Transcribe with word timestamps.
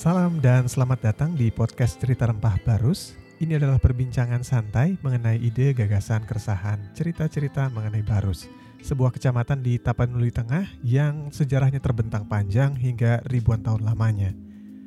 Salam 0.00 0.40
dan 0.40 0.64
selamat 0.64 1.12
datang 1.12 1.36
di 1.36 1.52
podcast 1.52 2.00
Cerita 2.00 2.24
Rempah 2.24 2.56
Barus. 2.64 3.12
Ini 3.36 3.60
adalah 3.60 3.76
perbincangan 3.76 4.40
santai 4.40 4.96
mengenai 5.04 5.36
ide, 5.36 5.76
gagasan, 5.76 6.24
keresahan, 6.24 6.80
cerita-cerita 6.96 7.68
mengenai 7.68 8.00
Barus. 8.00 8.48
Sebuah 8.80 9.12
kecamatan 9.12 9.60
di 9.60 9.76
Tapanuli 9.76 10.32
Tengah 10.32 10.64
yang 10.80 11.28
sejarahnya 11.28 11.84
terbentang 11.84 12.24
panjang 12.24 12.72
hingga 12.80 13.20
ribuan 13.28 13.60
tahun 13.60 13.84
lamanya. 13.84 14.32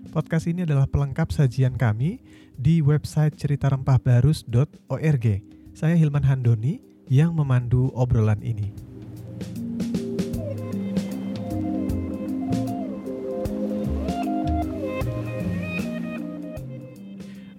Podcast 0.09 0.49
ini 0.49 0.65
adalah 0.65 0.89
pelengkap 0.89 1.29
sajian 1.29 1.77
kami 1.77 2.17
di 2.57 2.81
website 2.81 3.37
ceritarempahbarus.org. 3.37 5.25
Saya 5.77 5.93
Hilman 5.93 6.25
Handoni 6.25 6.81
yang 7.05 7.37
memandu 7.37 7.93
obrolan 7.93 8.41
ini. 8.41 8.73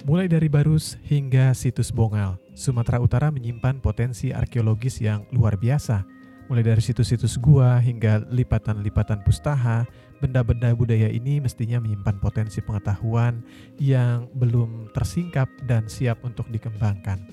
Mulai 0.04 0.28
dari 0.28 0.52
Barus 0.52 1.00
hingga 1.08 1.56
situs 1.56 1.88
Bongal, 1.88 2.36
Sumatera 2.52 3.00
Utara 3.00 3.32
menyimpan 3.32 3.80
potensi 3.80 4.36
arkeologis 4.36 5.00
yang 5.00 5.24
luar 5.32 5.56
biasa. 5.56 6.04
Mulai 6.52 6.60
dari 6.60 6.84
situs-situs 6.84 7.40
gua 7.40 7.80
hingga 7.80 8.20
lipatan-lipatan 8.28 9.24
pustaha, 9.24 9.88
benda-benda 10.20 10.76
budaya 10.76 11.08
ini 11.08 11.40
mestinya 11.40 11.80
menyimpan 11.80 12.20
potensi 12.20 12.60
pengetahuan 12.60 13.40
yang 13.80 14.28
belum 14.36 14.92
tersingkap 14.92 15.48
dan 15.64 15.88
siap 15.88 16.20
untuk 16.20 16.52
dikembangkan. 16.52 17.24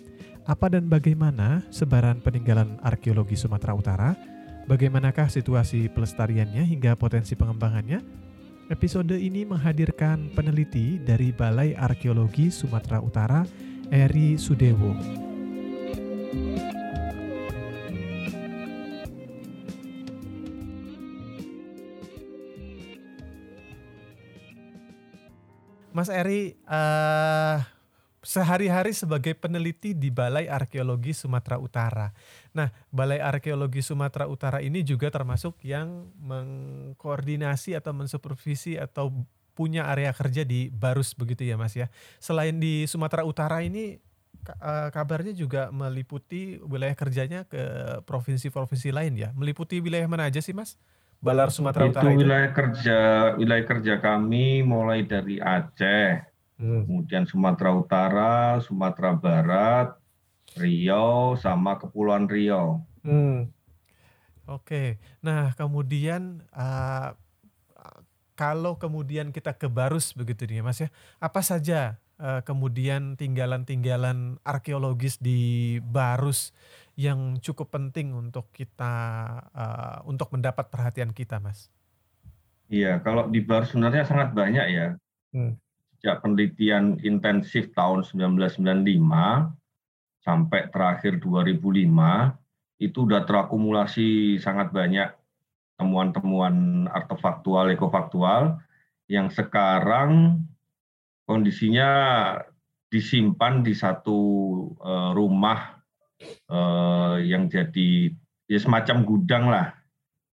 Apa 0.47 0.71
dan 0.71 0.87
bagaimana 0.87 1.67
sebaran 1.75 2.23
peninggalan 2.23 2.79
arkeologi 2.87 3.35
Sumatera 3.35 3.75
Utara? 3.75 4.15
Bagaimanakah 4.71 5.27
situasi 5.27 5.91
pelestariannya 5.91 6.63
hingga 6.63 6.95
potensi 6.95 7.35
pengembangannya? 7.35 8.20
Episode 8.71 9.19
ini 9.19 9.43
menghadirkan 9.43 10.31
peneliti 10.31 10.95
dari 10.95 11.35
Balai 11.35 11.75
Arkeologi 11.75 12.47
Sumatera 12.47 13.03
Utara, 13.03 13.43
Eri 13.91 14.39
Sudewo. 14.39 14.95
Mas 25.91 26.07
Eri, 26.07 26.55
uh, 26.63 27.59
sehari-hari 28.23 28.95
sebagai 28.95 29.35
peneliti 29.35 29.91
di 29.91 30.07
Balai 30.07 30.47
Arkeologi 30.47 31.11
Sumatera 31.11 31.59
Utara. 31.59 32.15
Nah, 32.51 32.69
Balai 32.91 33.23
Arkeologi 33.23 33.79
Sumatera 33.79 34.27
Utara 34.27 34.59
ini 34.59 34.83
juga 34.83 35.07
termasuk 35.07 35.55
yang 35.63 36.11
mengkoordinasi 36.19 37.79
atau 37.79 37.95
mensupervisi 37.95 38.75
atau 38.75 39.11
punya 39.55 39.87
area 39.87 40.11
kerja 40.11 40.43
di 40.43 40.67
Barus 40.71 41.15
begitu 41.15 41.47
ya 41.47 41.55
Mas 41.55 41.75
ya. 41.75 41.87
Selain 42.19 42.55
di 42.59 42.83
Sumatera 42.87 43.23
Utara 43.23 43.63
ini 43.63 43.99
eh, 44.47 44.89
kabarnya 44.91 45.31
juga 45.31 45.71
meliputi 45.71 46.59
wilayah 46.59 46.95
kerjanya 46.95 47.47
ke 47.47 47.61
provinsi-provinsi 48.03 48.89
lain 48.91 49.13
ya. 49.15 49.29
Meliputi 49.31 49.79
wilayah 49.79 50.07
mana 50.11 50.27
aja 50.27 50.43
sih 50.43 50.51
Mas? 50.51 50.75
Balar 51.21 51.53
Sumatera 51.53 51.87
itu 51.87 51.95
Utara 51.95 52.09
itu 52.11 52.19
wilayah 52.25 52.51
kerja 52.51 52.99
wilayah 53.39 53.65
kerja 53.67 53.93
kami 54.01 54.65
mulai 54.65 55.05
dari 55.05 55.37
Aceh, 55.37 56.31
Hmm. 56.61 56.85
Kemudian 56.85 57.25
Sumatera 57.25 57.73
Utara, 57.73 58.61
Sumatera 58.61 59.17
Barat, 59.17 59.97
Riau, 60.57 61.39
sama 61.39 61.79
Kepulauan 61.79 62.27
Riau. 62.27 62.83
Hmm. 63.05 63.49
Oke, 64.49 64.99
nah 65.23 65.55
kemudian 65.55 66.43
uh, 66.51 67.15
kalau 68.35 68.75
kemudian 68.75 69.31
kita 69.31 69.55
ke 69.55 69.71
Barus 69.71 70.11
begitu 70.17 70.43
nih 70.49 70.65
Mas 70.65 70.81
ya, 70.81 70.89
apa 71.21 71.39
saja 71.39 72.01
uh, 72.19 72.41
kemudian 72.43 73.15
tinggalan-tinggalan 73.15 74.41
arkeologis 74.43 75.21
di 75.21 75.79
Barus 75.79 76.51
yang 76.99 77.39
cukup 77.39 77.71
penting 77.71 78.11
untuk 78.11 78.51
kita 78.51 78.93
uh, 79.55 79.97
untuk 80.03 80.33
mendapat 80.35 80.67
perhatian 80.67 81.15
kita, 81.15 81.39
Mas? 81.39 81.71
Iya, 82.67 82.99
kalau 82.99 83.31
di 83.31 83.39
Barus 83.39 83.71
sebenarnya 83.71 84.03
sangat 84.03 84.35
banyak 84.35 84.67
ya. 84.67 84.87
Hmm 85.31 85.55
sejak 86.01 86.25
penelitian 86.25 86.97
intensif 87.05 87.69
tahun 87.77 88.01
1995 88.01 89.60
sampai 90.21 90.69
terakhir 90.69 91.17
2005 91.17 91.85
itu 92.81 92.99
sudah 93.05 93.25
terakumulasi 93.25 94.41
sangat 94.41 94.73
banyak 94.73 95.09
temuan-temuan 95.77 96.85
artefaktual, 96.89 97.73
ekofaktual 97.73 98.61
yang 99.09 99.33
sekarang 99.33 100.41
kondisinya 101.25 101.89
disimpan 102.91 103.65
di 103.65 103.73
satu 103.73 104.19
uh, 104.77 105.11
rumah 105.15 105.81
uh, 106.51 107.17
yang 107.21 107.49
jadi 107.49 108.13
ya 108.45 108.59
semacam 108.59 108.97
gudang 109.07 109.45
lah 109.49 109.73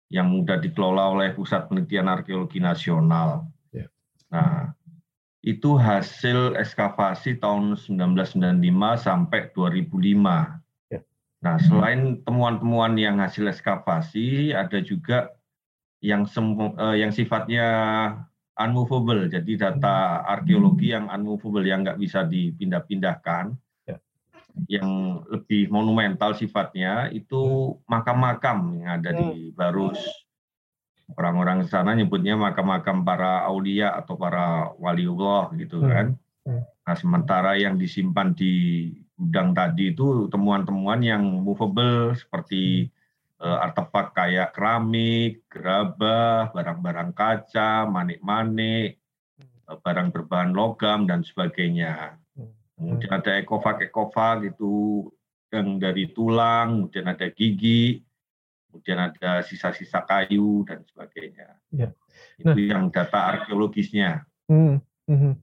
yang 0.10 0.32
mudah 0.32 0.62
dikelola 0.62 1.18
oleh 1.18 1.30
Pusat 1.36 1.68
Penelitian 1.68 2.08
Arkeologi 2.08 2.64
Nasional. 2.64 3.50
Yeah. 3.74 3.90
Nah, 4.32 4.65
itu 5.46 5.78
hasil 5.78 6.58
ekskavasi 6.58 7.38
tahun 7.38 7.78
1995 7.78 8.58
sampai 8.98 9.54
2005. 9.54 10.58
Ya. 10.90 11.06
Nah, 11.46 11.62
selain 11.62 12.26
temuan-temuan 12.26 12.98
yang 12.98 13.22
hasil 13.22 13.46
ekskavasi, 13.54 14.58
ada 14.58 14.82
juga 14.82 15.38
yang 16.02 16.26
semu, 16.26 16.74
eh, 16.82 17.06
yang 17.06 17.14
sifatnya 17.14 17.68
unmovable, 18.58 19.30
jadi 19.30 19.70
data 19.70 20.26
arkeologi 20.26 20.98
yang 20.98 21.14
unmovable 21.14 21.62
yang 21.62 21.86
nggak 21.86 22.02
bisa 22.02 22.26
dipindah-pindahkan. 22.26 23.54
Ya. 23.86 24.02
Yang 24.66 24.90
lebih 25.30 25.70
monumental 25.70 26.34
sifatnya 26.34 27.14
itu 27.14 27.78
makam-makam 27.86 28.82
yang 28.82 28.98
ada 28.98 29.14
di 29.14 29.54
hmm. 29.54 29.54
Barus 29.54 30.25
orang-orang 31.14 31.62
di 31.62 31.70
sana 31.70 31.94
nyebutnya 31.94 32.34
makam-makam 32.34 33.06
para 33.06 33.46
aulia 33.46 33.94
atau 33.94 34.18
para 34.18 34.74
waliullah 34.82 35.54
gitu 35.54 35.86
hmm. 35.86 35.90
kan. 35.90 36.08
Hmm. 36.46 36.62
Nah, 36.86 36.96
sementara 36.98 37.58
yang 37.58 37.78
disimpan 37.78 38.34
di 38.34 38.90
gudang 39.16 39.54
tadi 39.54 39.94
itu 39.94 40.28
temuan-temuan 40.30 41.02
yang 41.02 41.24
movable 41.42 42.14
seperti 42.18 42.90
uh, 43.42 43.64
artefak 43.64 44.14
kayak 44.14 44.54
keramik, 44.54 45.46
gerabah, 45.50 46.52
barang-barang 46.54 47.12
kaca, 47.16 47.90
manik-manik, 47.90 49.02
uh, 49.70 49.78
barang 49.82 50.14
berbahan 50.14 50.52
logam 50.54 51.10
dan 51.10 51.26
sebagainya. 51.26 52.18
Kemudian 52.76 53.08
ada 53.08 53.40
ekofak-ekofak 53.40 54.52
itu 54.52 55.08
yang 55.48 55.80
dari 55.80 56.12
tulang, 56.12 56.92
kemudian 56.92 57.08
ada 57.08 57.32
gigi, 57.32 58.04
kemudian 58.76 59.00
ada 59.00 59.40
sisa-sisa 59.40 60.04
kayu 60.04 60.68
dan 60.68 60.84
sebagainya. 60.84 61.56
Ya. 61.72 61.96
Nah, 62.44 62.52
itu 62.52 62.68
yang 62.68 62.92
data 62.92 63.32
arkeologisnya. 63.32 64.28
Hmm, 64.52 64.84
hmm. 65.08 65.40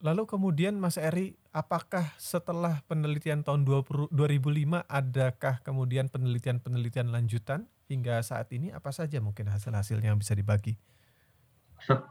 Lalu 0.00 0.24
kemudian 0.24 0.80
Mas 0.80 0.96
Eri, 0.96 1.36
apakah 1.52 2.16
setelah 2.16 2.80
penelitian 2.88 3.44
tahun 3.44 3.68
20, 3.68 4.08
2005 4.08 4.80
adakah 4.88 5.60
kemudian 5.60 6.08
penelitian-penelitian 6.08 7.12
lanjutan 7.12 7.68
hingga 7.84 8.24
saat 8.24 8.48
ini 8.56 8.72
apa 8.72 8.90
saja 8.90 9.20
mungkin 9.20 9.52
hasil-hasilnya 9.52 10.16
yang 10.16 10.18
bisa 10.18 10.32
dibagi? 10.32 10.80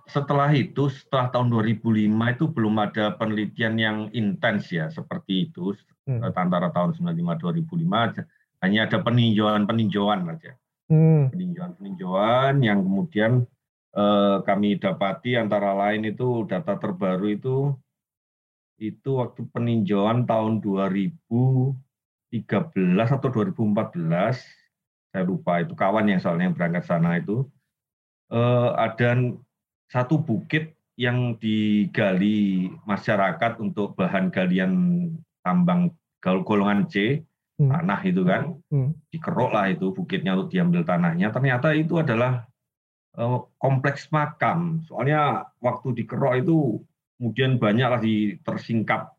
Setelah 0.06 0.54
itu, 0.54 0.94
setelah 0.94 1.34
tahun 1.34 1.50
2005 1.50 2.06
itu 2.38 2.46
belum 2.54 2.76
ada 2.78 3.18
penelitian 3.18 3.74
yang 3.82 3.98
intens 4.14 4.70
ya 4.70 4.94
seperti 4.94 5.50
itu 5.50 5.74
hmm. 6.06 6.22
antara 6.38 6.70
tahun 6.70 6.94
95 6.94 7.66
2005 7.66 8.44
hanya 8.64 8.88
ada 8.88 9.02
peninjauan-peninjauan 9.02 10.28
saja. 10.30 10.52
Hmm. 10.86 11.34
Peninjauan-peninjauan 11.34 12.62
yang 12.62 12.86
kemudian 12.86 13.31
eh, 13.96 14.38
kami 14.46 14.78
dapati 14.78 15.36
antara 15.40 15.74
lain 15.74 16.06
itu 16.06 16.46
data 16.46 16.78
terbaru 16.78 17.28
itu 17.31 17.57
itu 18.75 19.24
waktu 19.24 19.48
peninjauan 19.56 20.28
tahun 20.28 20.60
2013 20.60 21.74
atau 22.92 23.30
2014 23.31 23.96
saya 25.16 25.24
lupa 25.24 25.63
itu 25.63 25.72
kawan 25.80 26.12
yang 26.12 26.19
soalnya 26.19 26.51
yang 26.51 26.56
berangkat 26.60 26.84
sana 26.84 27.16
itu 27.16 27.48
eh, 28.36 28.69
ada 28.75 29.16
satu 29.88 30.19
bukit 30.19 30.75
yang 30.96 31.36
digali 31.40 32.72
masyarakat 32.88 33.60
untuk 33.60 33.96
bahan 34.00 34.31
galian 34.31 34.72
tambang 35.44 35.92
golongan 36.24 36.88
C 36.88 37.22
hmm. 37.60 37.69
tanah 37.72 38.00
itu 38.04 38.22
kan 38.24 38.42
hmm. 38.72 38.92
dikeruk 39.12 39.52
lah 39.52 39.66
itu 39.72 39.92
bukitnya 39.92 40.36
untuk 40.36 40.52
diambil 40.52 40.81
tanahnya 40.84 41.31
ternyata 41.31 41.72
itu 41.75 42.00
adalah 42.00 42.48
uh, 43.18 43.46
kompleks 43.60 44.12
makam 44.12 44.84
soalnya 44.88 45.50
waktu 45.60 45.92
dikeruk 46.04 46.34
itu 46.40 46.57
kemudian 47.18 47.57
banyaklah 47.57 48.00
di 48.04 48.38
tersingkap 48.44 49.16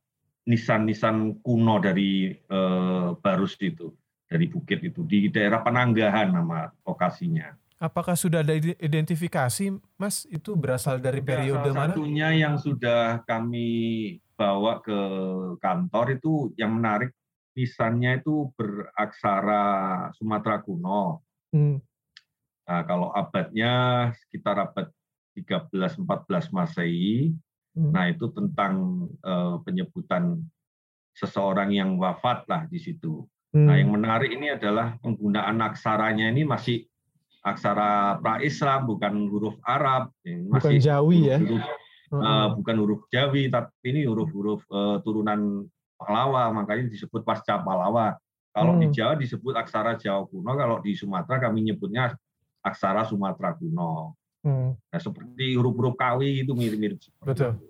nisan-nisan 0.46 1.42
kuno 1.42 1.82
dari 1.82 2.30
uh, 2.52 3.18
Barus 3.18 3.58
itu 3.58 3.90
dari 4.26 4.46
bukit 4.50 4.82
itu 4.82 5.06
di 5.06 5.30
daerah 5.30 5.62
Penanggahan 5.62 6.34
nama 6.34 6.66
lokasinya. 6.82 7.54
Apakah 7.76 8.16
sudah 8.16 8.40
ada 8.40 8.56
identifikasi, 8.56 9.68
Mas? 10.00 10.24
Itu 10.32 10.56
berasal 10.56 10.96
dari 10.96 11.20
periode 11.20 11.70
salah 11.70 11.92
mana? 11.92 11.92
satunya 11.92 12.28
yang 12.32 12.56
sudah 12.56 13.20
kami 13.28 13.68
bawa 14.32 14.80
ke 14.80 14.98
kantor 15.60 16.16
itu 16.16 16.56
yang 16.56 16.72
menarik 16.72 17.12
nisannya 17.56 18.20
itu 18.20 18.52
beraksara 18.52 19.64
Sumatera 20.12 20.60
kuno. 20.60 21.24
Hmm. 21.50 21.80
Nah, 22.68 22.82
kalau 22.84 23.08
abadnya 23.10 23.72
sekitar 24.20 24.60
abad 24.60 24.92
13-14 25.32 26.52
Masehi, 26.52 27.32
Hmm. 27.76 27.92
nah 27.92 28.08
itu 28.08 28.28
tentang 28.32 29.04
eh, 29.20 29.56
penyebutan 29.64 30.40
seseorang 31.12 31.72
yang 31.72 31.96
wafat 31.96 32.44
lah 32.48 32.64
di 32.68 32.76
situ. 32.76 33.24
Nah, 33.52 33.72
Hmm. 33.72 33.80
yang 33.80 33.90
menarik 33.92 34.32
ini 34.32 34.52
adalah 34.52 34.96
penggunaan 35.00 35.60
aksaranya 35.60 36.28
ini 36.28 36.44
masih 36.44 36.84
aksara 37.40 38.16
pra-Islam, 38.20 38.84
bukan 38.84 39.28
huruf 39.28 39.56
Arab, 39.60 40.08
Ini 40.24 40.48
Bukan 40.50 40.76
Jawi 40.76 41.30
ya? 41.30 41.36
huruf-huruf, 41.36 41.62
eh, 41.62 42.16
Heeh. 42.16 42.44
bukan 42.56 42.76
huruf 42.80 43.00
Jawi, 43.08 43.42
tapi 43.48 43.84
ini 43.86 44.00
huruf-huruf 44.04 44.60
eh, 44.66 44.96
turunan 45.04 45.40
Pahlawa, 45.96 46.52
makanya 46.52 46.92
disebut 46.92 47.24
pasca 47.24 47.56
Pahlawa. 47.58 48.16
Kalau 48.52 48.80
di 48.80 48.88
Hmm. 48.88 48.96
Jawa 48.96 49.12
disebut 49.20 49.52
aksara 49.52 50.00
Jawa 50.00 50.24
kuno, 50.24 50.52
kalau 50.56 50.80
di 50.80 50.96
Sumatera 50.96 51.36
kami 51.44 51.68
nyebutnya 51.68 52.16
aksara 52.64 53.04
Sumatera 53.04 53.52
kuno. 53.52 54.16
Hmm. 54.40 54.72
Nah, 54.76 55.00
seperti 55.00 55.52
huruf-huruf 55.56 55.92
Kawi 55.92 56.40
itu 56.40 56.56
mirip-mirip 56.56 56.96
seperti 56.96 57.26
Betul. 57.28 57.52
itu. 57.52 57.66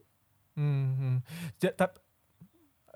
Hmm, 0.55 0.87
hmm. 0.95 1.17
Ja- 1.59 1.75
tap- 1.75 1.99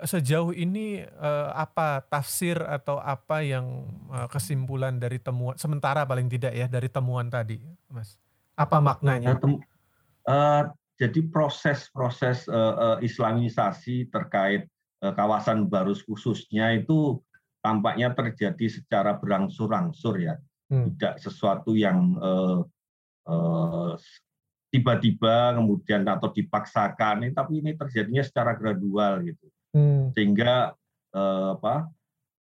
sejauh 0.01 0.49
ini 0.49 1.03
eh, 1.03 1.49
apa 1.53 2.01
tafsir 2.01 2.57
atau 2.57 2.95
apa 2.97 3.43
yang 3.43 3.85
eh, 4.09 4.27
kesimpulan 4.31 4.95
dari 4.95 5.19
temuan 5.19 5.59
sementara 5.59 6.07
paling 6.07 6.31
tidak 6.31 6.55
ya 6.55 6.71
dari 6.71 6.87
temuan 6.87 7.27
tadi, 7.27 7.59
Mas? 7.91 8.15
Apa 8.55 8.79
Nah, 8.79 8.95
maknanya? 8.95 9.35
tem- 9.35 9.61
eh, 10.25 10.63
jadi 10.95 11.19
proses-proses 11.27 12.47
eh, 12.47 12.55
eh, 12.55 12.97
Islamisasi 13.03 14.07
terkait 14.07 14.70
kawasan 15.01 15.65
Barus 15.65 16.05
khususnya 16.05 16.77
itu 16.77 17.17
tampaknya 17.65 18.13
terjadi 18.13 18.69
secara 18.69 19.17
berangsur-angsur 19.17 20.21
ya, 20.21 20.37
Hmm. 20.71 20.93
tidak 20.95 21.19
sesuatu 21.19 21.73
yang 21.73 22.15
eh, 22.21 22.59
eh, 23.27 23.91
tiba-tiba 24.71 25.57
kemudian 25.57 26.07
atau 26.07 26.31
dipaksakan, 26.31 27.27
tapi 27.35 27.59
ini 27.59 27.75
terjadinya 27.75 28.23
secara 28.23 28.55
gradual 28.55 29.25
gitu, 29.25 29.49
Hmm. 29.73 30.13
sehingga 30.13 30.77
eh, 31.11 31.47
apa 31.59 31.91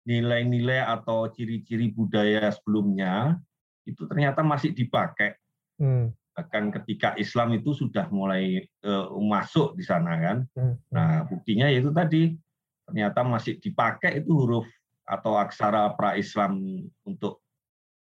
nilai-nilai 0.04 0.82
atau 0.82 1.30
ciri-ciri 1.30 1.94
budaya 1.94 2.50
sebelumnya 2.52 3.38
itu 3.86 4.04
ternyata 4.10 4.42
masih 4.42 4.74
dipakai 4.74 5.38
Hmm. 5.82 6.14
Bahkan 6.32 6.72
ketika 6.72 7.14
Islam 7.20 7.60
itu 7.60 7.76
sudah 7.76 8.08
mulai 8.08 8.64
eh, 8.64 9.06
masuk 9.20 9.76
di 9.76 9.84
sana 9.84 10.16
kan. 10.18 10.38
Hmm. 10.56 10.76
Nah, 10.92 11.28
buktinya 11.28 11.68
yaitu 11.68 11.92
tadi 11.92 12.36
ternyata 12.88 13.24
masih 13.24 13.60
dipakai 13.60 14.24
itu 14.24 14.32
huruf 14.36 14.68
atau 15.04 15.36
aksara 15.36 15.92
pra-Islam 15.96 16.60
untuk 17.04 17.44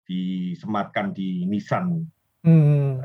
disematkan 0.06 1.10
di 1.14 1.46
nisan. 1.46 2.06
Hmm. 2.42 3.02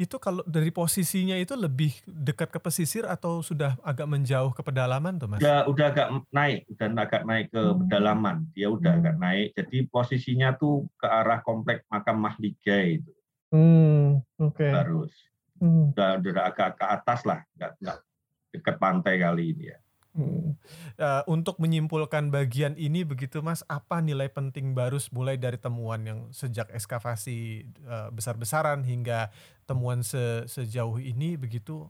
Itu 0.00 0.16
kalau 0.16 0.40
dari 0.48 0.72
posisinya 0.72 1.36
itu 1.36 1.52
lebih 1.52 1.92
dekat 2.08 2.48
ke 2.48 2.56
pesisir 2.56 3.04
atau 3.04 3.44
sudah 3.44 3.76
agak 3.84 4.08
menjauh 4.08 4.48
ke 4.56 4.64
pedalaman 4.64 5.20
tuh, 5.20 5.28
Mas? 5.28 5.44
Udah 5.44 5.68
udah 5.68 5.86
agak 5.92 6.08
naik, 6.32 6.60
udah 6.72 6.86
agak 6.96 7.22
naik 7.28 7.46
ke 7.52 7.60
Hmm. 7.60 7.78
pedalaman. 7.84 8.36
Dia 8.56 8.72
udah 8.72 8.90
Hmm. 8.96 9.00
agak 9.04 9.16
naik. 9.20 9.48
Jadi 9.60 9.78
posisinya 9.92 10.56
tuh 10.56 10.88
ke 10.96 11.04
arah 11.04 11.44
komplek 11.44 11.84
makam 11.92 12.16
Mahliga 12.16 12.80
itu 12.80 13.12
Hmm. 13.50 14.22
Oke. 14.38 14.66
harus. 14.70 15.12
Hmm. 15.60 15.92
Udah, 15.92 16.16
udah 16.16 16.44
agak 16.48 16.80
ke 16.80 16.86
atas 16.86 17.20
lah, 17.28 17.44
nggak, 17.58 17.72
nggak 17.82 17.98
dekat 18.56 18.76
pantai 18.80 19.14
kali 19.20 19.52
ini 19.52 19.64
ya. 19.74 19.78
Hmm. 20.10 20.58
Eh, 20.98 21.22
untuk 21.30 21.62
menyimpulkan 21.62 22.34
bagian 22.34 22.74
ini 22.74 23.06
begitu 23.06 23.38
Mas, 23.46 23.62
apa 23.70 24.02
nilai 24.02 24.26
penting 24.26 24.74
Barus 24.74 25.14
mulai 25.14 25.38
dari 25.38 25.54
temuan 25.54 26.02
yang 26.02 26.20
sejak 26.34 26.66
ekskavasi 26.74 27.62
eh, 27.66 28.08
besar-besaran 28.10 28.82
hingga 28.82 29.30
temuan 29.70 30.02
se- 30.02 30.50
sejauh 30.50 30.98
ini 30.98 31.38
begitu 31.38 31.86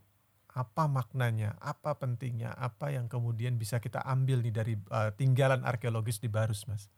apa 0.53 0.85
maknanya, 0.85 1.57
apa 1.63 1.97
pentingnya, 1.97 2.53
apa 2.53 2.93
yang 2.93 3.09
kemudian 3.09 3.57
bisa 3.57 3.81
kita 3.81 4.03
ambil 4.05 4.45
nih 4.45 4.53
dari 4.53 4.75
eh, 4.77 5.11
tinggalan 5.17 5.65
arkeologis 5.65 6.21
di 6.21 6.29
Barus, 6.29 6.69
Mas? 6.69 6.93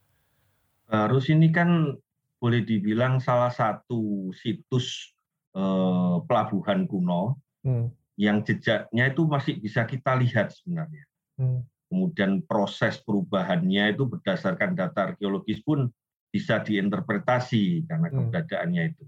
Barus 0.92 1.31
ini 1.31 1.56
kan 1.56 1.95
boleh 2.44 2.68
dibilang 2.68 3.24
salah 3.24 3.48
satu 3.48 4.36
situs 4.36 5.16
eh, 5.56 6.18
pelabuhan 6.28 6.84
kuno 6.84 7.40
Hmm. 7.63 7.88
yang 8.19 8.44
jejaknya 8.44 9.07
itu 9.16 9.24
masih 9.24 9.56
bisa 9.63 9.88
kita 9.88 10.19
lihat 10.19 10.51
sebenarnya. 10.51 11.07
Hmm. 11.40 11.63
Kemudian 11.88 12.44
proses 12.44 13.00
perubahannya 13.00 13.95
itu 13.95 14.04
berdasarkan 14.04 14.75
data 14.75 15.16
arkeologis 15.16 15.63
pun 15.63 15.88
bisa 16.28 16.60
diinterpretasi 16.60 17.88
karena 17.88 18.12
Hmm. 18.12 18.28
keberadaannya 18.28 18.84
itu. 18.92 19.06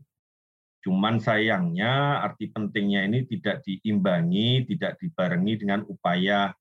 Cuman 0.88 1.20
sayangnya 1.20 2.24
arti 2.24 2.48
pentingnya 2.48 3.04
ini 3.10 3.28
tidak 3.28 3.66
diimbangi, 3.68 4.64
tidak 4.72 5.02
dibarengi 5.04 5.54
dengan 5.60 5.84
upaya 5.92 6.56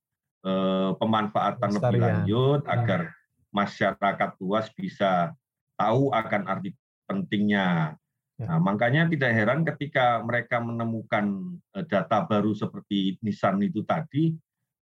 eh, 0.45 0.93
pemanfaatan 0.99 1.71
lebih 1.79 2.01
lanjut 2.03 2.61
Hmm. 2.67 2.75
agar 2.75 3.01
masyarakat 3.55 4.31
luas 4.43 4.67
bisa 4.75 5.31
tahu 5.75 6.11
akan 6.11 6.43
arti 6.47 6.71
pentingnya. 7.07 7.99
Ya. 8.35 8.47
Nah, 8.51 8.59
makanya 8.59 9.07
tidak 9.07 9.31
heran 9.31 9.63
ketika 9.63 10.19
mereka 10.27 10.59
menemukan 10.59 11.55
eh, 11.79 11.87
data 11.87 12.27
baru 12.27 12.51
seperti 12.51 13.19
nisan 13.23 13.63
itu 13.63 13.87
tadi, 13.87 14.35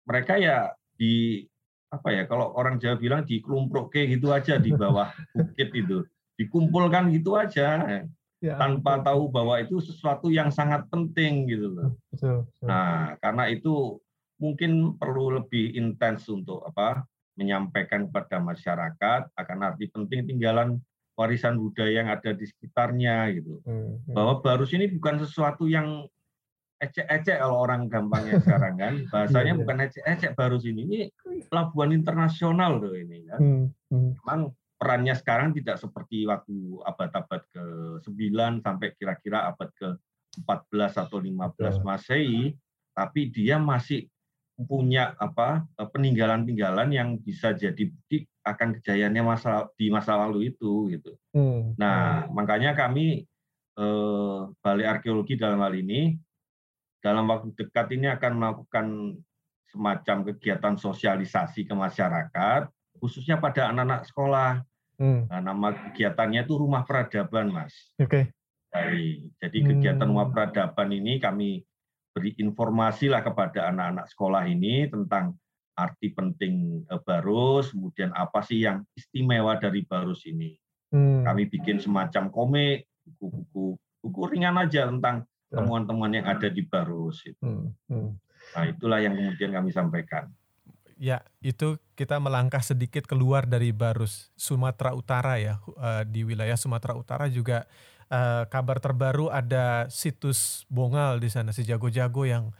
mereka 0.08 0.40
ya 0.40 0.72
di 0.96 1.44
apa 1.92 2.08
ya 2.08 2.24
kalau 2.24 2.56
orang 2.56 2.80
Jawa 2.80 2.96
bilang 2.96 3.22
dikelumpruk 3.28 3.92
gitu 3.92 4.32
aja 4.32 4.56
di 4.56 4.72
bawah 4.72 5.12
bukit 5.36 5.68
itu, 5.76 6.08
dikumpulkan 6.40 7.12
gitu 7.12 7.36
aja 7.36 8.00
Ya, 8.42 8.58
tanpa 8.58 8.98
betul. 8.98 9.06
tahu 9.06 9.22
bahwa 9.30 9.54
itu 9.62 9.78
sesuatu 9.78 10.26
yang 10.26 10.50
sangat 10.50 10.90
penting 10.90 11.46
gitu 11.46 11.78
loh. 11.78 11.94
Betul, 12.10 12.42
betul. 12.50 12.66
Nah, 12.66 13.14
karena 13.22 13.44
itu 13.54 14.02
mungkin 14.42 14.98
perlu 14.98 15.38
lebih 15.38 15.78
intens 15.78 16.26
untuk 16.26 16.66
apa 16.66 17.06
menyampaikan 17.36 18.08
kepada 18.08 18.36
masyarakat 18.40 19.22
akan 19.34 19.58
arti 19.64 19.88
penting 19.88 20.28
tinggalan 20.28 20.80
warisan 21.16 21.60
budaya 21.60 22.04
yang 22.04 22.08
ada 22.08 22.32
di 22.32 22.44
sekitarnya 22.48 23.30
gitu. 23.36 23.60
Hmm, 23.64 24.00
hmm. 24.04 24.14
Bahwa 24.16 24.40
Barus 24.40 24.72
ini 24.72 24.88
bukan 24.88 25.20
sesuatu 25.20 25.68
yang 25.68 26.08
ecek-ecek 26.82 27.38
kalau 27.38 27.62
orang 27.62 27.86
gampangnya 27.86 28.42
sekarang 28.42 28.74
kan. 28.80 28.94
Bahasanya 29.12 29.52
Iya, 29.52 29.54
iya. 29.54 29.60
bukan 29.60 29.78
ecek-ecek 29.86 30.32
Barus 30.34 30.64
ini. 30.66 30.80
Ini 30.88 31.00
pelabuhan 31.46 31.92
internasional 31.94 32.80
loh 32.80 32.96
ini 32.96 33.28
kan. 33.28 33.40
Hmm, 33.40 33.64
hmm. 33.92 34.10
Memang 34.24 34.40
perannya 34.80 35.14
sekarang 35.14 35.54
tidak 35.54 35.78
seperti 35.78 36.26
waktu 36.26 36.82
abad-abad 36.82 37.42
ke-9 37.54 38.18
sampai 38.66 38.88
kira-kira 38.98 39.46
abad 39.46 39.70
ke-14 39.78 40.92
atau 41.06 41.18
15 41.22 41.54
Betul. 41.54 41.86
Masehi, 41.86 42.44
tapi 42.90 43.30
dia 43.30 43.62
masih 43.62 44.10
punya 44.56 45.16
apa 45.16 45.64
eh, 45.80 45.88
peninggalan-peninggalan 45.88 46.88
yang 46.92 47.08
bisa 47.18 47.56
jadi 47.56 47.88
bukti 47.88 48.28
akan 48.42 48.78
kejayaannya 48.78 49.22
masa 49.22 49.70
di 49.78 49.86
masa 49.88 50.18
lalu 50.18 50.50
itu 50.50 50.90
gitu. 50.90 51.14
Hmm, 51.32 51.78
Nah, 51.78 52.26
makanya 52.28 52.74
kami 52.74 53.24
eh, 53.78 54.40
Balai 54.60 54.86
Arkeologi 54.86 55.38
dalam 55.38 55.62
hal 55.62 55.72
ini 55.72 56.18
dalam 57.02 57.26
waktu 57.26 57.50
dekat 57.58 57.90
ini 57.98 58.06
akan 58.06 58.32
melakukan 58.38 58.86
semacam 59.72 60.16
kegiatan 60.30 60.76
sosialisasi 60.78 61.64
ke 61.66 61.74
masyarakat, 61.74 62.68
khususnya 63.00 63.40
pada 63.40 63.72
anak-anak 63.72 64.04
sekolah. 64.06 64.50
hmm. 65.00 65.26
Nah, 65.32 65.40
nama 65.40 65.68
kegiatannya 65.90 66.46
itu 66.46 66.54
Rumah 66.60 66.84
Peradaban, 66.86 67.50
Mas. 67.50 67.74
Oke. 67.98 68.30
Dari 68.70 69.32
jadi 69.40 69.58
kegiatan 69.64 70.06
Hmm. 70.06 70.14
Rumah 70.14 70.28
Peradaban 70.30 70.92
ini 70.92 71.18
kami 71.18 71.64
beri 72.12 72.36
informasi 72.38 73.08
lah 73.08 73.24
kepada 73.24 73.72
anak-anak 73.72 74.06
sekolah 74.12 74.44
ini 74.46 74.86
tentang 74.86 75.36
arti 75.72 76.12
penting 76.12 76.84
eh, 76.84 77.00
Barus, 77.00 77.72
kemudian 77.72 78.12
apa 78.12 78.44
sih 78.44 78.62
yang 78.62 78.84
istimewa 78.92 79.56
dari 79.56 79.82
Barus 79.88 80.28
ini. 80.28 80.52
Hmm. 80.92 81.24
Kami 81.24 81.48
bikin 81.48 81.80
semacam 81.80 82.28
komik, 82.28 82.84
buku-buku, 83.16 83.80
buku 84.04 84.20
ringan 84.28 84.60
aja 84.60 84.86
tentang 84.86 85.24
Ya. 85.52 85.60
temuan-temuan 85.60 86.08
yang 86.16 86.24
ada 86.24 86.48
di 86.48 86.64
Barus. 86.64 87.28
itu. 87.28 87.36
Hmm, 87.44 87.76
hmm. 87.92 88.16
Nah, 88.56 88.64
itulah 88.64 89.04
yang 89.04 89.12
kemudian 89.12 89.52
kami 89.52 89.68
sampaikan. 89.68 90.32
Ya, 90.96 91.20
itu 91.44 91.76
kita 91.92 92.16
melangkah 92.16 92.64
sedikit 92.64 93.04
keluar 93.04 93.44
dari 93.44 93.68
Barus, 93.68 94.32
Sumatera 94.32 94.96
Utara 94.96 95.36
ya. 95.36 95.60
Eh, 95.76 96.08
Di 96.08 96.24
wilayah 96.24 96.56
Sumatera 96.56 96.96
Utara 96.96 97.28
juga 97.28 97.68
eh, 98.12 98.44
kabar 98.52 98.78
terbaru 98.84 99.32
ada 99.32 99.88
situs 99.88 100.68
Bongal 100.68 101.16
di 101.16 101.32
sana, 101.32 101.56
si 101.56 101.64
jago-jago 101.64 102.28
yang 102.28 102.52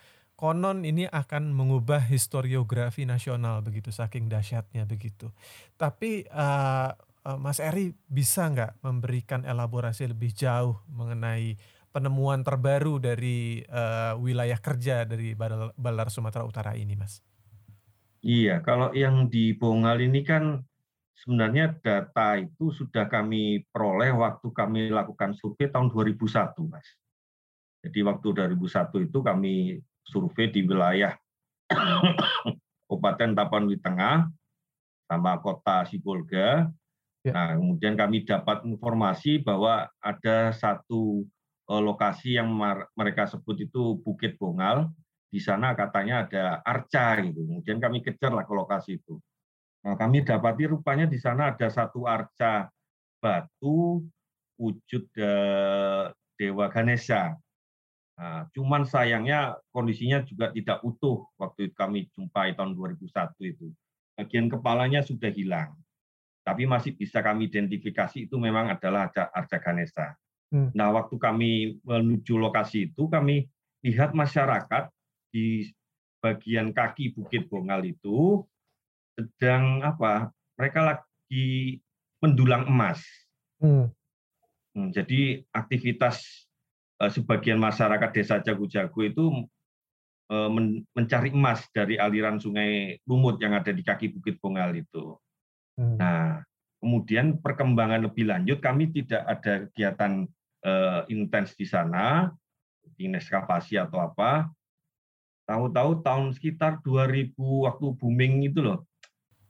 konon 0.43 0.83
ini 0.83 1.07
akan 1.07 1.53
mengubah 1.53 2.03
historiografi 2.09 3.05
nasional 3.07 3.61
begitu, 3.63 3.93
saking 3.93 4.27
dahsyatnya 4.27 4.89
begitu. 4.91 5.31
Tapi 5.79 6.27
uh, 6.35 6.91
Mas 7.39 7.63
Eri 7.63 7.95
bisa 8.11 8.51
nggak 8.51 8.83
memberikan 8.83 9.47
elaborasi 9.47 10.11
lebih 10.11 10.35
jauh 10.35 10.83
mengenai 10.91 11.55
penemuan 11.95 12.43
terbaru 12.43 12.99
dari 12.99 13.63
uh, 13.71 14.19
wilayah 14.19 14.59
kerja 14.59 15.07
dari 15.07 15.39
Balar 15.79 16.09
Sumatera 16.11 16.43
Utara 16.43 16.75
ini, 16.75 16.99
Mas? 16.99 17.23
Iya, 18.27 18.63
kalau 18.67 18.91
yang 18.91 19.31
di 19.31 19.55
Bongal 19.55 20.03
ini 20.03 20.27
kan 20.27 20.67
sebenarnya 21.17 21.77
data 21.79 22.41
itu 22.41 22.73
sudah 22.73 23.07
kami 23.07 23.67
peroleh 23.71 24.11
waktu 24.17 24.49
kami 24.51 24.91
lakukan 24.91 25.37
survei 25.37 25.69
tahun 25.69 25.93
2001, 25.93 26.57
Mas. 26.67 26.87
Jadi 27.83 27.99
waktu 28.07 28.29
2001 28.31 29.11
itu 29.11 29.19
kami 29.21 29.55
survei 30.07 30.51
di 30.51 30.63
wilayah 30.63 31.15
Kabupaten 32.87 33.31
Tapanuli 33.35 33.79
Tengah 33.81 34.29
sama 35.11 35.41
kota 35.43 35.87
Sibolga. 35.89 36.69
Ya. 37.23 37.31
Nah, 37.33 37.49
kemudian 37.59 37.95
kami 37.95 38.27
dapat 38.27 38.67
informasi 38.67 39.43
bahwa 39.43 39.87
ada 40.03 40.51
satu 40.53 41.23
eh, 41.71 41.83
lokasi 41.83 42.39
yang 42.39 42.51
mereka 42.95 43.31
sebut 43.31 43.63
itu 43.63 43.99
Bukit 44.03 44.39
Bongal. 44.39 44.91
Di 45.33 45.41
sana 45.41 45.73
katanya 45.73 46.29
ada 46.29 46.45
arca 46.61 47.17
gitu. 47.25 47.41
Kemudian 47.49 47.81
kami 47.81 48.05
kejar 48.05 48.37
lah 48.37 48.45
ke 48.45 48.53
lokasi 48.53 49.01
itu. 49.01 49.17
Nah, 49.83 49.99
kami 49.99 50.23
dapati 50.23 50.71
rupanya 50.71 51.11
di 51.11 51.19
sana 51.19 51.51
ada 51.51 51.67
satu 51.67 52.07
arca 52.07 52.71
batu 53.19 54.07
wujud 54.55 55.05
eh, 55.19 56.07
Dewa 56.39 56.67
Ganesha. 56.71 57.35
Nah, 58.19 58.47
cuman 58.55 58.87
sayangnya 58.87 59.59
kondisinya 59.75 60.23
juga 60.23 60.55
tidak 60.55 60.79
utuh 60.87 61.27
waktu 61.35 61.75
kami 61.75 62.07
jumpai 62.15 62.55
tahun 62.55 62.79
2001 62.79 63.35
itu. 63.43 63.75
Bagian 64.15 64.47
kepalanya 64.47 65.03
sudah 65.03 65.33
hilang. 65.35 65.75
Tapi 66.43 66.67
masih 66.67 66.95
bisa 66.95 67.23
kami 67.23 67.51
identifikasi 67.51 68.27
itu 68.27 68.37
memang 68.39 68.71
adalah 68.71 69.11
arca 69.11 69.59
Ganesha. 69.59 70.15
Hmm. 70.53 70.71
Nah, 70.77 70.93
waktu 70.95 71.17
kami 71.17 71.81
menuju 71.83 72.39
lokasi 72.39 72.93
itu, 72.93 73.09
kami 73.09 73.49
lihat 73.83 74.15
masyarakat 74.15 74.91
di 75.33 75.67
bagian 76.23 76.71
kaki 76.71 77.17
Bukit 77.17 77.51
Bongal 77.51 77.83
itu 77.89 78.47
sedang 79.17 79.85
apa? 79.85 80.33
Mereka 80.57 80.81
lagi 80.81 81.79
mendulang 82.23 82.69
emas. 82.69 83.03
Hmm. 83.63 83.91
hmm 84.75 84.91
jadi 84.91 85.45
aktivitas 85.53 86.49
uh, 87.03 87.11
sebagian 87.11 87.61
masyarakat 87.61 88.11
desa 88.15 88.41
Jago-Jago 88.43 89.01
itu 89.05 89.25
men 90.33 90.81
mencari 90.97 91.29
emas 91.29 91.69
dari 91.77 92.01
aliran 92.01 92.41
sungai 92.41 92.97
Lumut 93.05 93.37
yang 93.37 93.53
ada 93.53 93.69
di 93.69 93.85
kaki 93.85 94.17
Bukit 94.17 94.41
Bongal 94.41 94.73
itu. 94.81 95.21
Hmm. 95.77 96.01
Nah, 96.01 96.41
kemudian 96.81 97.37
perkembangan 97.37 98.01
lebih 98.01 98.33
lanjut 98.33 98.57
kami 98.65 98.89
tidak 98.97 99.23
ada 99.29 99.69
kegiatan 99.69 100.25
uh, 100.65 101.05
intens 101.13 101.53
di 101.53 101.69
sana, 101.69 102.33
di 102.97 103.13
eskavasi 103.13 103.77
atau 103.77 104.01
apa. 104.01 104.49
Tahu-tahu 105.45 106.01
tahun 106.01 106.33
sekitar 106.33 106.81
2000 106.81 107.37
waktu 107.37 107.87
booming 107.99 108.49
itu 108.49 108.65
loh, 108.65 108.89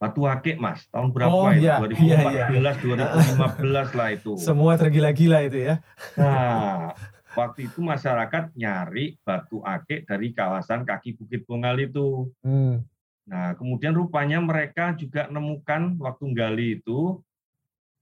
Batu 0.03 0.27
Akik 0.27 0.59
Mas, 0.59 0.83
tahun 0.91 1.15
berapa 1.15 1.31
oh, 1.31 1.47
ya? 1.55 1.79
2014, 1.79 2.03
iya, 2.03 2.51
iya. 2.51 2.75
2015 2.75 3.95
lah 3.95 4.09
itu. 4.11 4.35
Semua 4.51 4.75
tergila-gila 4.75 5.47
itu 5.47 5.63
ya. 5.63 5.79
Nah, 6.19 6.91
waktu 7.39 7.71
itu 7.71 7.79
masyarakat 7.79 8.51
nyari 8.59 9.15
batu 9.23 9.63
akik 9.63 10.11
dari 10.11 10.35
kawasan 10.35 10.83
kaki 10.83 11.15
Bukit 11.15 11.47
Bongal 11.47 11.79
itu. 11.87 12.27
Hmm. 12.43 12.83
Nah, 13.31 13.55
kemudian 13.55 13.95
rupanya 13.95 14.43
mereka 14.43 14.91
juga 14.99 15.31
nemukan 15.31 15.95
waktu 16.03 16.25
gali 16.35 16.83
itu, 16.83 17.23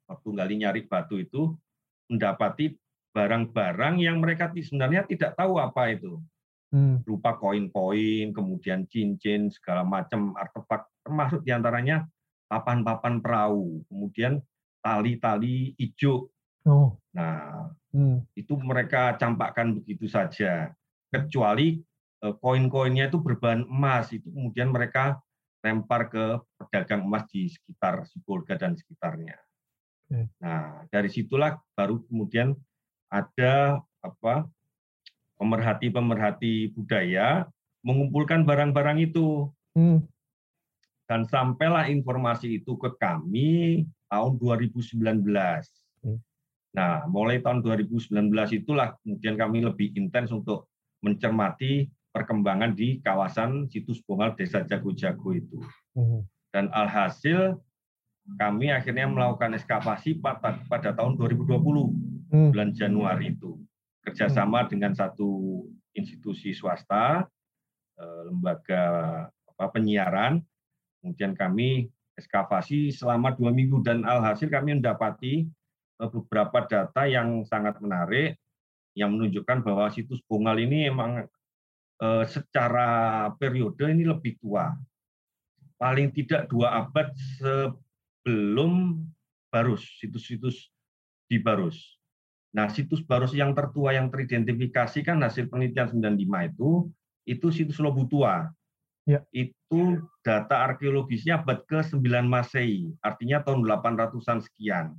waktu 0.08 0.28
gali 0.32 0.54
nyari 0.56 0.88
batu 0.88 1.20
itu, 1.20 1.52
mendapati 2.08 2.80
barang-barang 3.12 4.00
yang 4.00 4.24
mereka 4.24 4.48
sebenarnya 4.56 5.04
tidak 5.04 5.36
tahu 5.36 5.60
apa 5.60 5.92
itu. 5.92 6.16
Hmm. 6.72 7.04
Rupa 7.04 7.36
koin-koin, 7.36 8.32
kemudian 8.32 8.88
cincin, 8.88 9.52
segala 9.52 9.84
macam 9.84 10.32
artefak 10.32 10.88
termasuk 11.10 11.42
di 11.42 11.50
antaranya 11.50 12.06
papan-papan 12.46 13.18
perahu, 13.18 13.82
kemudian 13.90 14.38
tali-tali 14.78 15.74
hijau. 15.74 16.30
Oh. 16.62 16.94
Nah, 17.10 17.66
hmm. 17.90 18.30
itu 18.38 18.54
mereka 18.62 19.18
campakkan 19.18 19.74
begitu 19.74 20.06
saja, 20.06 20.70
kecuali 21.10 21.82
eh, 22.22 22.34
koin-koinnya 22.38 23.10
itu 23.10 23.18
berbahan 23.18 23.66
emas, 23.66 24.14
itu 24.14 24.30
kemudian 24.30 24.70
mereka 24.70 25.18
lempar 25.66 26.06
ke 26.14 26.38
pedagang 26.62 27.02
emas 27.02 27.26
di 27.26 27.50
sekitar 27.50 28.06
Sibolga 28.06 28.54
dan 28.54 28.78
sekitarnya. 28.78 29.34
Hmm. 30.06 30.30
Nah, 30.38 30.86
dari 30.94 31.10
situlah 31.10 31.58
baru 31.74 32.06
kemudian 32.06 32.54
ada 33.10 33.82
apa 33.98 34.46
pemerhati-pemerhati 35.42 36.70
budaya 36.70 37.50
mengumpulkan 37.82 38.46
barang-barang 38.46 39.10
itu. 39.10 39.50
Hmm 39.74 40.06
dan 41.10 41.26
sampailah 41.26 41.90
informasi 41.90 42.62
itu 42.62 42.78
ke 42.78 42.94
kami 42.94 43.82
tahun 44.06 44.38
2019. 44.38 45.26
Hmm. 46.06 46.22
Nah, 46.70 47.02
mulai 47.10 47.42
tahun 47.42 47.66
2019 47.66 48.30
itulah 48.54 48.94
kemudian 49.02 49.34
kami 49.34 49.66
lebih 49.66 49.90
intens 49.98 50.30
untuk 50.30 50.70
mencermati 51.02 51.90
perkembangan 52.14 52.78
di 52.78 53.02
kawasan 53.02 53.66
situs 53.66 53.98
Bongal 54.06 54.38
Desa 54.38 54.62
Jago-Jago 54.62 55.34
itu. 55.34 55.58
Hmm. 55.98 56.22
Dan 56.54 56.70
alhasil 56.70 57.58
kami 58.38 58.70
akhirnya 58.70 59.10
melakukan 59.10 59.58
eskavasi 59.58 60.22
pada, 60.22 60.62
pada 60.70 60.94
tahun 60.94 61.18
2020 61.18 61.58
hmm. 62.30 62.54
bulan 62.54 62.70
Januari 62.70 63.34
itu 63.34 63.58
kerjasama 64.06 64.70
dengan 64.70 64.94
satu 64.94 65.66
institusi 65.90 66.54
swasta 66.54 67.26
eh, 67.98 68.22
lembaga 68.30 69.26
apa, 69.26 69.64
penyiaran 69.74 70.38
Kemudian 71.00 71.32
kami 71.32 71.88
eskavasi 72.20 72.92
selama 72.92 73.32
dua 73.32 73.48
minggu 73.48 73.80
dan 73.80 74.04
alhasil 74.04 74.52
kami 74.52 74.76
mendapati 74.76 75.48
eh, 75.96 76.10
beberapa 76.12 76.68
data 76.68 77.08
yang 77.08 77.42
sangat 77.48 77.80
menarik 77.80 78.36
yang 78.92 79.16
menunjukkan 79.16 79.64
bahwa 79.64 79.88
situs 79.88 80.20
Bongal 80.28 80.60
ini 80.60 80.92
memang 80.92 81.24
eh, 82.04 82.24
secara 82.28 83.28
periode 83.40 83.88
ini 83.88 84.04
lebih 84.04 84.36
tua. 84.38 84.76
Paling 85.80 86.12
tidak 86.12 86.52
dua 86.52 86.84
abad 86.84 87.08
sebelum 87.40 89.00
Barus, 89.50 89.82
situs-situs 89.98 90.70
di 91.26 91.40
Barus. 91.40 91.98
Nah, 92.52 92.68
situs 92.68 93.00
Barus 93.00 93.32
yang 93.32 93.56
tertua 93.56 93.96
yang 93.96 94.12
teridentifikasi 94.12 95.00
kan 95.02 95.24
hasil 95.24 95.48
penelitian 95.48 95.88
95 95.90 96.52
itu, 96.52 96.70
itu 97.24 97.46
situs 97.48 97.80
Lobutua 97.80 98.52
ya. 99.10 99.20
itu 99.34 99.98
data 100.22 100.70
arkeologisnya 100.70 101.42
abad 101.42 101.66
ke-9 101.66 102.06
Masehi, 102.26 102.94
artinya 103.02 103.42
tahun 103.42 103.66
800-an 103.66 104.38
sekian. 104.44 104.94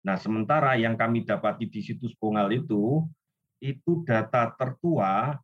Nah, 0.00 0.16
sementara 0.16 0.76
yang 0.80 0.96
kami 0.96 1.24
dapati 1.24 1.68
di 1.68 1.80
situs 1.84 2.16
Bongal 2.16 2.52
itu, 2.52 3.04
itu 3.60 4.04
data 4.08 4.52
tertua, 4.56 5.36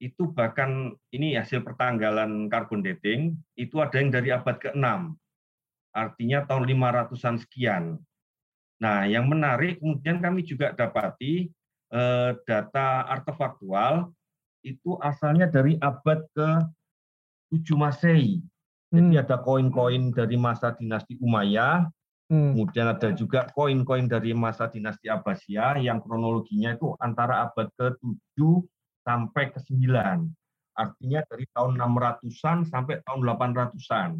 itu 0.00 0.32
bahkan 0.32 0.96
ini 1.12 1.36
hasil 1.36 1.60
pertanggalan 1.60 2.48
carbon 2.48 2.80
dating, 2.80 3.36
itu 3.56 3.76
ada 3.84 4.00
yang 4.00 4.08
dari 4.08 4.32
abad 4.32 4.56
ke-6, 4.56 4.86
artinya 5.92 6.38
tahun 6.48 6.64
500-an 6.64 7.36
sekian. 7.44 7.84
Nah, 8.80 9.04
yang 9.04 9.28
menarik 9.28 9.76
kemudian 9.76 10.24
kami 10.24 10.40
juga 10.40 10.72
dapati 10.72 11.52
eh, 11.92 12.30
data 12.48 13.04
artefaktual 13.12 14.08
itu 14.64 14.96
asalnya 15.04 15.48
dari 15.48 15.76
abad 15.80 16.24
ke 16.32 16.48
7 17.50 17.76
Masehi. 17.76 18.40
Jadi 18.90 19.14
hmm. 19.14 19.22
ada 19.22 19.38
koin-koin 19.38 20.10
dari 20.10 20.34
masa 20.34 20.74
dinasti 20.74 21.14
Umayyah, 21.22 21.86
hmm. 22.30 22.58
kemudian 22.58 22.86
ada 22.90 23.14
juga 23.14 23.46
koin-koin 23.54 24.10
dari 24.10 24.34
masa 24.34 24.66
dinasti 24.66 25.06
Abbasiyah 25.06 25.78
yang 25.78 26.02
kronologinya 26.02 26.74
itu 26.74 26.98
antara 26.98 27.46
abad 27.46 27.70
ke-7 27.78 28.38
sampai 29.06 29.54
ke-9. 29.54 29.86
Artinya 30.74 31.20
dari 31.26 31.44
tahun 31.54 31.78
600-an 31.78 32.58
sampai 32.66 32.98
tahun 33.06 33.20
800-an. 33.22 34.10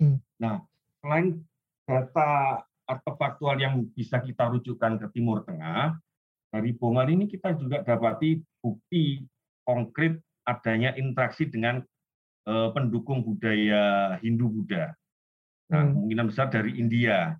Hmm. 0.00 0.16
Nah, 0.40 0.64
selain 1.04 1.44
data 1.84 2.64
artefaktual 2.84 3.60
yang 3.60 3.84
bisa 3.92 4.20
kita 4.24 4.48
rujukan 4.48 5.00
ke 5.00 5.06
Timur 5.12 5.44
Tengah, 5.44 6.00
dari 6.54 6.70
Bongal 6.70 7.10
ini 7.10 7.26
kita 7.26 7.52
juga 7.58 7.82
dapati 7.82 8.38
bukti 8.62 9.20
konkret 9.66 10.22
adanya 10.46 10.94
interaksi 10.94 11.50
dengan 11.50 11.82
Eh, 12.44 12.68
pendukung 12.76 13.24
budaya 13.24 14.14
Hindu-Buddha. 14.20 14.92
Nah, 15.72 15.80
hmm. 15.80 15.96
kemungkinan 15.96 16.26
besar 16.28 16.52
dari 16.52 16.76
India. 16.76 17.32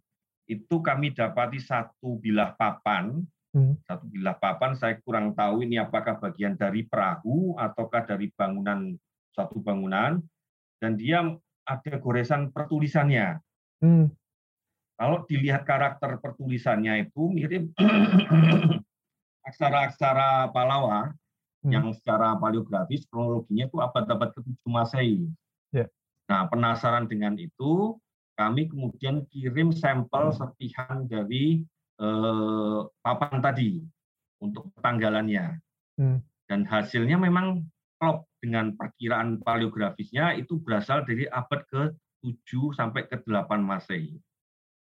Itu 0.49 0.81
kami 0.81 1.13
dapati 1.13 1.61
satu 1.61 2.17
bilah 2.17 2.57
papan, 2.57 3.21
hmm. 3.53 3.85
satu 3.85 4.09
bilah 4.09 4.33
papan 4.41 4.73
saya 4.73 4.97
kurang 5.05 5.37
tahu 5.37 5.61
ini 5.61 5.77
apakah 5.77 6.17
bagian 6.17 6.57
dari 6.57 6.89
perahu 6.89 7.53
ataukah 7.61 8.09
dari 8.09 8.33
bangunan 8.33 8.97
suatu 9.37 9.61
bangunan 9.61 10.25
dan 10.81 10.97
dia 10.97 11.21
ada 11.69 11.95
goresan 12.01 12.49
pertulisannya. 12.49 13.45
Hmm. 13.85 14.09
kalau 14.95 15.27
dilihat 15.27 15.67
karakter 15.67 16.17
pertulisannya 16.23 17.11
itu 17.11 17.27
mirip 17.29 17.75
aksara-aksara 19.51 20.55
Palawa 20.55 21.13
hmm. 21.65 21.73
yang 21.73 21.87
secara 21.97 22.37
paleografis 22.37 23.09
kronologinya 23.09 23.65
itu 23.67 23.79
abad-abad 23.81 24.31
ke-7 24.37 24.63
Masehi. 24.69 25.25
Yeah. 25.73 25.89
Nah, 26.29 26.47
penasaran 26.53 27.09
dengan 27.09 27.35
itu, 27.41 27.97
kami 28.37 28.69
kemudian 28.69 29.25
kirim 29.33 29.73
sampel 29.73 30.31
serpihan 30.37 31.09
dari 31.09 31.65
eh, 32.01 32.81
papan 33.01 33.39
tadi 33.41 33.81
untuk 34.45 34.71
tanggalannya. 34.85 35.59
Hmm. 35.97 36.19
Dan 36.45 36.69
hasilnya 36.69 37.17
memang 37.17 37.65
klop 37.97 38.29
dengan 38.43 38.77
perkiraan 38.77 39.41
paleografisnya 39.41 40.37
itu 40.37 40.61
berasal 40.61 41.09
dari 41.09 41.25
abad 41.31 41.65
ke-7 41.73 42.77
sampai 42.77 43.09
ke-8 43.09 43.51
Masehi. 43.65 44.21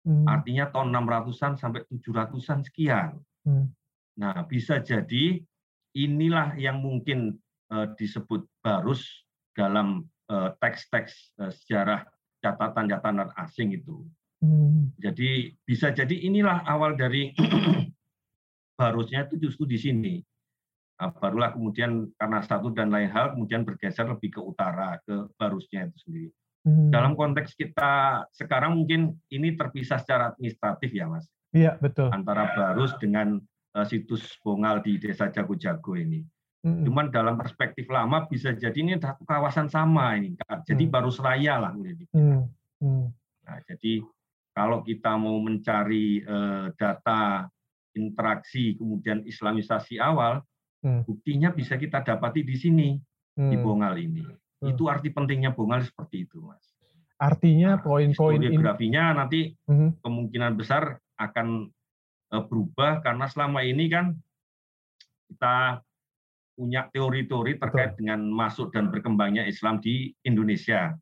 Hmm. 0.05 0.27
Artinya 0.27 0.69
tahun 0.69 0.91
600-an 0.91 1.53
sampai 1.57 1.81
700-an 1.87 2.59
sekian. 2.67 3.17
Hmm. 3.47 3.71
Nah, 4.19 4.43
bisa 4.47 4.79
jadi 4.79 5.39
inilah 5.95 6.59
yang 6.59 6.83
mungkin 6.83 7.39
uh, 7.71 7.89
disebut 7.95 8.43
barus 8.59 9.07
dalam 9.55 10.03
uh, 10.27 10.51
teks-teks 10.59 11.33
uh, 11.39 11.49
sejarah 11.49 12.03
catatan-catatan 12.43 13.31
asing 13.39 13.73
itu. 13.73 14.03
Hmm. 14.43 14.91
Jadi 14.99 15.55
bisa 15.63 15.89
jadi 15.95 16.13
inilah 16.13 16.67
awal 16.67 16.93
dari 16.99 17.31
barusnya 18.79 19.25
itu 19.25 19.49
justru 19.49 19.65
di 19.65 19.79
sini. 19.79 20.15
Nah, 20.95 21.11
barulah 21.11 21.51
kemudian 21.51 22.07
karena 22.15 22.39
satu 22.39 22.71
dan 22.71 22.87
lain 22.87 23.11
hal 23.11 23.35
kemudian 23.35 23.67
bergeser 23.67 24.07
lebih 24.07 24.39
ke 24.39 24.41
utara 24.43 24.99
ke 25.03 25.27
barusnya 25.35 25.87
itu 25.87 25.97
sendiri. 26.07 26.29
Hmm. 26.65 26.89
Dalam 26.91 27.13
konteks 27.13 27.55
kita 27.55 28.25
sekarang 28.31 28.75
mungkin 28.79 29.15
ini 29.31 29.53
terpisah 29.55 29.99
secara 30.01 30.33
administratif 30.35 30.91
ya 30.91 31.05
mas. 31.07 31.27
Iya 31.55 31.79
betul. 31.79 32.11
Antara 32.11 32.51
barus 32.51 32.95
dengan 32.99 33.39
situs 33.83 34.39
Bongal 34.39 34.79
di 34.79 34.95
desa 34.95 35.27
Jago-Jago 35.27 35.99
ini. 35.99 36.23
Hmm. 36.63 36.87
Cuman 36.87 37.11
dalam 37.11 37.35
perspektif 37.35 37.91
lama 37.91 38.23
bisa 38.31 38.55
jadi 38.55 38.77
ini 38.79 38.95
satu 38.95 39.27
kawasan 39.27 39.67
sama 39.67 40.15
ini. 40.15 40.39
Jadi 40.63 40.87
hmm. 40.87 40.93
baru 40.93 41.11
seraya 41.11 41.59
lah. 41.59 41.75
Hmm. 42.15 42.47
Hmm. 42.79 43.11
Nah, 43.43 43.57
jadi 43.67 43.99
kalau 44.55 44.79
kita 44.87 45.19
mau 45.19 45.35
mencari 45.43 46.23
uh, 46.23 46.71
data 46.79 47.51
interaksi 47.95 48.79
kemudian 48.79 49.27
Islamisasi 49.27 49.99
awal, 49.99 50.39
Hmm. 50.85 51.01
Buktinya 51.01 51.49
bisa 51.49 51.81
kita 51.81 52.05
dapati 52.05 52.45
di 52.45 52.53
sini 52.53 52.93
hmm. 53.41 53.49
di 53.49 53.57
Bongal 53.57 53.97
ini. 53.97 54.21
Hmm. 54.21 54.69
Itu 54.69 54.85
arti 54.85 55.09
pentingnya 55.09 55.57
Bongal 55.57 55.81
seperti 55.81 56.29
itu, 56.29 56.37
Mas. 56.45 56.61
Artinya 57.17 57.79
nah, 57.79 57.81
poin-poin 57.81 58.37
nah, 58.37 58.53
geografinya 58.53 59.03
nanti 59.17 59.49
hmm. 59.65 60.05
kemungkinan 60.05 60.53
besar 60.53 61.01
akan 61.17 61.73
berubah 62.43 62.99
karena 62.99 63.25
selama 63.31 63.63
ini 63.63 63.87
kan 63.87 64.11
kita 65.31 65.79
punya 66.55 66.87
teori-teori 66.91 67.59
terkait 67.59 67.95
Betul. 67.95 67.99
dengan 68.03 68.19
masuk 68.31 68.67
dan 68.71 68.91
berkembangnya 68.91 69.43
Islam 69.43 69.83
di 69.83 70.15
Indonesia. 70.23 70.95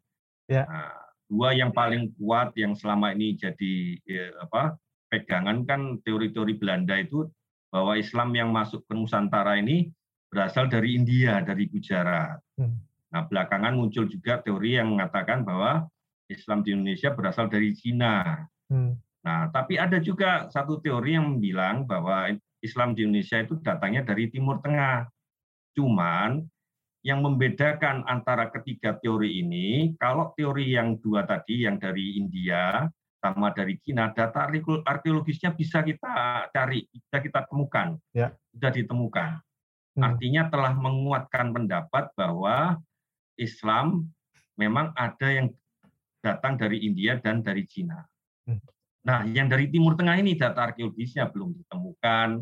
Ya. 0.49 0.65
Nah, 0.65 0.93
dua 1.29 1.53
yang 1.53 1.73
paling 1.73 2.13
kuat 2.17 2.53
yang 2.57 2.73
selama 2.73 3.13
ini 3.13 3.37
jadi 3.37 3.97
ya, 4.05 4.33
apa 4.41 4.77
pegangan 5.13 5.61
kan 5.69 6.01
teori-teori 6.01 6.57
Belanda 6.57 6.97
itu 6.97 7.29
bahwa 7.69 7.97
Islam 7.97 8.33
yang 8.33 8.49
masuk 8.49 8.85
ke 8.89 8.93
Nusantara 8.97 9.57
ini 9.61 9.89
berasal 10.29 10.65
dari 10.65 10.97
India, 10.97 11.41
dari 11.45 11.69
Gujarat. 11.69 12.41
Hmm. 12.57 12.81
Nah, 13.13 13.29
belakangan 13.29 13.77
muncul 13.77 14.09
juga 14.09 14.41
teori 14.41 14.81
yang 14.81 14.89
mengatakan 14.97 15.45
bahwa 15.45 15.85
Islam 16.25 16.65
di 16.65 16.73
Indonesia 16.73 17.13
berasal 17.13 17.45
dari 17.45 17.77
Cina. 17.77 18.41
Hmm. 18.73 18.97
Nah, 19.23 19.47
tapi 19.55 19.79
ada 19.79 20.03
juga 20.03 20.51
satu 20.51 20.83
teori 20.83 21.15
yang 21.15 21.39
bilang 21.39 21.87
bahwa 21.87 22.27
Islam 22.59 22.91
di 22.95 23.07
Indonesia 23.07 23.39
itu 23.39 23.55
datangnya 23.63 24.03
dari 24.03 24.27
Timur 24.27 24.59
Tengah. 24.59 25.07
Cuman 25.75 26.43
yang 27.03 27.19
membedakan 27.19 28.07
antara 28.07 28.47
ketiga 28.51 28.95
teori 28.99 29.43
ini, 29.43 29.95
kalau 29.99 30.31
teori 30.35 30.75
yang 30.75 30.99
dua 30.99 31.27
tadi, 31.27 31.67
yang 31.67 31.75
dari 31.75 32.15
India, 32.15 32.87
sama 33.23 33.55
dari 33.55 33.79
Cina, 33.79 34.11
data 34.11 34.47
arkeologisnya 34.83 35.55
bisa 35.55 35.79
kita 35.83 36.47
cari, 36.51 36.83
bisa 36.91 37.23
kita 37.23 37.47
temukan, 37.47 37.95
ya. 38.11 38.31
sudah 38.51 38.71
ditemukan. 38.71 39.39
Hmm. 39.95 40.03
Artinya 40.03 40.51
telah 40.51 40.75
menguatkan 40.75 41.55
pendapat 41.55 42.11
bahwa 42.19 42.79
Islam 43.39 44.11
memang 44.59 44.91
ada 44.95 45.27
yang 45.31 45.47
datang 46.19 46.59
dari 46.59 46.83
India 46.83 47.19
dan 47.19 47.39
dari 47.39 47.63
Cina. 47.63 48.03
Hmm. 48.47 48.59
Nah, 49.03 49.27
yang 49.27 49.51
dari 49.51 49.67
Timur 49.67 49.99
Tengah 49.99 50.15
ini 50.15 50.39
data 50.39 50.71
arkeologisnya 50.71 51.27
belum 51.27 51.51
ditemukan. 51.59 52.39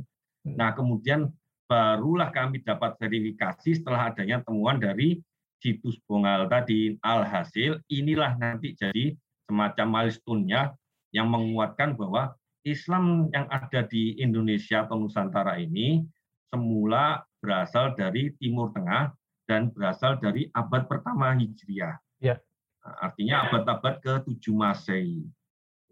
Nah, 0.54 0.70
kemudian 0.78 1.30
barulah 1.66 2.30
kami 2.30 2.62
dapat 2.62 2.98
verifikasi 3.02 3.82
setelah 3.82 4.14
adanya 4.14 4.46
temuan 4.46 4.78
dari 4.78 5.18
situs 5.58 5.98
Bongal 6.06 6.46
tadi. 6.50 6.98
Alhasil 7.02 7.82
inilah 7.90 8.38
nanti 8.38 8.78
jadi 8.78 9.14
semacam 9.50 9.88
milestone-nya 9.90 10.74
yang 11.14 11.28
menguatkan 11.34 11.98
bahwa 11.98 12.38
Islam 12.62 13.30
yang 13.34 13.50
ada 13.50 13.82
di 13.90 14.22
Indonesia 14.22 14.86
atau 14.86 15.02
Nusantara 15.02 15.58
ini 15.58 16.06
semula 16.54 17.26
berasal 17.42 17.98
dari 17.98 18.38
Timur 18.38 18.70
Tengah 18.70 19.10
dan 19.50 19.74
berasal 19.74 20.22
dari 20.22 20.46
abad 20.54 20.86
pertama 20.86 21.34
Hijriah. 21.34 21.98
Ya. 22.22 22.38
Nah, 22.86 22.96
artinya 23.10 23.50
abad-abad 23.50 23.98
ke-7 24.06 24.46
Masehi. 24.54 25.26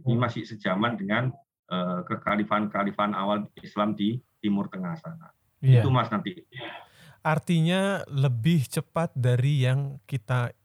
Ini 0.06 0.16
hmm. 0.16 0.22
masih 0.22 0.44
sejaman 0.48 0.96
dengan 0.96 1.32
uh, 1.72 2.02
kekalifan-kalifan 2.08 3.12
awal 3.14 3.48
Islam 3.60 3.94
di 3.96 4.20
Timur 4.40 4.72
Tengah 4.72 4.96
sana. 5.00 5.32
Ya. 5.60 5.84
Itu 5.84 5.92
Mas 5.92 6.08
nanti. 6.08 6.48
Artinya 7.20 8.08
lebih 8.08 8.64
cepat 8.72 9.12
dari 9.12 9.68
yang 9.68 10.00
kita 10.08 10.56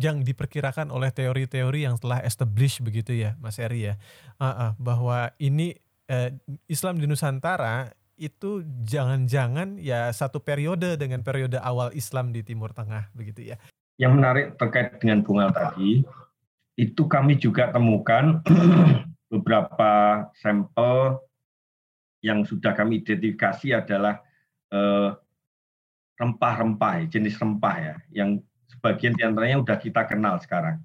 yang 0.00 0.24
diperkirakan 0.24 0.88
oleh 0.88 1.12
teori-teori 1.12 1.84
yang 1.84 2.00
telah 2.00 2.24
established 2.24 2.80
begitu 2.80 3.12
ya, 3.12 3.36
Mas 3.38 3.60
Eri 3.60 3.92
ya, 3.92 3.94
uh, 4.40 4.46
uh, 4.46 4.70
bahwa 4.80 5.30
ini 5.36 5.76
uh, 6.08 6.32
Islam 6.66 6.98
di 6.98 7.06
Nusantara 7.06 7.92
itu 8.20 8.60
jangan-jangan 8.84 9.80
ya 9.80 10.12
satu 10.12 10.44
periode 10.44 11.00
dengan 11.00 11.24
periode 11.24 11.56
awal 11.56 11.88
Islam 11.96 12.36
di 12.36 12.44
Timur 12.44 12.72
Tengah 12.76 13.08
begitu 13.16 13.54
ya. 13.54 13.56
Yang 13.96 14.12
menarik 14.16 14.46
terkait 14.56 14.96
dengan 15.00 15.20
bunga 15.20 15.52
tadi, 15.52 16.04
itu 16.80 17.04
kami 17.04 17.36
juga 17.36 17.68
temukan 17.68 18.40
beberapa 19.32 20.24
sampel 20.40 21.20
yang 22.24 22.48
sudah 22.48 22.72
kami 22.72 23.04
identifikasi 23.04 23.76
adalah 23.76 24.24
rempah-rempah, 26.20 27.08
jenis 27.10 27.40
rempah 27.40 27.76
ya, 27.80 27.96
yang 28.12 28.40
sebagian 28.70 29.16
di 29.16 29.24
antaranya 29.24 29.64
sudah 29.64 29.78
kita 29.80 30.02
kenal 30.06 30.36
sekarang. 30.38 30.78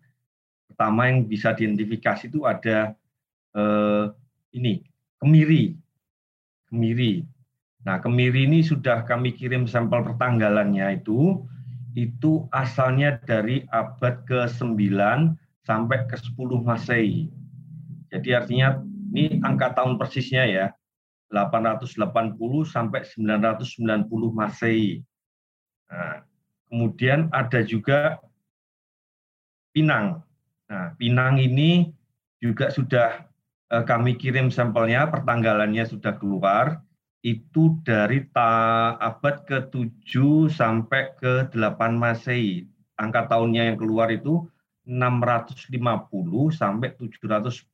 Pertama 0.71 1.11
yang 1.11 1.27
bisa 1.27 1.53
diidentifikasi 1.53 2.31
itu 2.31 2.47
ada 2.47 2.95
eh, 3.53 4.05
ini 4.55 4.81
kemiri, 5.19 5.75
kemiri. 6.71 7.27
Nah 7.85 8.01
kemiri 8.01 8.49
ini 8.49 8.65
sudah 8.65 9.05
kami 9.05 9.35
kirim 9.37 9.69
sampel 9.69 10.01
pertanggalannya 10.01 11.03
itu, 11.03 11.45
itu 11.93 12.49
asalnya 12.49 13.21
dari 13.23 13.63
abad 13.69 14.25
ke-9 14.25 14.75
sampai 15.65 16.05
ke-10 16.07 16.49
Masehi. 16.61 17.33
Jadi 18.13 18.29
artinya 18.31 18.79
ini 19.11 19.41
angka 19.41 19.73
tahun 19.75 19.97
persisnya 19.97 20.45
ya, 20.45 20.65
880 21.33 21.99
sampai 22.69 23.01
990 23.03 24.05
Masehi. 24.31 25.01
Nah, 25.89 26.25
Kemudian 26.69 27.29
ada 27.29 27.61
juga 27.61 28.19
Pinang. 29.75 30.23
Nah, 30.71 30.95
Pinang 30.95 31.37
ini 31.39 31.91
juga 32.39 32.71
sudah 32.71 33.27
eh, 33.71 33.83
kami 33.83 34.15
kirim 34.15 34.49
sampelnya, 34.49 35.07
pertanggalannya 35.11 35.83
sudah 35.85 36.15
keluar. 36.19 36.83
Itu 37.25 37.81
dari 37.81 38.21
abad 38.35 39.35
ke-7 39.49 40.13
sampai 40.51 41.17
ke-8 41.17 41.79
Masehi. 41.97 42.69
Angka 43.01 43.25
tahunnya 43.31 43.73
yang 43.73 43.77
keluar 43.81 44.13
itu 44.13 44.45
650 44.85 45.73
sampai 46.53 46.93
710 46.93 47.65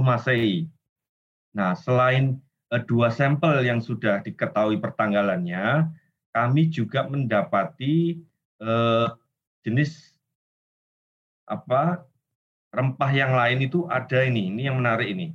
Masehi. 0.00 0.70
Nah, 1.52 1.74
selain 1.74 2.38
eh, 2.70 2.82
dua 2.86 3.10
sampel 3.10 3.66
yang 3.66 3.82
sudah 3.82 4.22
diketahui 4.22 4.78
pertanggalannya, 4.78 5.90
kami 6.30 6.70
juga 6.70 7.04
mendapati 7.10 8.22
eh, 8.62 9.08
jenis 9.66 10.14
apa 11.46 12.06
rempah 12.70 13.10
yang 13.10 13.34
lain 13.34 13.66
itu 13.66 13.86
ada 13.90 14.22
ini. 14.22 14.54
Ini 14.54 14.70
yang 14.70 14.78
menarik 14.78 15.10
ini. 15.10 15.34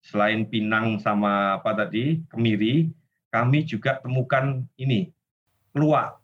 Selain 0.00 0.46
pinang 0.48 0.96
sama 1.02 1.60
apa 1.60 1.74
tadi 1.74 2.24
kemiri, 2.32 2.88
kami 3.28 3.66
juga 3.68 4.00
temukan 4.00 4.64
ini 4.80 5.12
keluak. 5.74 6.16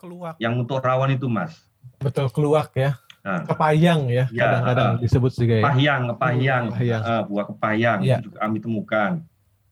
Keluak. 0.00 0.34
Yang 0.40 0.54
untuk 0.66 0.78
rawan 0.80 1.12
itu, 1.12 1.26
Mas. 1.28 1.66
Betul 1.98 2.30
keluak 2.30 2.72
ya. 2.74 2.98
Nah, 3.22 3.46
kepayang 3.46 4.10
ya, 4.10 4.26
ya 4.34 4.42
kadang-kadang 4.42 4.92
ya, 4.98 5.00
disebut 5.06 5.30
juga 5.38 5.54
ya. 5.54 5.64
Kepayang, 5.70 6.02
kepayang, 6.10 6.64
kepayang. 6.74 7.02
Uh, 7.06 7.22
buah 7.30 7.46
kepayang 7.54 7.98
ya. 8.02 8.18
itu 8.18 8.22
juga 8.26 8.38
kami 8.42 8.58
temukan. 8.58 9.12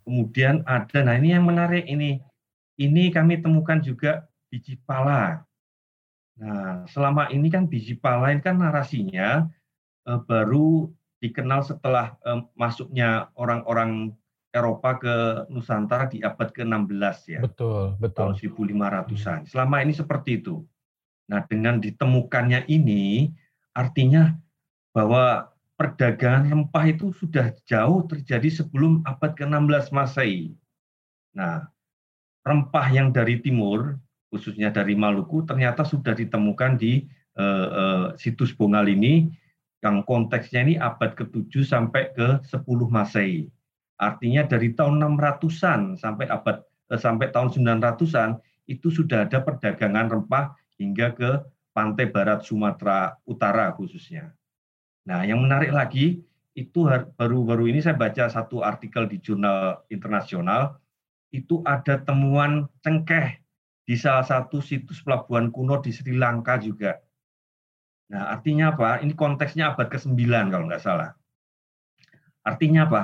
Kemudian 0.07 0.55
ada, 0.63 0.99
nah 1.03 1.15
ini 1.19 1.29
yang 1.35 1.45
menarik 1.51 1.85
ini, 1.91 2.23
ini 2.79 3.11
kami 3.11 3.43
temukan 3.43 3.83
juga 3.83 4.31
biji 4.47 4.79
pala. 4.87 5.43
Nah, 6.39 6.87
selama 6.95 7.27
ini 7.35 7.51
kan 7.51 7.67
biji 7.67 7.99
pala 7.99 8.31
ini 8.31 8.39
kan 8.39 8.55
narasinya 8.55 9.51
uh, 10.07 10.23
baru 10.23 10.87
dikenal 11.19 11.67
setelah 11.67 12.15
uh, 12.23 12.47
masuknya 12.55 13.35
orang-orang 13.35 14.15
Eropa 14.51 14.99
ke 14.99 15.15
Nusantara 15.51 16.11
di 16.11 16.23
abad 16.23 16.51
ke-16 16.51 17.19
ya. 17.31 17.41
Betul, 17.43 17.95
betul. 18.03 18.35
Tahun 18.35 18.35
1500-an. 18.39 19.41
Selama 19.47 19.83
ini 19.83 19.95
seperti 19.95 20.43
itu. 20.43 20.67
Nah, 21.31 21.47
dengan 21.47 21.79
ditemukannya 21.79 22.67
ini 22.67 23.31
artinya 23.71 24.35
bahwa 24.91 25.55
perdagangan 25.79 26.51
rempah 26.51 26.85
itu 26.91 27.15
sudah 27.15 27.55
jauh 27.65 28.03
terjadi 28.11 28.51
sebelum 28.51 29.07
abad 29.07 29.39
ke-16 29.39 29.95
Masehi. 29.95 30.53
Nah, 31.39 31.71
rempah 32.43 32.87
yang 32.91 33.15
dari 33.15 33.39
timur, 33.39 33.95
khususnya 34.29 34.75
dari 34.75 34.99
Maluku, 34.99 35.47
ternyata 35.47 35.87
sudah 35.87 36.19
ditemukan 36.19 36.77
di 36.77 37.07
uh, 37.39 37.69
uh, 37.71 38.07
situs 38.19 38.51
Bongal 38.51 38.91
ini, 38.91 39.31
yang 39.81 40.05
konteksnya 40.05 40.67
ini 40.67 40.75
abad 40.77 41.17
ke-7 41.17 41.65
sampai 41.65 42.13
ke-10 42.13 42.79
Masehi. 42.91 43.49
Artinya 43.97 44.45
dari 44.45 44.75
tahun 44.75 45.01
600-an 45.17 45.95
sampai 45.97 46.27
abad 46.27 46.61
uh, 46.91 47.01
sampai 47.01 47.31
tahun 47.33 47.55
900-an 47.55 48.43
itu 48.69 48.93
sudah 48.93 49.25
ada 49.25 49.41
perdagangan 49.41 50.13
rempah 50.13 50.60
hingga 50.81 51.13
ke 51.13 51.31
pantai 51.77 52.09
barat 52.09 52.41
Sumatera 52.41 53.21
Utara 53.29 53.69
khususnya. 53.77 54.33
Nah, 55.05 55.29
yang 55.29 55.45
menarik 55.45 55.77
lagi 55.77 56.25
itu 56.57 56.81
baru-baru 57.15 57.69
ini 57.71 57.85
saya 57.85 57.95
baca 57.95 58.27
satu 58.33 58.65
artikel 58.65 59.07
di 59.07 59.21
jurnal 59.21 59.85
internasional 59.93 60.81
itu 61.31 61.63
ada 61.63 62.01
temuan 62.03 62.67
cengkeh 62.83 63.39
di 63.87 63.95
salah 63.95 64.27
satu 64.27 64.59
situs 64.59 64.99
pelabuhan 65.05 65.53
kuno 65.55 65.79
di 65.79 65.95
Sri 65.95 66.17
Lanka 66.17 66.59
juga. 66.59 66.99
Nah, 68.11 68.35
artinya 68.35 68.75
apa? 68.75 68.99
Ini 69.05 69.15
konteksnya 69.15 69.71
abad 69.71 69.87
ke-9 69.87 70.19
kalau 70.51 70.67
nggak 70.67 70.83
salah. 70.83 71.15
Artinya 72.43 72.91
apa? 72.91 73.03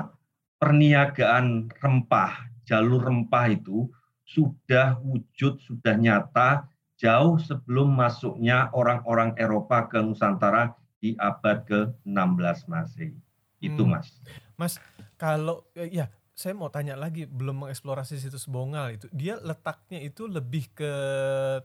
Perniagaan 0.58 1.70
rempah, 1.70 2.50
jalur 2.66 3.06
rempah 3.06 3.46
itu 3.54 3.86
sudah 4.26 4.98
wujud, 4.98 5.62
sudah 5.62 5.94
nyata 5.94 6.66
jauh 6.96 7.36
sebelum 7.36 7.92
masuknya 7.92 8.72
orang-orang 8.72 9.36
Eropa 9.36 9.84
ke 9.86 10.00
Nusantara 10.00 10.72
di 10.96 11.12
abad 11.20 11.62
ke-16 11.68 12.58
Masehi. 12.72 13.12
Itu 13.60 13.84
hmm. 13.84 13.92
Mas. 13.92 14.08
Mas, 14.56 14.74
kalau 15.20 15.68
eh, 15.76 15.92
ya 15.92 16.08
saya 16.36 16.52
mau 16.52 16.68
tanya 16.68 16.96
lagi 16.96 17.24
belum 17.24 17.64
mengeksplorasi 17.64 18.20
situs 18.20 18.48
Bongal 18.48 18.96
itu. 18.96 19.06
Dia 19.12 19.36
letaknya 19.40 20.00
itu 20.04 20.28
lebih 20.28 20.72
ke 20.72 20.92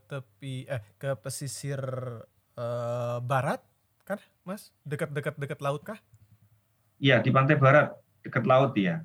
tepi 0.08 0.68
eh 0.68 0.84
ke 1.00 1.16
pesisir 1.20 1.80
eh, 2.60 3.18
barat 3.24 3.64
kan, 4.04 4.20
Mas? 4.44 4.76
Dekat-dekat 4.84 5.40
dekat 5.40 5.60
laut 5.64 5.84
kah? 5.88 6.00
Iya, 7.02 7.24
di 7.24 7.32
pantai 7.34 7.58
barat, 7.58 7.96
dekat 8.22 8.46
laut 8.46 8.76
ya. 8.78 9.02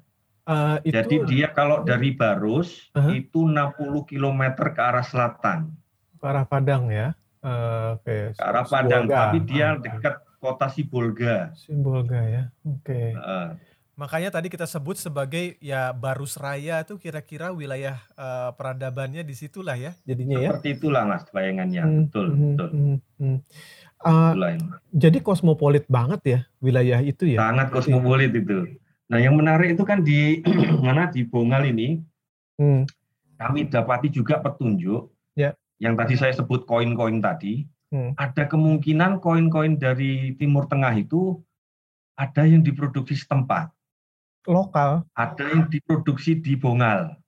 Uh, 0.46 0.78
itu... 0.86 0.94
Jadi 0.94 1.16
dia 1.26 1.50
kalau 1.50 1.82
dari 1.82 2.14
Barus 2.14 2.86
uh 2.94 3.02
-huh. 3.02 3.18
itu 3.18 3.50
60 3.50 4.06
km 4.06 4.42
ke 4.70 4.78
arah 4.78 5.02
selatan 5.02 5.74
ke 6.26 6.34
arah 6.34 6.46
Padang 6.50 6.90
ya. 6.90 7.14
Uh, 7.38 7.94
Oke. 8.02 8.34
Okay. 8.34 8.34
Ke 8.34 8.42
arah 8.42 8.66
Padang, 8.66 9.06
tapi 9.06 9.38
dia 9.46 9.78
dekat 9.78 10.18
kota 10.42 10.66
Sibolga. 10.66 11.54
Sibolga 11.54 12.18
ya. 12.26 12.42
Oke. 12.66 12.82
Okay. 12.82 13.06
Uh, 13.14 13.54
Makanya 13.96 14.28
tadi 14.28 14.52
kita 14.52 14.68
sebut 14.68 15.00
sebagai 15.00 15.56
ya 15.56 15.88
Barus 15.88 16.36
Raya 16.36 16.84
itu 16.84 17.00
kira-kira 17.00 17.48
wilayah 17.48 17.96
uh, 18.12 18.52
peradabannya 18.52 19.24
di 19.24 19.32
situlah 19.32 19.72
ya 19.72 19.96
jadinya 20.04 20.36
ya. 20.36 20.52
Seperti 20.52 20.68
itulah 20.76 21.08
Mas 21.08 21.24
bayangannya. 21.32 21.80
Hmm, 21.80 22.00
betul, 22.04 22.26
hmm, 22.28 22.44
betul. 22.52 22.68
Hmm, 22.76 22.96
hmm. 23.16 23.38
Uh, 24.04 24.32
jadi 24.92 25.18
kosmopolit 25.24 25.88
banget 25.88 26.20
ya 26.28 26.40
wilayah 26.60 27.00
itu 27.00 27.24
ya. 27.24 27.40
Sangat 27.40 27.72
kosmopolit 27.72 28.36
itu. 28.36 28.76
Nah, 29.08 29.16
yang 29.16 29.32
menarik 29.32 29.72
itu 29.72 29.84
kan 29.88 30.04
di 30.04 30.44
mana 30.84 31.08
di 31.08 31.24
Bongal 31.24 31.64
ini 31.64 31.96
hmm. 32.60 32.84
kami 33.40 33.72
dapati 33.72 34.12
juga 34.12 34.44
petunjuk 34.44 35.08
ya 35.32 35.56
yang 35.82 35.94
tadi 35.94 36.16
saya 36.16 36.32
sebut 36.32 36.64
koin-koin 36.64 37.20
tadi, 37.20 37.68
hmm. 37.92 38.16
ada 38.16 38.48
kemungkinan 38.48 39.20
koin-koin 39.20 39.76
dari 39.76 40.32
Timur 40.40 40.64
Tengah 40.68 40.92
itu 40.96 41.40
ada 42.16 42.48
yang 42.48 42.64
diproduksi 42.64 43.16
setempat. 43.16 43.68
Lokal. 44.48 45.04
Ada 45.18 45.44
yang 45.52 45.68
diproduksi 45.68 46.38
di 46.38 46.56
Bongal. 46.56 47.18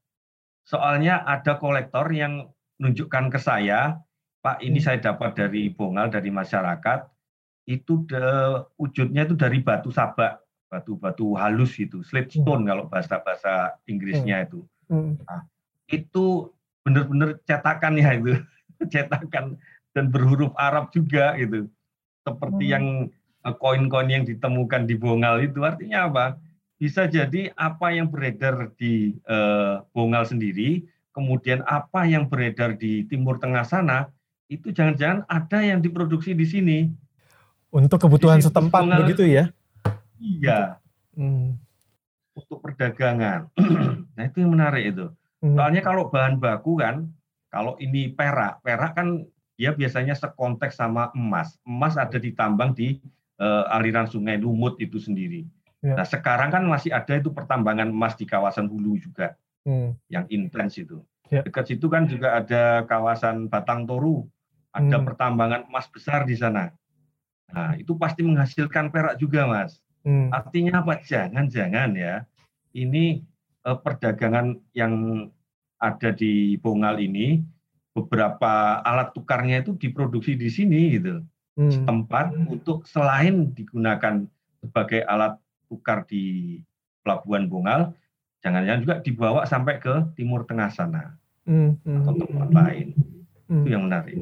Soalnya 0.65 1.25
ada 1.27 1.59
kolektor 1.59 2.09
yang 2.15 2.49
menunjukkan 2.79 3.35
ke 3.35 3.39
saya, 3.43 4.01
Pak 4.41 4.63
ini 4.63 4.79
hmm. 4.81 4.87
saya 4.87 4.99
dapat 5.03 5.35
dari 5.37 5.69
Bongal, 5.69 6.09
dari 6.09 6.31
masyarakat, 6.31 7.11
itu 7.69 8.09
de, 8.09 8.25
wujudnya 8.81 9.29
itu 9.29 9.37
dari 9.37 9.61
batu 9.61 9.93
sabak, 9.93 10.41
batu-batu 10.73 11.37
halus 11.37 11.77
itu, 11.77 12.01
slipstone 12.01 12.65
hmm. 12.65 12.69
kalau 12.71 12.85
bahasa-bahasa 12.89 13.77
Inggrisnya 13.85 14.41
hmm. 14.41 14.47
itu. 14.49 14.61
Hmm. 14.89 15.13
Nah, 15.21 15.43
itu 15.89 16.53
benar-benar 16.83 17.39
cetakan 17.49 17.95
ya 17.99 18.11
itu. 18.15 18.35
Cetakan 18.95 19.59
dan 19.91 20.05
berhuruf 20.15 20.55
Arab 20.55 20.95
juga 20.95 21.35
gitu. 21.35 21.67
Seperti 22.23 22.65
hmm. 22.71 22.75
yang 22.75 22.85
eh, 23.43 23.55
koin-koin 23.59 24.11
yang 24.11 24.25
ditemukan 24.27 24.87
di 24.87 24.95
Bongal 24.95 25.43
itu. 25.43 25.67
Artinya 25.67 26.07
apa? 26.07 26.27
Bisa 26.79 27.11
jadi 27.11 27.51
apa 27.59 27.91
yang 27.91 28.07
beredar 28.07 28.71
di 28.79 29.19
uh, 29.27 29.83
Bongal 29.91 30.31
sendiri 30.31 30.87
kemudian 31.19 31.67
apa 31.67 32.07
yang 32.07 32.31
beredar 32.31 32.79
di 32.79 33.03
Timur 33.11 33.43
Tengah 33.43 33.67
sana 33.67 34.07
itu 34.47 34.71
jangan-jangan 34.71 35.27
ada 35.27 35.59
yang 35.67 35.83
diproduksi 35.83 36.31
di 36.31 36.47
sini. 36.47 36.79
Untuk 37.75 37.99
kebutuhan 38.07 38.39
setempat 38.39 38.87
Bongal, 38.87 39.03
begitu 39.03 39.27
ya? 39.27 39.51
Iya. 40.23 40.79
Hmm. 41.19 41.59
untuk 42.39 42.63
perdagangan. 42.63 43.51
Nah 44.15 44.23
itu 44.31 44.39
yang 44.39 44.55
menarik 44.55 44.95
itu. 44.95 45.11
Soalnya 45.39 45.83
kalau 45.87 46.11
bahan 46.11 46.43
baku 46.43 46.83
kan, 46.83 47.15
kalau 47.49 47.79
ini 47.79 48.11
perak, 48.11 48.59
perak 48.61 48.99
kan 48.99 49.23
dia 49.55 49.71
biasanya 49.75 50.15
sekonteks 50.19 50.79
sama 50.79 51.15
emas. 51.15 51.59
Emas 51.63 51.95
ada 51.95 52.19
ditambang 52.19 52.75
di 52.75 52.99
uh, 53.39 53.71
aliran 53.71 54.11
sungai 54.11 54.39
Lumut 54.39 54.79
itu 54.83 54.99
sendiri. 54.99 55.47
Ya. 55.79 55.95
Nah 55.95 56.07
sekarang 56.07 56.51
kan 56.51 56.67
masih 56.67 56.91
ada 56.91 57.15
itu 57.15 57.31
pertambangan 57.31 57.87
emas 57.87 58.19
di 58.19 58.27
kawasan 58.27 58.67
Hulu 58.67 58.99
juga, 58.99 59.39
hmm. 59.63 59.95
yang 60.11 60.27
intens 60.27 60.75
itu. 60.75 61.07
Ya. 61.31 61.47
Dekat 61.47 61.71
situ 61.71 61.87
kan 61.87 62.11
juga 62.11 62.35
ada 62.35 62.83
kawasan 62.91 63.47
Batang 63.47 63.87
Toru, 63.87 64.27
ada 64.75 64.99
hmm. 64.99 65.07
pertambangan 65.07 65.63
emas 65.71 65.87
besar 65.87 66.27
di 66.27 66.35
sana. 66.35 66.75
Nah 67.55 67.79
itu 67.79 67.95
pasti 67.95 68.27
menghasilkan 68.27 68.91
perak 68.91 69.23
juga, 69.23 69.47
mas. 69.47 69.79
Hmm. 70.03 70.35
Artinya 70.35 70.83
apa? 70.83 70.99
Jangan-jangan 70.99 71.95
ya, 71.95 72.27
ini 72.75 73.23
perdagangan 73.65 74.59
yang 74.73 75.27
ada 75.79 76.11
di 76.11 76.59
Bongal 76.59 76.99
ini 76.99 77.43
beberapa 77.95 78.83
alat 78.83 79.11
tukarnya 79.15 79.67
itu 79.67 79.75
diproduksi 79.75 80.39
di 80.39 80.49
sini 80.51 80.99
gitu 80.99 81.23
hmm. 81.59 81.87
tempat 81.87 82.31
untuk 82.47 82.87
selain 82.87 83.51
digunakan 83.55 84.27
sebagai 84.63 85.03
alat 85.07 85.39
tukar 85.67 86.07
di 86.07 86.59
Pelabuhan 87.03 87.51
Bongal 87.51 87.95
jangan-jangan 88.43 88.81
juga 88.83 88.97
dibawa 89.03 89.43
sampai 89.47 89.83
ke 89.83 90.15
Timur 90.15 90.47
Tengah 90.47 90.71
sana 90.71 91.19
hmm. 91.47 91.83
hmm 91.83 91.99
atau 92.07 92.15
tempat 92.23 92.49
hmm. 92.49 92.59
lain 92.59 92.89
hmm. 93.51 93.63
itu 93.63 93.69
yang 93.69 93.85
menarik 93.91 94.15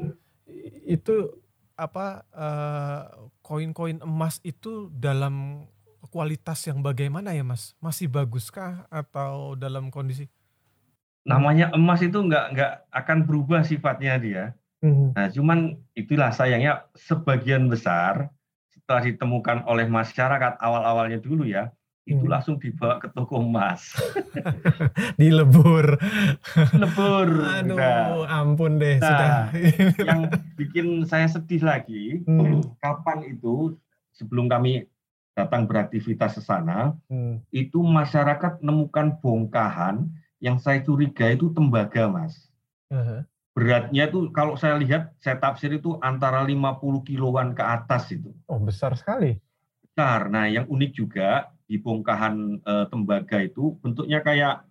itu 0.86 1.16
apa 1.76 2.24
eh, 2.32 3.02
koin-koin 3.44 4.00
uh, 4.00 4.08
emas 4.08 4.40
itu 4.40 4.88
dalam 4.96 5.68
kualitas 6.16 6.64
yang 6.64 6.80
bagaimana 6.80 7.36
ya 7.36 7.44
Mas? 7.44 7.76
Masih 7.76 8.08
baguskah 8.08 8.88
atau 8.88 9.52
dalam 9.52 9.92
kondisi? 9.92 10.32
Namanya 11.28 11.68
emas 11.76 12.00
itu 12.00 12.16
nggak 12.16 12.56
nggak 12.56 12.72
akan 12.88 13.18
berubah 13.28 13.60
sifatnya 13.60 14.16
dia. 14.16 14.44
Hmm. 14.80 15.12
Nah, 15.12 15.28
cuman 15.28 15.76
itulah 15.92 16.32
sayangnya 16.32 16.88
sebagian 16.96 17.68
besar 17.68 18.32
setelah 18.72 19.04
ditemukan 19.04 19.68
oleh 19.68 19.84
masyarakat 19.84 20.56
awal-awalnya 20.56 21.20
dulu 21.20 21.44
ya, 21.44 21.68
itu 22.08 22.24
hmm. 22.24 22.32
langsung 22.32 22.56
dibawa 22.56 22.96
ke 22.96 23.12
toko 23.12 23.36
emas. 23.36 23.92
Dilebur. 25.20 26.00
Lebur. 26.80 27.28
Aduh, 27.60 27.76
nah. 27.76 28.24
ampun 28.40 28.80
deh. 28.80 28.96
Nah, 29.04 29.04
sudah. 29.04 29.32
yang 30.00 30.20
bikin 30.56 31.04
saya 31.04 31.28
sedih 31.28 31.60
lagi, 31.60 32.24
hmm. 32.24 32.80
kapan 32.80 33.36
itu 33.36 33.76
sebelum 34.16 34.48
kami 34.48 34.88
datang 35.36 35.68
beraktivitas 35.68 36.40
ke 36.40 36.42
sana, 36.42 36.96
hmm. 37.12 37.44
itu 37.52 37.84
masyarakat 37.84 38.64
menemukan 38.64 39.20
bongkahan 39.20 40.08
yang 40.40 40.56
saya 40.56 40.80
curiga 40.80 41.28
itu 41.28 41.52
tembaga, 41.52 42.08
Mas. 42.08 42.48
Uh-huh. 42.86 43.26
beratnya 43.50 44.06
itu 44.06 44.30
kalau 44.30 44.54
saya 44.54 44.78
lihat 44.78 45.10
saya 45.18 45.42
tafsir 45.42 45.74
itu 45.74 45.98
antara 46.04 46.44
50 46.46 47.02
kiloan 47.02 47.50
ke 47.56 47.64
atas 47.64 48.14
itu. 48.14 48.30
Oh, 48.46 48.60
besar 48.62 48.94
sekali. 48.94 49.42
Besar. 49.82 50.28
Nah, 50.30 50.46
yang 50.46 50.70
unik 50.70 50.92
juga 50.94 51.50
di 51.66 51.80
bongkahan 51.80 52.62
e, 52.62 52.72
tembaga 52.92 53.42
itu 53.42 53.74
bentuknya 53.80 54.20
kayak 54.22 54.68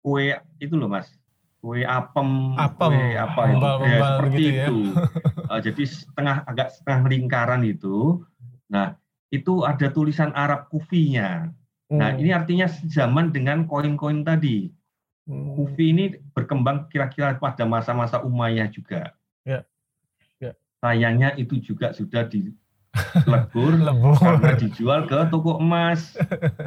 kue 0.00 0.38
itu 0.62 0.74
loh, 0.78 0.86
Mas. 0.88 1.10
Kue 1.58 1.82
apem, 1.82 2.54
apem. 2.56 2.94
kue 2.94 3.18
apa 3.18 3.42
itu. 3.50 3.66
ya, 3.84 3.98
seperti 4.06 4.38
gitu 4.38 4.54
itu. 4.54 4.76
Ya. 4.86 5.50
e, 5.50 5.54
jadi 5.68 5.82
setengah 5.84 6.36
agak 6.46 6.68
setengah 6.78 7.02
lingkaran 7.10 7.62
itu. 7.66 8.22
Nah, 8.70 8.96
itu 9.28 9.64
ada 9.64 9.92
tulisan 9.92 10.32
Arab 10.32 10.72
kufinya. 10.72 11.52
Nah, 11.88 12.12
hmm. 12.12 12.20
ini 12.20 12.30
artinya 12.36 12.66
zaman 12.68 13.32
dengan 13.32 13.64
koin-koin 13.64 14.24
tadi. 14.24 14.68
Kufi 15.28 15.92
ini 15.92 16.04
berkembang 16.32 16.88
kira-kira 16.88 17.36
pada 17.36 17.68
masa-masa 17.68 18.24
Umayyah 18.24 18.72
juga. 18.72 19.12
Ya. 19.44 19.60
Ya. 20.40 20.56
Sayangnya 20.80 21.36
itu 21.36 21.60
juga 21.60 21.92
sudah 21.92 22.24
dilebur 22.24 23.76
karena 24.24 24.52
dijual 24.56 25.04
ke 25.04 25.28
toko 25.28 25.60
emas. 25.60 26.16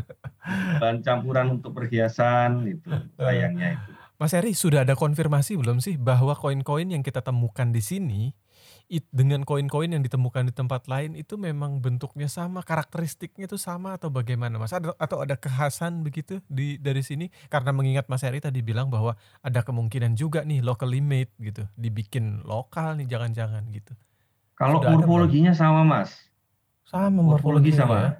Bahan 0.82 1.02
campuran 1.02 1.58
untuk 1.58 1.74
perhiasan 1.74 2.69
itu 2.69 2.89
sayangnya 3.17 3.82
itu. 3.82 3.91
Mas 4.21 4.38
Eri, 4.38 4.54
sudah 4.54 4.86
ada 4.86 4.93
konfirmasi 4.93 5.58
belum 5.58 5.82
sih 5.82 5.97
bahwa 5.97 6.38
koin-koin 6.38 6.93
yang 6.93 7.02
kita 7.02 7.26
temukan 7.26 7.74
di 7.74 7.82
sini 7.82 8.38
it, 8.92 9.08
dengan 9.16 9.48
koin-koin 9.48 9.88
yang 9.88 10.04
ditemukan 10.04 10.52
di 10.52 10.54
tempat 10.54 10.92
lain 10.92 11.16
itu 11.16 11.40
memang 11.40 11.80
bentuknya 11.80 12.28
sama, 12.28 12.60
karakteristiknya 12.60 13.48
itu 13.48 13.56
sama 13.56 13.96
atau 13.96 14.12
bagaimana 14.12 14.60
Mas? 14.60 14.76
Ada, 14.76 14.92
atau 15.00 15.24
ada 15.24 15.40
kekhasan 15.40 16.04
begitu 16.04 16.44
di 16.52 16.76
dari 16.76 17.00
sini? 17.00 17.32
Karena 17.48 17.72
mengingat 17.72 18.12
Mas 18.12 18.28
Eri 18.28 18.44
tadi 18.44 18.60
bilang 18.60 18.92
bahwa 18.92 19.16
ada 19.40 19.64
kemungkinan 19.64 20.20
juga 20.20 20.44
nih 20.44 20.60
locally 20.60 21.00
made 21.00 21.32
gitu, 21.40 21.64
dibikin 21.80 22.44
lokal 22.44 23.00
nih 23.00 23.08
jangan-jangan 23.08 23.64
gitu. 23.72 23.96
Kalau 24.60 24.84
Sudah 24.84 24.92
morfologinya 25.00 25.56
sama 25.56 25.82
Mas. 25.88 26.12
Sama 26.84 27.24
morfologi 27.24 27.72
sama. 27.72 27.96
Ya? 27.96 28.12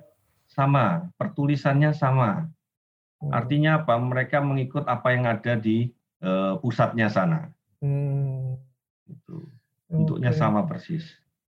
Sama, 0.48 1.12
pertulisannya 1.20 1.92
sama. 1.92 2.48
Hmm. 3.20 3.32
Artinya 3.36 3.84
apa? 3.84 4.00
Mereka 4.00 4.40
mengikut 4.40 4.88
apa 4.88 5.14
yang 5.14 5.28
ada 5.28 5.60
di 5.60 5.92
uh, 6.24 6.56
pusatnya 6.64 7.12
sana. 7.12 7.52
Hmm. 7.84 8.56
Gitu 9.06 9.61
bentuknya 9.92 10.32
okay. 10.32 10.40
sama 10.40 10.64
persis. 10.64 11.04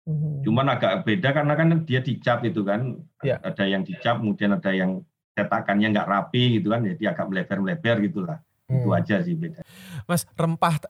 Hmm. 0.10 0.42
Cuman 0.42 0.66
agak 0.74 1.06
beda 1.06 1.30
karena 1.30 1.54
kan 1.54 1.86
dia 1.86 2.02
dicap 2.02 2.42
itu 2.42 2.66
kan, 2.66 2.98
ya. 3.22 3.38
ada 3.38 3.64
yang 3.70 3.86
dicap, 3.86 4.18
kemudian 4.18 4.58
ada 4.58 4.74
yang 4.74 5.06
cetakannya 5.38 5.94
nggak 5.94 6.10
rapi 6.10 6.58
gitu 6.58 6.74
kan, 6.74 6.82
jadi 6.82 7.14
agak 7.14 7.30
melebar-melebar 7.30 7.96
gitulah. 8.02 8.38
Hmm. 8.66 8.82
Itu 8.82 8.90
aja 8.98 9.22
sih 9.22 9.38
beda. 9.38 9.62
Mas 10.10 10.26
rempah 10.34 10.82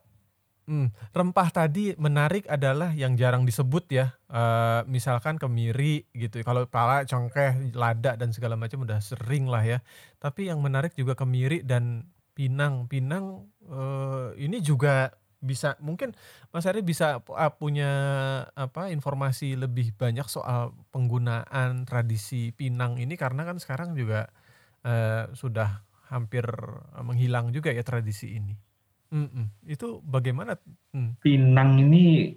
Hmm, 0.72 0.88
rempah 1.12 1.50
tadi 1.52 1.98
menarik 1.98 2.46
adalah 2.46 2.96
yang 2.96 3.18
jarang 3.18 3.44
disebut 3.44 3.92
ya, 3.92 4.16
uh, 4.30 4.86
misalkan 4.88 5.36
kemiri 5.36 6.08
gitu. 6.16 6.40
Kalau 6.46 6.64
pala, 6.70 7.04
congkeh, 7.04 7.76
lada 7.76 8.14
dan 8.16 8.32
segala 8.32 8.56
macam 8.56 8.86
udah 8.86 9.02
sering 9.02 9.50
lah 9.50 9.66
ya. 9.66 9.84
Tapi 10.22 10.48
yang 10.48 10.62
menarik 10.62 10.96
juga 10.96 11.18
kemiri 11.18 11.66
dan 11.66 12.08
pinang. 12.38 12.88
Pinang 12.88 13.52
uh, 13.68 14.32
ini 14.38 14.62
juga 14.62 15.12
bisa 15.42 15.74
mungkin 15.82 16.14
Mas 16.54 16.70
Ari 16.70 16.86
bisa 16.86 17.20
uh, 17.26 17.52
punya 17.58 17.92
apa 18.54 18.94
informasi 18.94 19.58
lebih 19.58 19.98
banyak 19.98 20.30
soal 20.30 20.78
penggunaan 20.94 21.90
tradisi 21.90 22.54
Pinang 22.54 23.02
ini 23.02 23.18
karena 23.18 23.42
kan 23.44 23.58
sekarang 23.58 23.98
juga 23.98 24.30
uh, 24.86 25.34
sudah 25.34 25.82
hampir 26.14 26.46
menghilang 27.02 27.50
juga 27.50 27.74
ya 27.74 27.82
tradisi 27.82 28.38
ini. 28.38 28.54
Mm-mm. 29.12 29.68
Itu 29.68 30.00
bagaimana? 30.06 30.56
Mm. 30.96 31.20
Pinang 31.20 31.72
ini 31.82 32.36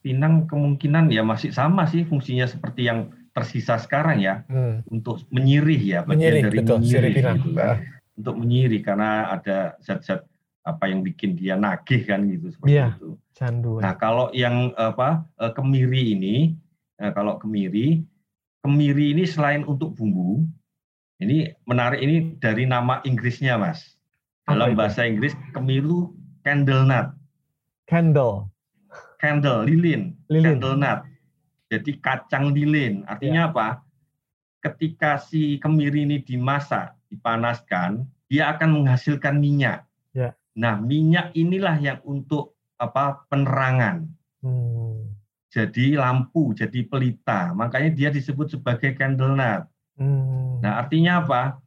Pinang 0.00 0.46
kemungkinan 0.46 1.10
ya 1.10 1.26
masih 1.26 1.50
sama 1.50 1.82
sih 1.90 2.06
fungsinya 2.06 2.46
seperti 2.46 2.86
yang 2.86 3.10
tersisa 3.34 3.76
sekarang 3.76 4.22
ya 4.22 4.46
mm. 4.46 4.88
untuk 4.88 5.26
menyirih 5.28 5.82
ya 5.82 6.00
bagian 6.06 6.40
menyirih, 6.40 6.42
dari 6.46 6.58
betul, 6.62 6.76
menyirih 6.80 7.12
gitu, 7.12 7.50
kan. 7.52 7.76
untuk 8.16 8.34
menyirih 8.38 8.80
karena 8.86 9.10
ada 9.34 9.58
zat-zat 9.82 10.24
apa 10.66 10.90
yang 10.90 11.06
bikin 11.06 11.38
dia 11.38 11.54
nagih 11.54 12.02
kan 12.02 12.26
gitu 12.26 12.50
seperti 12.50 12.74
ya, 12.74 12.98
itu. 12.98 13.14
Candu. 13.38 13.78
Nah 13.78 13.94
kalau 13.94 14.34
yang 14.34 14.74
apa 14.74 15.22
eh, 15.38 15.52
kemiri 15.54 16.18
ini, 16.18 16.58
eh, 16.98 17.12
kalau 17.14 17.38
kemiri, 17.38 18.02
kemiri 18.66 19.14
ini 19.14 19.22
selain 19.22 19.62
untuk 19.62 19.94
bumbu, 19.94 20.42
ini 21.22 21.54
menarik 21.70 22.02
ini 22.02 22.34
dari 22.42 22.66
nama 22.66 22.98
Inggrisnya 23.06 23.54
mas. 23.56 23.94
Dalam 24.46 24.78
bahasa 24.78 25.06
Inggris 25.06 25.34
kemiru 25.54 26.14
candle 26.42 26.86
nut. 26.86 27.14
Candle. 27.86 28.50
Candle 29.18 29.66
lilin. 29.66 30.14
lilin. 30.30 30.58
Candle 30.58 30.76
nut. 30.78 31.00
Jadi 31.66 31.98
kacang 31.98 32.54
lilin. 32.54 33.02
Artinya 33.10 33.46
ya. 33.46 33.50
apa? 33.50 33.68
Ketika 34.62 35.18
si 35.18 35.58
kemiri 35.58 36.06
ini 36.06 36.22
dimasak, 36.22 36.94
dipanaskan, 37.10 38.06
dia 38.30 38.54
akan 38.54 38.82
menghasilkan 38.82 39.38
minyak. 39.38 39.86
Ya. 40.14 40.34
Nah, 40.56 40.80
minyak 40.80 41.36
inilah 41.36 41.76
yang 41.76 42.00
untuk 42.08 42.56
apa 42.80 43.28
penerangan. 43.28 44.08
Hmm. 44.40 45.12
Jadi 45.52 45.96
lampu, 45.96 46.52
jadi 46.56 46.84
pelita. 46.84 47.52
Makanya 47.52 47.90
dia 47.92 48.08
disebut 48.12 48.56
sebagai 48.56 48.96
candle 48.96 49.36
nut. 49.36 49.68
Hmm. 49.96 50.60
Nah, 50.60 50.80
artinya 50.80 51.24
apa? 51.24 51.60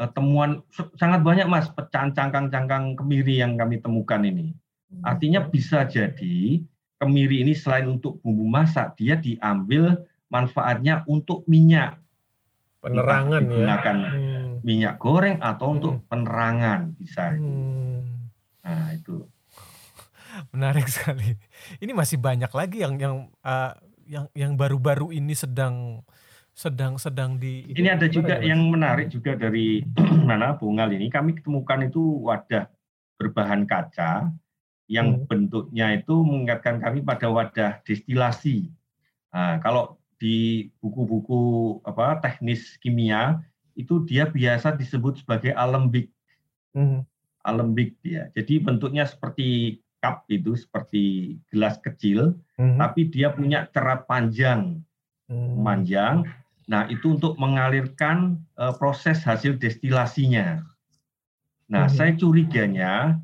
Eh, 0.00 0.10
temuan 0.16 0.64
sangat 0.96 1.20
banyak 1.20 1.44
mas 1.44 1.68
pecahan 1.68 2.16
cangkang-cangkang 2.16 2.96
kemiri 2.96 3.40
yang 3.44 3.60
kami 3.60 3.80
temukan 3.80 4.24
ini. 4.24 4.56
Hmm. 4.88 5.02
Artinya 5.04 5.44
bisa 5.44 5.84
jadi 5.84 6.64
kemiri 6.96 7.44
ini 7.44 7.52
selain 7.52 7.90
untuk 7.90 8.22
bumbu 8.24 8.48
masak, 8.48 8.96
dia 8.96 9.18
diambil 9.20 10.00
manfaatnya 10.32 11.04
untuk 11.04 11.44
minyak. 11.44 12.00
Penerangan 12.82 13.42
ya. 13.44 13.46
Digunakan 13.46 13.96
hmm. 14.00 14.50
minyak 14.64 14.94
goreng 14.96 15.36
atau 15.38 15.66
hmm. 15.70 15.74
untuk 15.76 15.94
penerangan 16.08 16.80
bisa. 16.96 17.36
Hmm. 17.36 18.01
Nah, 18.62 18.94
itu. 18.94 19.26
Menarik 20.54 20.88
sekali. 20.88 21.36
Ini 21.82 21.92
masih 21.92 22.16
banyak 22.16 22.48
lagi 22.54 22.80
yang 22.80 22.96
yang 22.96 23.16
uh, 23.44 23.72
yang 24.08 24.26
yang 24.32 24.52
baru-baru 24.56 25.12
ini 25.12 25.36
sedang 25.36 26.00
sedang 26.52 27.00
sedang 27.00 27.40
di 27.40 27.64
Ini 27.72 27.96
ada 27.96 28.06
juga 28.08 28.40
ya, 28.40 28.52
yang 28.52 28.68
menarik 28.68 29.08
juga 29.08 29.36
dari 29.36 29.84
mana 30.28 30.56
Bungal 30.56 30.92
ini 30.92 31.08
kami 31.08 31.36
ketemukan 31.36 31.84
itu 31.84 32.00
wadah 32.24 32.68
berbahan 33.16 33.64
kaca 33.64 34.32
yang 34.88 35.24
hmm. 35.24 35.24
bentuknya 35.28 35.96
itu 35.96 36.20
mengingatkan 36.20 36.80
kami 36.80 37.00
pada 37.00 37.32
wadah 37.32 37.80
destilasi. 37.88 38.68
Nah, 39.32 39.56
kalau 39.64 39.96
di 40.20 40.68
buku-buku 40.78 41.80
apa 41.88 42.20
teknis 42.20 42.76
kimia 42.78 43.40
itu 43.72 44.04
dia 44.04 44.28
biasa 44.28 44.76
disebut 44.76 45.24
sebagai 45.24 45.56
alembik. 45.56 46.12
Hmm 46.76 47.08
alembik 47.42 47.98
dia. 48.02 48.30
Jadi 48.34 48.62
bentuknya 48.62 49.06
seperti 49.06 49.78
cup 50.02 50.26
itu, 50.26 50.58
seperti 50.58 51.36
gelas 51.54 51.78
kecil, 51.78 52.34
mm-hmm. 52.58 52.78
tapi 52.78 53.06
dia 53.06 53.30
punya 53.30 53.70
cerat 53.70 54.06
panjang, 54.10 54.82
mm-hmm. 55.30 55.62
panjang. 55.62 56.26
Nah 56.66 56.90
itu 56.90 57.14
untuk 57.14 57.38
mengalirkan 57.38 58.42
uh, 58.58 58.74
proses 58.74 59.22
hasil 59.22 59.58
destilasinya. 59.62 60.66
Nah 61.70 61.86
mm-hmm. 61.86 61.94
saya 61.94 62.12
curiganya 62.18 63.22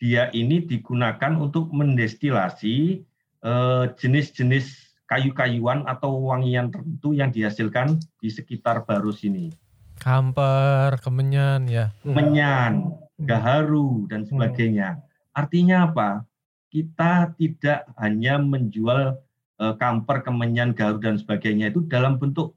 dia 0.00 0.30
ini 0.32 0.62
digunakan 0.64 1.36
untuk 1.36 1.68
mendestilasi 1.74 3.04
uh, 3.44 3.90
jenis-jenis 3.98 4.90
kayu-kayuan 5.10 5.82
atau 5.90 6.30
wangian 6.30 6.70
tertentu 6.70 7.10
yang 7.18 7.34
dihasilkan 7.34 7.98
di 8.22 8.30
sekitar 8.30 8.86
Barus 8.86 9.26
ini. 9.26 9.50
Kamper, 10.00 10.96
kemenyan 11.02 11.68
ya. 11.68 11.92
Kemenyan 12.00 12.99
gaharu 13.26 14.08
dan 14.08 14.24
sebagainya. 14.24 15.00
Artinya 15.36 15.90
apa? 15.90 16.24
Kita 16.70 17.34
tidak 17.34 17.90
hanya 17.98 18.38
menjual 18.38 19.18
uh, 19.58 19.74
kamper, 19.76 20.22
kemenyan, 20.22 20.72
gaharu 20.72 21.02
dan 21.02 21.18
sebagainya 21.18 21.74
itu 21.74 21.82
dalam 21.90 22.16
bentuk 22.16 22.54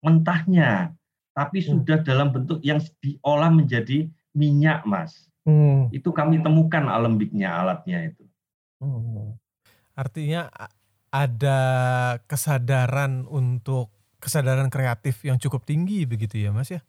mentahnya, 0.00 0.94
tapi 1.34 1.60
hmm. 1.60 1.66
sudah 1.68 1.98
dalam 2.06 2.30
bentuk 2.30 2.62
yang 2.62 2.78
diolah 3.02 3.50
menjadi 3.50 4.06
minyak, 4.32 4.86
Mas. 4.86 5.26
Hmm. 5.42 5.90
Itu 5.90 6.14
kami 6.14 6.40
temukan 6.40 6.86
alembiknya, 6.86 7.58
alatnya 7.58 8.14
itu. 8.14 8.24
Hmm. 8.78 9.34
Artinya 9.96 10.46
ada 11.10 11.60
kesadaran 12.28 13.24
untuk 13.26 13.90
kesadaran 14.20 14.68
kreatif 14.68 15.22
yang 15.24 15.40
cukup 15.40 15.64
tinggi 15.66 16.06
begitu 16.06 16.38
ya, 16.38 16.50
Mas 16.54 16.70
ya? 16.70 16.80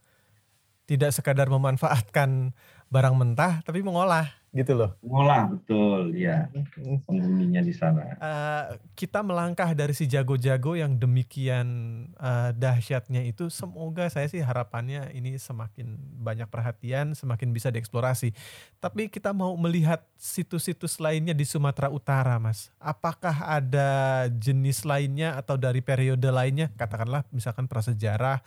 Tidak 0.87 1.11
sekadar 1.11 1.51
memanfaatkan 1.51 2.55
barang 2.88 3.15
mentah 3.15 3.60
tapi 3.63 3.84
mengolah 3.84 4.32
gitu 4.56 4.73
loh. 4.73 4.91
Mengolah 5.06 5.54
betul, 5.54 6.15
ya 6.17 6.50
penghuninya 7.06 7.62
di 7.62 7.73
sana. 7.76 8.17
Uh, 8.17 8.65
kita 8.97 9.21
melangkah 9.21 9.69
dari 9.78 9.93
si 9.93 10.10
jago-jago 10.10 10.73
yang 10.73 10.97
demikian 10.97 11.67
uh, 12.17 12.50
dahsyatnya 12.56 13.21
itu, 13.28 13.54
semoga 13.54 14.10
saya 14.10 14.26
sih 14.26 14.41
harapannya 14.41 15.13
ini 15.13 15.38
semakin 15.38 16.00
banyak 16.23 16.50
perhatian, 16.50 17.13
semakin 17.13 17.54
bisa 17.54 17.69
dieksplorasi. 17.69 18.34
Tapi 18.82 19.12
kita 19.13 19.30
mau 19.36 19.54
melihat 19.60 20.02
situs-situs 20.17 20.97
lainnya 20.97 21.38
di 21.38 21.45
Sumatera 21.45 21.93
Utara, 21.93 22.41
Mas. 22.41 22.73
Apakah 22.82 23.45
ada 23.45 24.26
jenis 24.32 24.88
lainnya 24.88 25.38
atau 25.38 25.60
dari 25.60 25.86
periode 25.86 26.34
lainnya, 26.34 26.73
katakanlah 26.73 27.28
misalkan 27.30 27.69
prasejarah 27.69 28.41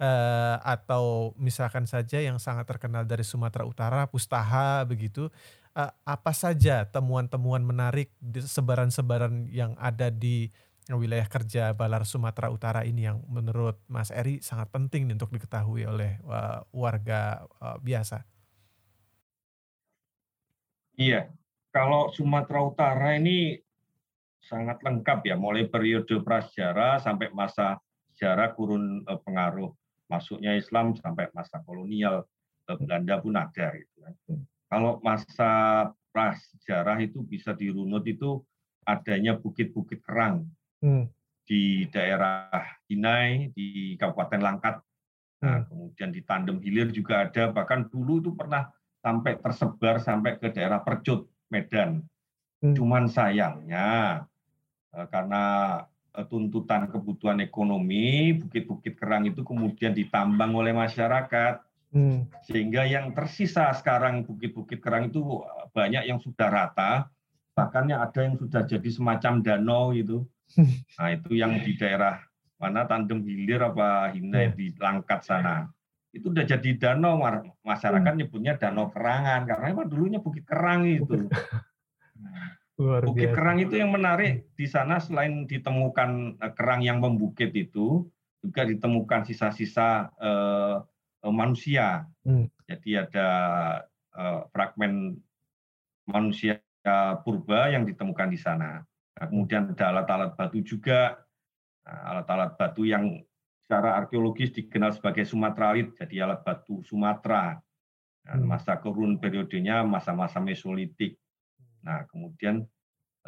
uh, 0.00 0.56
atau 0.60 1.32
misalkan 1.40 1.84
saja 1.88 2.20
yang 2.20 2.36
sangat 2.40 2.68
terkenal 2.68 3.04
dari 3.04 3.24
Sumatera 3.24 3.64
Utara, 3.64 4.08
Pustaha 4.08 4.84
begitu, 4.84 5.28
uh, 5.76 5.92
apa 6.04 6.32
saja 6.32 6.88
temuan-temuan 6.88 7.64
menarik 7.64 8.12
sebaran-sebaran 8.24 9.48
yang 9.52 9.76
ada 9.76 10.08
di 10.08 10.48
wilayah 10.86 11.26
kerja 11.26 11.74
Balar 11.74 12.06
Sumatera 12.06 12.46
Utara 12.48 12.86
ini 12.86 13.10
yang 13.10 13.18
menurut 13.26 13.82
Mas 13.90 14.14
Eri 14.14 14.38
sangat 14.38 14.70
penting 14.70 15.10
untuk 15.10 15.34
diketahui 15.34 15.82
oleh 15.82 16.22
uh, 16.30 16.62
warga 16.70 17.42
uh, 17.58 17.76
biasa? 17.82 18.22
Iya, 20.96 21.28
kalau 21.74 22.08
Sumatera 22.14 22.64
Utara 22.64 23.20
ini 23.20 23.58
sangat 24.40 24.80
lengkap 24.80 25.26
ya, 25.26 25.34
mulai 25.36 25.66
periode 25.66 26.22
prasejarah 26.22 27.02
sampai 27.02 27.34
masa 27.34 27.82
sejarah 28.14 28.56
kurun 28.56 29.04
pengaruh 29.04 29.74
masuknya 30.06 30.54
Islam 30.54 30.94
sampai 30.98 31.30
masa 31.34 31.62
kolonial 31.66 32.26
Belanda 32.74 33.22
pun 33.22 33.34
ada 33.38 33.66
gitu 33.78 33.96
kan. 34.02 34.14
Hmm. 34.26 34.42
Kalau 34.66 34.98
masa 34.98 35.52
prasejarah 36.10 36.98
itu 36.98 37.22
bisa 37.22 37.54
dirunut 37.54 38.02
itu 38.02 38.42
adanya 38.82 39.38
bukit-bukit 39.38 40.02
kerang 40.02 40.50
hmm. 40.82 41.06
di 41.46 41.86
daerah 41.94 42.50
Hinai 42.90 43.54
di 43.54 43.94
Kabupaten 43.94 44.42
Langkat. 44.42 44.82
Nah, 45.46 45.62
hmm. 45.62 45.66
kemudian 45.70 46.10
di 46.10 46.20
Tandem 46.26 46.58
Hilir 46.58 46.90
juga 46.90 47.28
ada, 47.28 47.54
bahkan 47.54 47.86
dulu 47.86 48.18
itu 48.18 48.30
pernah 48.34 48.66
sampai 48.98 49.38
tersebar 49.38 50.02
sampai 50.02 50.40
ke 50.40 50.50
daerah 50.50 50.82
Percut, 50.82 51.30
Medan. 51.52 52.02
Hmm. 52.58 52.74
Cuman 52.74 53.06
sayangnya 53.06 54.24
eh, 54.96 55.06
karena 55.12 55.44
tuntutan 56.24 56.88
kebutuhan 56.88 57.44
ekonomi, 57.44 58.32
bukit-bukit 58.40 58.96
kerang 58.96 59.28
itu 59.28 59.44
kemudian 59.44 59.92
ditambang 59.92 60.56
oleh 60.56 60.72
masyarakat, 60.72 61.60
hmm. 61.92 62.32
sehingga 62.48 62.88
yang 62.88 63.12
tersisa 63.12 63.68
sekarang 63.76 64.24
bukit-bukit 64.24 64.80
kerang 64.80 65.12
itu 65.12 65.20
eh, 65.20 65.66
banyak 65.76 66.08
yang 66.08 66.16
sudah 66.16 66.48
rata, 66.48 67.12
bahkan 67.52 67.92
ada 67.92 68.20
yang 68.24 68.40
sudah 68.40 68.64
jadi 68.64 68.88
semacam 68.88 69.44
danau 69.44 69.92
itu. 69.92 70.24
Nah 70.96 71.12
itu 71.12 71.36
yang 71.36 71.60
di 71.60 71.76
daerah 71.76 72.22
mana 72.56 72.88
Tandem 72.88 73.20
Hilir 73.20 73.60
apa 73.60 74.16
Hinai 74.16 74.48
hmm. 74.48 74.56
di 74.56 74.66
Langkat 74.80 75.28
sana. 75.28 75.68
Itu 76.08 76.32
udah 76.32 76.48
jadi 76.48 76.70
danau, 76.80 77.20
masyarakat 77.60 78.12
hmm. 78.16 78.20
nyebutnya 78.24 78.56
danau 78.56 78.88
kerangan, 78.88 79.44
karena 79.44 79.66
emang 79.68 79.84
dulunya 79.92 80.16
bukit 80.16 80.48
kerang 80.48 80.88
itu. 80.88 81.28
Luar 82.76 83.08
Bukit 83.08 83.32
kerang 83.32 83.56
itu 83.56 83.80
yang 83.80 83.88
menarik 83.88 84.52
di 84.52 84.68
sana 84.68 85.00
selain 85.00 85.48
ditemukan 85.48 86.36
eh, 86.36 86.52
kerang 86.52 86.84
yang 86.84 87.00
membukit 87.00 87.56
itu 87.56 88.04
juga 88.44 88.62
ditemukan 88.62 89.26
sisa-sisa 89.26 90.12
uh, 90.22 90.78
manusia. 91.26 92.06
Hmm. 92.22 92.46
Jadi 92.68 92.94
ada 92.94 93.28
uh, 94.14 94.46
fragmen 94.54 95.18
manusia 96.06 96.62
purba 97.26 97.66
yang 97.74 97.82
ditemukan 97.82 98.30
di 98.30 98.38
sana. 98.38 98.78
Nah, 99.18 99.24
kemudian 99.26 99.74
ada 99.74 99.90
alat-alat 99.90 100.38
batu 100.38 100.62
juga, 100.62 101.18
nah, 101.82 102.14
alat-alat 102.14 102.54
batu 102.54 102.86
yang 102.86 103.18
secara 103.66 103.98
arkeologis 103.98 104.54
dikenal 104.54 104.94
sebagai 104.94 105.26
Sumatralit, 105.26 105.98
jadi 105.98 106.30
alat 106.30 106.46
batu 106.46 106.86
Sumatera. 106.86 107.58
Nah, 108.30 108.34
hmm. 108.38 108.46
masa 108.46 108.78
kurun 108.78 109.18
periodenya 109.18 109.82
masa-masa 109.82 110.38
Mesolitik. 110.38 111.18
Nah, 111.86 112.02
kemudian 112.10 112.66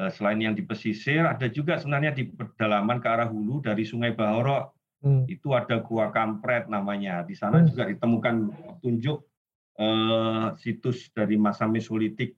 eh, 0.03 0.11
selain 0.11 0.43
yang 0.43 0.59
di 0.59 0.67
pesisir, 0.67 1.23
ada 1.23 1.47
juga 1.47 1.79
sebenarnya 1.79 2.11
di 2.11 2.27
pedalaman 2.27 2.99
ke 2.99 3.07
arah 3.07 3.31
hulu 3.31 3.63
dari 3.63 3.87
Sungai 3.87 4.13
Bahorok. 4.19 4.75
Hmm. 4.99 5.23
Itu 5.31 5.55
ada 5.55 5.79
Gua 5.79 6.11
Kampret 6.11 6.67
namanya. 6.67 7.23
Di 7.23 7.39
sana 7.39 7.63
hmm. 7.63 7.67
juga 7.71 7.87
ditemukan 7.87 8.35
petunjuk 8.51 9.19
eh, 9.79 10.47
situs 10.59 11.15
dari 11.15 11.39
masa 11.39 11.71
Mesolitik. 11.71 12.35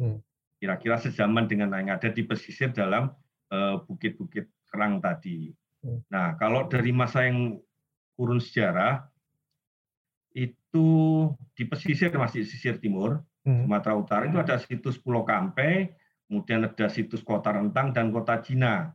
Hmm. 0.00 0.24
Kira-kira 0.58 0.96
sejaman 0.98 1.46
dengan 1.46 1.76
yang 1.76 2.00
ada 2.00 2.08
di 2.08 2.24
pesisir 2.24 2.72
dalam 2.72 3.12
eh, 3.52 3.76
bukit-bukit 3.84 4.48
kerang 4.72 5.04
tadi. 5.04 5.52
Hmm. 5.84 6.00
Nah, 6.08 6.34
kalau 6.40 6.64
dari 6.64 6.90
masa 6.96 7.28
yang 7.28 7.60
kurun 8.16 8.40
sejarah, 8.40 9.04
itu 10.34 10.88
di 11.54 11.64
pesisir 11.64 12.10
masih 12.14 12.42
pesisir 12.42 12.82
timur, 12.82 13.20
Hmm. 13.20 13.27
Sumatera 13.64 13.94
Utara 13.96 14.22
itu 14.28 14.38
ada 14.38 14.56
situs 14.60 15.00
Pulau 15.00 15.24
Kampe, 15.24 15.96
kemudian 16.28 16.68
ada 16.68 16.86
situs 16.92 17.24
Kota 17.24 17.56
Rentang 17.56 17.96
dan 17.96 18.12
Kota 18.12 18.40
Jina. 18.44 18.92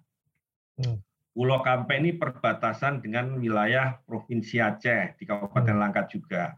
Hmm. 0.77 1.01
Pulau 1.33 1.65
Kampe 1.65 1.97
ini 1.97 2.13
perbatasan 2.13 3.01
dengan 3.01 3.41
wilayah 3.41 3.97
Provinsi 4.05 4.61
Aceh 4.61 5.17
di 5.17 5.25
Kabupaten 5.25 5.73
hmm. 5.73 5.81
Langkat 5.81 6.05
juga. 6.13 6.53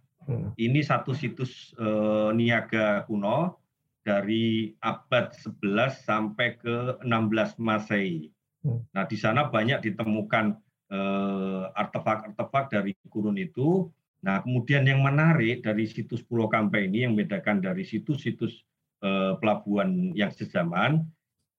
Ini 0.58 0.82
satu 0.82 1.14
situs 1.14 1.78
eh, 1.78 2.30
niaga 2.34 3.06
kuno 3.06 3.62
dari 4.02 4.74
abad 4.82 5.34
11 5.34 6.02
sampai 6.02 6.58
ke 6.58 6.98
16 7.06 7.62
Masehi. 7.62 8.34
Nah, 8.66 9.06
di 9.06 9.18
sana 9.18 9.46
banyak 9.46 9.86
ditemukan 9.86 10.58
eh, 10.90 11.64
artefak-artefak 11.78 12.74
dari 12.74 12.98
kurun 13.06 13.38
itu 13.38 13.86
Nah, 14.26 14.42
kemudian 14.42 14.82
yang 14.90 15.06
menarik 15.06 15.62
dari 15.62 15.86
situs 15.86 16.26
Pulau 16.26 16.50
Kampe 16.50 16.82
ini 16.82 17.06
yang 17.06 17.14
membedakan 17.14 17.62
dari 17.62 17.86
situs-situs 17.86 18.66
eh, 19.06 19.38
pelabuhan 19.38 20.18
yang 20.18 20.34
sejaman 20.34 21.06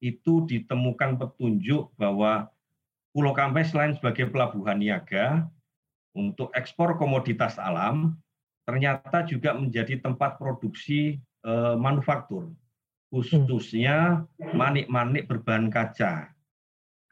itu 0.02 0.42
ditemukan 0.50 1.14
petunjuk 1.14 1.94
bahwa 1.94 2.50
Pulau 3.14 3.32
Kampe 3.38 3.62
selain 3.62 3.94
sebagai 3.94 4.26
pelabuhan 4.34 4.82
niaga 4.82 5.46
untuk 6.10 6.50
ekspor 6.58 6.98
komoditas 6.98 7.54
alam, 7.56 8.18
ternyata 8.66 9.22
juga 9.22 9.54
menjadi 9.54 10.02
tempat 10.02 10.34
produksi 10.34 11.22
eh, 11.46 11.76
manufaktur, 11.78 12.50
khususnya 13.14 14.26
manik-manik 14.58 15.30
berbahan 15.30 15.70
kaca. 15.70 16.34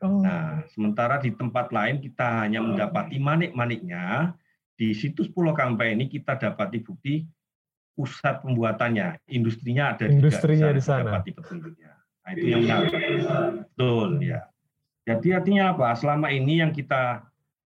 Oh. 0.02 0.18
Nah, 0.18 0.66
sementara 0.74 1.22
di 1.22 1.30
tempat 1.30 1.70
lain 1.70 2.02
kita 2.02 2.42
hanya 2.42 2.58
mendapati 2.58 3.22
manik-maniknya, 3.22 4.34
di 4.74 4.90
situs 4.94 5.30
Pulau 5.30 5.54
Kampai 5.54 5.94
ini 5.94 6.10
kita 6.10 6.34
dapati 6.34 6.82
bukti 6.82 7.22
pusat 7.94 8.42
pembuatannya, 8.42 9.22
industrinya 9.30 9.94
ada 9.94 10.10
industrinya 10.10 10.74
di 10.74 10.82
sana. 10.82 11.22
Dapati 11.22 11.30
petunjuknya. 11.30 11.92
Nah, 11.94 12.30
itu 12.34 12.46
yang 12.50 12.62
menarik. 12.66 12.90
Betul 13.70 14.08
ya. 14.18 14.40
Jadi 15.04 15.28
artinya 15.30 15.76
apa? 15.76 15.94
Selama 15.94 16.32
ini 16.34 16.58
yang 16.58 16.74
kita 16.74 17.22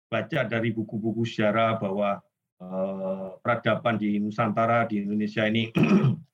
baca 0.07 0.39
dari 0.47 0.73
buku-buku 0.73 1.27
sejarah 1.27 1.77
bahwa 1.77 2.17
eh, 2.57 3.27
peradaban 3.43 3.99
di 3.99 4.17
Nusantara 4.17 4.87
di 4.89 5.03
Indonesia 5.03 5.45
ini 5.45 5.69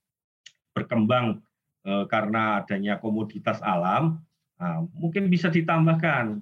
berkembang 0.78 1.42
eh, 1.84 2.06
karena 2.08 2.64
adanya 2.64 3.02
komoditas 3.02 3.60
alam, 3.66 4.22
nah, 4.56 4.86
mungkin 4.96 5.28
bisa 5.28 5.52
ditambahkan 5.52 6.40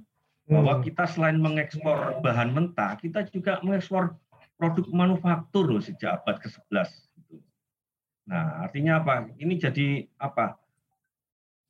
bahwa 0.52 0.74
hmm. 0.78 0.84
kita 0.84 1.04
selain 1.08 1.40
mengekspor 1.40 2.20
bahan 2.20 2.52
mentah, 2.52 3.00
kita 3.00 3.24
juga 3.32 3.64
mengekspor 3.64 4.20
produk 4.60 4.86
manufaktur 4.92 5.72
loh 5.72 5.80
sejak 5.80 6.20
abad 6.20 6.44
ke-11. 6.44 6.92
Gitu. 6.92 7.40
Nah, 8.28 8.68
artinya 8.68 9.00
apa? 9.00 9.32
Ini 9.40 9.54
jadi 9.56 10.04
apa? 10.20 10.60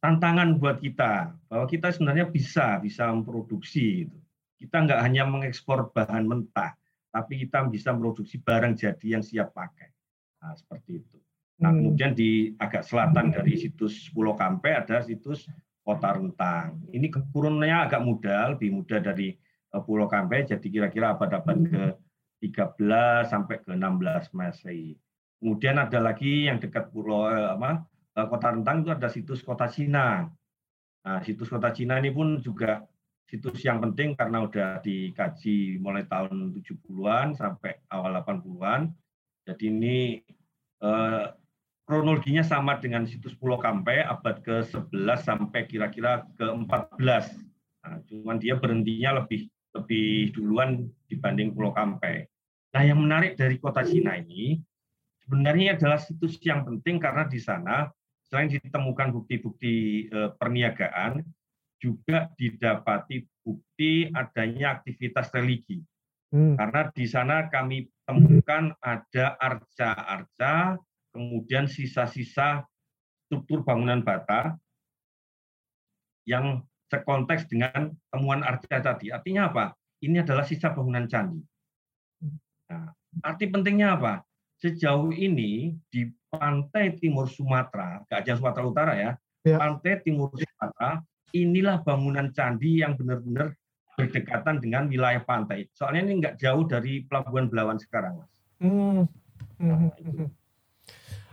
Tantangan 0.01 0.57
buat 0.57 0.81
kita 0.81 1.29
bahwa 1.45 1.69
kita 1.69 1.93
sebenarnya 1.93 2.25
bisa 2.25 2.81
bisa 2.81 3.05
memproduksi. 3.13 4.09
Kita 4.57 4.81
nggak 4.81 5.01
hanya 5.05 5.29
mengekspor 5.29 5.93
bahan 5.93 6.25
mentah, 6.25 6.73
tapi 7.13 7.45
kita 7.45 7.69
bisa 7.69 7.93
memproduksi 7.93 8.41
barang 8.41 8.73
jadi 8.81 9.05
yang 9.13 9.21
siap 9.21 9.53
pakai. 9.53 9.93
Nah, 10.41 10.57
seperti 10.57 11.05
itu. 11.05 11.17
Nah, 11.61 11.69
hmm. 11.69 11.77
kemudian 11.85 12.11
di 12.17 12.57
agak 12.57 12.81
selatan 12.81 13.29
dari 13.29 13.61
situs 13.61 14.09
Pulau 14.09 14.33
Kampe 14.33 14.73
ada 14.73 15.05
situs 15.05 15.45
kota 15.81 16.09
rentang. 16.17 16.85
Ini 16.93 17.07
keturunannya 17.09 17.77
agak 17.89 18.01
muda, 18.05 18.53
lebih 18.53 18.69
muda 18.81 19.01
dari 19.01 19.33
eh, 19.73 19.81
Pulau 19.81 20.05
Kampe, 20.05 20.45
jadi 20.45 20.63
kira-kira 20.63 21.17
abad-abad 21.17 21.57
ke 21.65 21.83
13 22.41 23.29
sampai 23.29 23.61
ke 23.61 23.73
16 23.73 24.33
Masehi. 24.33 24.97
Kemudian 25.41 25.81
ada 25.81 25.97
lagi 25.97 26.45
yang 26.45 26.61
dekat 26.61 26.93
Pulau 26.93 27.29
eh, 27.29 27.49
apa, 27.57 27.85
eh, 28.17 28.27
Kota 28.29 28.47
Rentang 28.53 28.85
itu 28.85 28.89
ada 28.93 29.09
situs 29.09 29.41
Kota 29.41 29.65
Cina. 29.69 30.29
Nah, 31.01 31.19
situs 31.25 31.49
Kota 31.49 31.73
Cina 31.73 31.97
ini 31.97 32.13
pun 32.13 32.37
juga 32.37 32.85
situs 33.25 33.63
yang 33.65 33.81
penting 33.81 34.13
karena 34.13 34.43
udah 34.43 34.83
dikaji 34.85 35.81
mulai 35.81 36.05
tahun 36.05 36.51
70-an 36.61 37.33
sampai 37.33 37.79
awal 37.89 38.21
80-an. 38.21 38.93
Jadi 39.49 39.65
ini 39.65 39.97
eh, 40.81 41.25
kronologinya 41.91 42.39
sama 42.39 42.79
dengan 42.79 43.03
situs 43.03 43.35
Pulau 43.35 43.59
Kampe 43.59 43.99
abad 43.99 44.39
ke-11 44.47 45.27
sampai 45.27 45.67
kira-kira 45.67 46.23
ke-14. 46.39 47.35
Nah, 47.83 47.99
cuman 48.07 48.39
dia 48.39 48.55
berhentinya 48.55 49.19
lebih 49.19 49.51
lebih 49.75 50.31
duluan 50.31 50.87
dibanding 51.11 51.51
Pulau 51.51 51.75
Kampe. 51.75 52.31
Nah, 52.71 52.87
yang 52.87 52.95
menarik 52.95 53.35
dari 53.35 53.59
kota 53.59 53.83
Cina 53.83 54.15
ini 54.15 54.55
sebenarnya 55.19 55.75
adalah 55.75 55.99
situs 55.99 56.39
yang 56.47 56.63
penting 56.63 56.95
karena 56.95 57.27
di 57.27 57.43
sana 57.43 57.91
selain 58.23 58.47
ditemukan 58.47 59.11
bukti-bukti 59.11 60.07
eh, 60.07 60.31
perniagaan, 60.39 61.19
juga 61.75 62.31
didapati 62.39 63.27
bukti 63.43 64.07
adanya 64.15 64.79
aktivitas 64.79 65.27
religi. 65.35 65.83
Hmm. 66.31 66.55
Karena 66.55 66.87
di 66.95 67.03
sana 67.03 67.51
kami 67.51 67.83
temukan 68.07 68.71
ada 68.79 69.35
arca-arca, 69.35 70.79
kemudian 71.11 71.67
sisa-sisa 71.67 72.63
struktur 73.27 73.63
bangunan 73.63 74.03
bata 74.03 74.59
yang 76.27 76.63
sekonteks 76.91 77.47
dengan 77.47 77.95
temuan 78.11 78.43
arca 78.43 78.83
tadi. 78.83 79.11
Artinya 79.11 79.47
apa? 79.47 79.65
Ini 80.03 80.27
adalah 80.27 80.43
sisa 80.43 80.75
bangunan 80.75 81.07
candi. 81.07 81.39
Nah, 82.67 82.91
arti 83.23 83.47
pentingnya 83.47 83.95
apa? 83.95 84.13
Sejauh 84.59 85.15
ini 85.15 85.75
di 85.87 86.11
pantai 86.31 86.95
timur 86.99 87.27
Sumatera, 87.27 88.03
gak 88.07 88.27
aja 88.27 88.39
Sumatera 88.39 88.63
Utara 88.67 88.93
ya, 88.95 89.11
ya, 89.43 89.57
pantai 89.57 89.99
timur 90.03 90.31
Sumatera, 90.35 91.01
inilah 91.35 91.81
bangunan 91.83 92.31
candi 92.31 92.83
yang 92.83 92.95
benar-benar 92.95 93.55
berdekatan 93.99 94.63
dengan 94.63 94.87
wilayah 94.87 95.23
pantai. 95.23 95.67
Soalnya 95.75 96.07
ini 96.07 96.13
nggak 96.23 96.35
jauh 96.39 96.63
dari 96.63 97.03
Pelabuhan 97.07 97.51
Belawan 97.51 97.77
sekarang, 97.79 98.23
Mas. 98.23 98.33
Hmm. 98.61 99.03
Nah. 99.59 99.91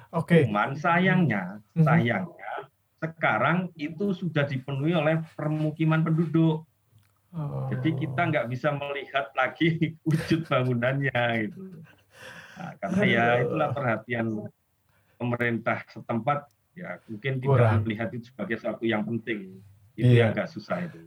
Okay. 0.09 0.49
Cuman 0.49 0.73
sayangnya, 0.79 1.61
hmm. 1.77 1.85
sayangnya 1.85 2.53
sekarang 2.99 3.71
itu 3.79 4.11
sudah 4.11 4.43
dipenuhi 4.43 4.95
oleh 4.97 5.23
permukiman 5.39 6.03
penduduk. 6.03 6.67
Oh. 7.31 7.69
Jadi 7.71 7.95
kita 7.95 8.21
nggak 8.33 8.49
bisa 8.51 8.75
melihat 8.75 9.31
lagi 9.39 9.69
wujud 10.09 10.49
bangunannya 10.49 11.23
gitu. 11.47 11.63
Nah, 12.59 12.73
karena 12.83 13.03
ya 13.07 13.25
itulah 13.47 13.71
perhatian 13.71 14.27
pemerintah 15.15 15.79
setempat 15.95 16.51
ya 16.75 16.99
mungkin 17.07 17.43
tidak 17.43 17.59
Kurang. 17.59 17.83
melihat 17.87 18.09
itu 18.15 18.25
sebagai 18.31 18.59
sesuatu 18.59 18.83
yang 18.83 19.07
penting. 19.07 19.63
Itu 19.99 20.15
iya. 20.15 20.31
yang 20.31 20.35
agak 20.35 20.51
susah 20.51 20.87
itu. 20.87 20.99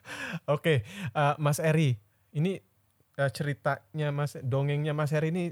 Oke, 0.56 0.84
uh, 1.12 1.36
Mas 1.36 1.60
Eri, 1.60 2.00
ini 2.32 2.60
uh, 3.18 3.30
ceritanya 3.34 4.08
Mas 4.14 4.38
dongengnya 4.40 4.94
Mas 4.94 5.10
Eri 5.10 5.34
ini 5.34 5.50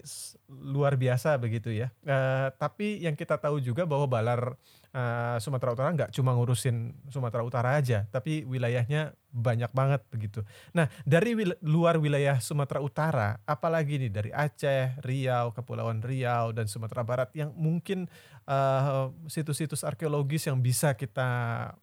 luar 0.48 0.94
biasa 0.94 1.34
begitu 1.36 1.74
ya. 1.74 1.90
Uh, 2.06 2.54
tapi 2.56 3.02
yang 3.02 3.18
kita 3.18 3.34
tahu 3.36 3.58
juga 3.58 3.82
bahwa 3.82 4.06
Balar 4.06 4.54
uh, 4.96 5.36
Sumatera 5.42 5.74
Utara 5.74 5.90
nggak 5.92 6.10
cuma 6.14 6.32
ngurusin 6.32 6.94
Sumatera 7.10 7.42
Utara 7.42 7.76
aja, 7.76 8.06
tapi 8.08 8.46
wilayahnya 8.46 9.12
banyak 9.36 9.68
banget 9.76 10.00
begitu. 10.08 10.40
Nah, 10.72 10.88
dari 11.04 11.36
wil 11.36 11.52
luar 11.60 12.00
wilayah 12.00 12.40
Sumatera 12.40 12.80
Utara, 12.80 13.28
apalagi 13.44 14.00
nih 14.00 14.08
dari 14.08 14.30
Aceh, 14.32 14.96
Riau, 15.04 15.52
Kepulauan 15.52 16.00
Riau 16.00 16.56
dan 16.56 16.64
Sumatera 16.72 17.04
Barat 17.04 17.28
yang 17.36 17.52
mungkin 17.52 18.08
eh, 18.48 19.04
situs-situs 19.28 19.84
uh, 19.84 19.92
arkeologis 19.92 20.48
yang 20.48 20.56
bisa 20.64 20.96
kita 20.96 21.28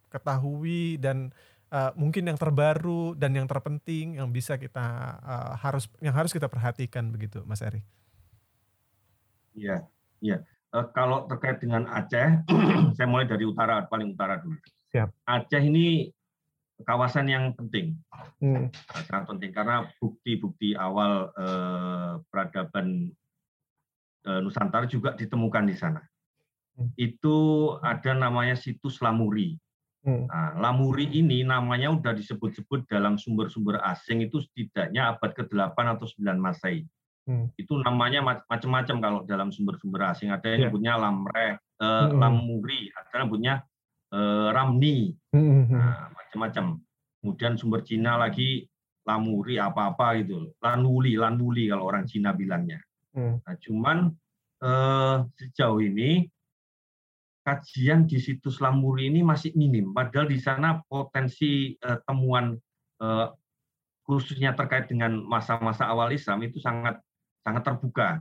ketahui 0.10 0.98
dan 0.98 1.30
uh, 1.74 1.92
mungkin 1.98 2.30
yang 2.30 2.38
terbaru 2.38 3.18
dan 3.18 3.34
yang 3.34 3.50
terpenting 3.50 4.22
yang 4.22 4.30
bisa 4.30 4.62
kita 4.62 5.18
uh, 5.26 5.58
harus 5.58 5.90
yang 5.98 6.14
harus 6.14 6.30
kita 6.30 6.46
perhatikan 6.46 7.10
begitu, 7.10 7.42
Mas 7.50 7.66
Eri. 7.66 7.82
Iya, 9.58 9.90
iya. 10.22 10.46
Uh, 10.70 10.86
kalau 10.94 11.26
terkait 11.26 11.58
dengan 11.58 11.90
Aceh, 11.90 12.46
saya 12.96 13.08
mulai 13.10 13.26
dari 13.26 13.50
utara 13.50 13.90
paling 13.90 14.14
utara 14.14 14.38
dulu. 14.38 14.62
Siap. 14.94 15.10
Aceh 15.26 15.62
ini 15.66 16.14
kawasan 16.84 17.30
yang 17.32 17.54
penting, 17.56 17.96
hmm. 18.44 18.70
sangat 19.08 19.26
penting 19.30 19.52
karena 19.56 19.88
bukti-bukti 19.98 20.76
awal 20.76 21.32
eh, 21.38 22.14
peradaban 22.28 23.10
eh, 24.28 24.40
Nusantara 24.44 24.86
juga 24.86 25.16
ditemukan 25.16 25.64
di 25.70 25.76
sana. 25.78 26.02
Hmm. 26.76 26.92
Itu 27.00 27.38
ada 27.80 28.12
namanya 28.14 28.58
situs 28.58 29.00
Lamuri. 29.00 29.58
Hmm. 30.04 30.28
Nah, 30.28 30.60
Lamuri 30.60 31.08
ini 31.16 31.48
namanya 31.48 31.96
sudah 31.96 32.12
disebut-sebut 32.12 32.92
dalam 32.92 33.16
sumber-sumber 33.16 33.80
asing 33.88 34.20
itu 34.28 34.44
setidaknya 34.44 35.16
abad 35.16 35.32
ke-8 35.32 35.78
atau 35.96 36.06
9 36.06 36.36
Masehi. 36.36 36.84
Hmm. 37.24 37.48
Itu 37.56 37.80
namanya 37.80 38.44
macam-macam 38.44 38.98
kalau 39.00 39.20
dalam 39.24 39.48
sumber-sumber 39.56 40.12
asing. 40.12 40.36
Ada 40.36 40.44
yang 40.44 40.52
yeah. 40.52 40.64
nyebutnya 40.68 40.94
Lamre, 41.00 41.48
eh, 41.56 41.88
hmm. 41.88 42.20
Lamuri, 42.20 42.92
ada 42.92 43.08
yang 43.16 43.22
nyebutnya 43.28 43.54
eh, 44.12 44.48
Ramni. 44.52 44.98
Hmm. 45.32 45.72
Nah, 45.72 46.12
macam-macam. 46.12 46.66
Kemudian 47.24 47.56
sumber 47.56 47.88
Cina 47.88 48.20
lagi 48.20 48.68
lamuri 49.08 49.60
apa-apa 49.60 50.20
gitu, 50.20 50.52
lanuli, 50.64 51.16
lanuli 51.16 51.72
kalau 51.72 51.88
orang 51.88 52.04
Cina 52.04 52.36
bilangnya. 52.36 52.84
Hmm. 53.16 53.40
Nah, 53.40 53.56
cuman 53.56 53.98
eh, 54.60 55.16
sejauh 55.40 55.80
ini 55.80 56.28
kajian 57.44 58.08
di 58.08 58.18
situs 58.18 58.64
lamuri 58.64 59.12
ini 59.12 59.22
masih 59.22 59.52
minim, 59.54 59.92
padahal 59.92 60.32
di 60.32 60.40
sana 60.40 60.80
potensi 60.88 61.76
eh, 61.76 62.00
temuan 62.08 62.56
eh, 63.04 63.28
khususnya 64.04 64.56
terkait 64.56 64.92
dengan 64.92 65.20
masa-masa 65.24 65.88
awal 65.88 66.12
Islam 66.12 66.44
itu 66.44 66.60
sangat 66.60 67.00
sangat 67.44 67.64
terbuka. 67.68 68.20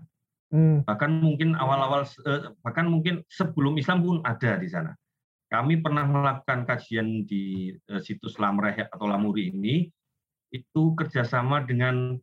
Hmm. 0.52 0.84
Bahkan 0.84 1.10
mungkin 1.22 1.56
awal-awal 1.56 2.04
eh, 2.04 2.52
bahkan 2.60 2.90
mungkin 2.90 3.22
sebelum 3.30 3.78
Islam 3.78 4.02
pun 4.04 4.16
ada 4.26 4.58
di 4.58 4.68
sana. 4.68 4.92
Kami 5.52 5.84
pernah 5.84 6.08
melakukan 6.08 6.64
kajian 6.64 7.28
di 7.28 7.76
uh, 7.92 8.00
situs 8.00 8.40
Lamreh 8.40 8.88
atau 8.88 9.04
Lamuri 9.04 9.52
ini, 9.52 9.84
itu 10.48 10.96
kerjasama 10.96 11.68
dengan 11.68 12.16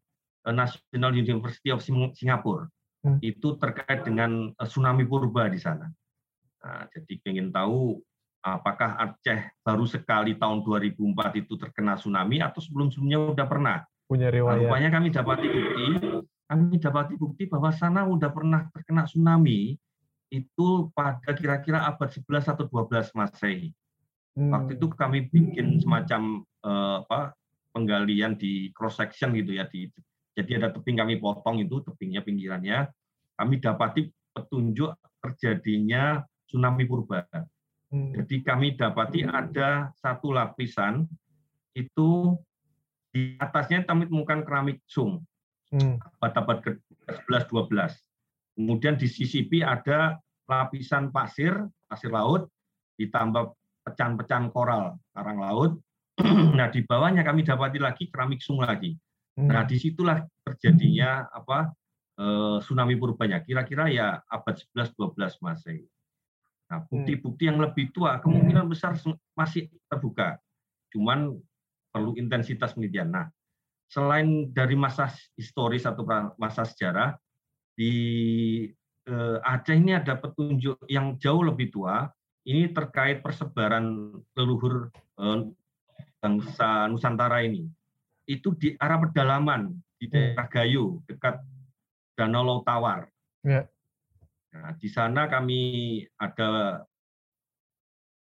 uh, 0.49 0.53
National 0.53 1.13
University 1.13 1.69
of 1.69 1.85
Singapore. 1.85 2.73
Hmm. 3.05 3.21
Itu 3.21 3.53
terkait 3.61 4.01
dengan 4.01 4.49
uh, 4.57 4.65
tsunami 4.65 5.05
purba 5.05 5.45
di 5.45 5.61
sana. 5.61 5.93
Nah, 6.59 6.83
jadi 6.91 7.13
ingin 7.27 7.49
tahu 7.55 7.99
apakah 8.43 8.95
Aceh 8.99 9.51
baru 9.63 9.83
sekali 9.87 10.35
tahun 10.35 10.63
2004 10.63 11.41
itu 11.43 11.53
terkena 11.59 11.99
tsunami 11.99 12.39
atau 12.39 12.59
sebelum-sebelumnya 12.59 13.35
sudah 13.35 13.47
pernah. 13.47 13.77
Punya 14.07 14.27
riwayat. 14.31 14.57
Nah, 14.57 14.61
rupanya 14.65 14.89
kami 14.95 15.07
dapati 15.13 15.47
bukti, 15.47 15.85
kami 16.49 16.75
dapati 16.81 17.13
bukti 17.19 17.43
bahwa 17.45 17.69
sana 17.71 18.07
sudah 18.07 18.31
pernah 18.31 18.61
terkena 18.73 19.03
tsunami 19.05 19.77
itu 20.29 20.67
pada 20.93 21.33
kira-kira 21.33 21.85
abad 21.89 22.09
11 22.09 22.53
atau 22.53 22.65
12 22.69 23.17
Masehi. 23.17 23.73
Hmm. 24.37 24.51
Waktu 24.53 24.77
itu 24.77 24.85
kami 24.93 25.25
bikin 25.29 25.81
semacam 25.81 26.45
uh, 26.63 27.05
apa 27.05 27.33
penggalian 27.73 28.37
di 28.37 28.73
cross 28.73 28.97
section 28.97 29.33
gitu 29.37 29.57
ya 29.57 29.69
di 29.69 29.89
jadi 30.33 30.61
ada 30.61 30.69
tebing 30.71 30.97
kami 30.97 31.15
potong 31.19 31.59
itu 31.61 31.83
tebingnya 31.83 32.23
pinggirannya 32.23 32.87
kami 33.35 33.59
dapati 33.59 34.09
petunjuk 34.33 34.95
terjadinya 35.19 36.23
tsunami 36.49 36.89
purba. 36.89 37.21
Hmm. 37.93 38.13
Jadi 38.13 38.41
kami 38.41 38.73
dapati 38.73 39.25
ada 39.25 39.93
satu 40.01 40.33
lapisan 40.33 41.05
itu 41.77 42.33
di 43.09 43.37
atasnya 43.37 43.85
kami 43.85 44.09
temukan 44.09 44.45
keramik 44.45 44.81
sung 44.85 45.25
hmm. 45.73 45.97
abad-abad 46.17 46.57
ke-11 46.65 47.43
12. 47.49 48.57
Kemudian 48.59 48.95
di 48.99 49.07
CCP 49.07 49.63
ada 49.63 50.19
lapisan 50.49 51.13
pasir, 51.13 51.53
pasir 51.87 52.11
laut, 52.11 52.49
ditambah 52.99 53.55
pecahan-pecahan 53.87 54.51
koral 54.51 54.99
karang 55.15 55.39
laut. 55.39 55.71
nah, 56.57 56.67
di 56.67 56.83
bawahnya 56.83 57.23
kami 57.23 57.47
dapati 57.47 57.79
lagi 57.79 58.11
keramik 58.11 58.43
sung 58.43 58.59
lagi. 58.59 58.93
Hmm. 59.39 59.47
Nah, 59.47 59.63
di 59.63 59.79
situlah 59.79 60.19
terjadinya 60.43 61.31
apa 61.31 61.71
eh, 62.19 62.57
tsunami 62.59 62.99
purbanya. 62.99 63.39
Kira-kira 63.39 63.87
ya 63.87 64.19
abad 64.27 64.59
11-12 64.75 65.39
Masehi. 65.41 65.87
Nah, 66.69 66.85
bukti-bukti 66.85 67.49
yang 67.49 67.57
lebih 67.57 67.89
tua 67.89 68.21
kemungkinan 68.21 68.69
besar 68.69 68.93
masih 69.33 69.73
terbuka. 69.89 70.37
Cuman 70.93 71.33
perlu 71.89 72.13
intensitas 72.13 72.77
penelitian. 72.77 73.09
Nah, 73.09 73.25
selain 73.89 74.53
dari 74.53 74.77
masa 74.77 75.09
historis 75.33 75.89
atau 75.89 76.05
masa 76.37 76.61
sejarah, 76.61 77.17
di 77.73 77.93
eh, 79.09 79.37
Aceh 79.41 79.73
ini 79.73 79.97
ada 79.97 80.13
petunjuk 80.13 80.85
yang 80.85 81.17
jauh 81.17 81.41
lebih 81.41 81.73
tua. 81.73 82.05
Ini 82.45 82.69
terkait 82.71 83.25
persebaran 83.25 84.13
leluhur 84.37 84.93
eh, 84.93 85.39
bangsa 86.21 86.85
Nusantara 86.85 87.41
ini. 87.41 87.65
Itu 88.29 88.53
di 88.53 88.77
arah 88.77 89.01
pedalaman 89.01 89.73
di 89.97 90.05
hmm. 90.05 90.13
daerah 90.13 90.47
Gayo 90.53 91.01
dekat 91.09 91.41
Danau 92.13 92.45
Lautawar. 92.45 93.09
Ya. 93.41 93.65
Nah, 94.49 94.73
di 94.77 94.89
sana 94.89 95.29
kami 95.29 95.61
ada 96.17 96.81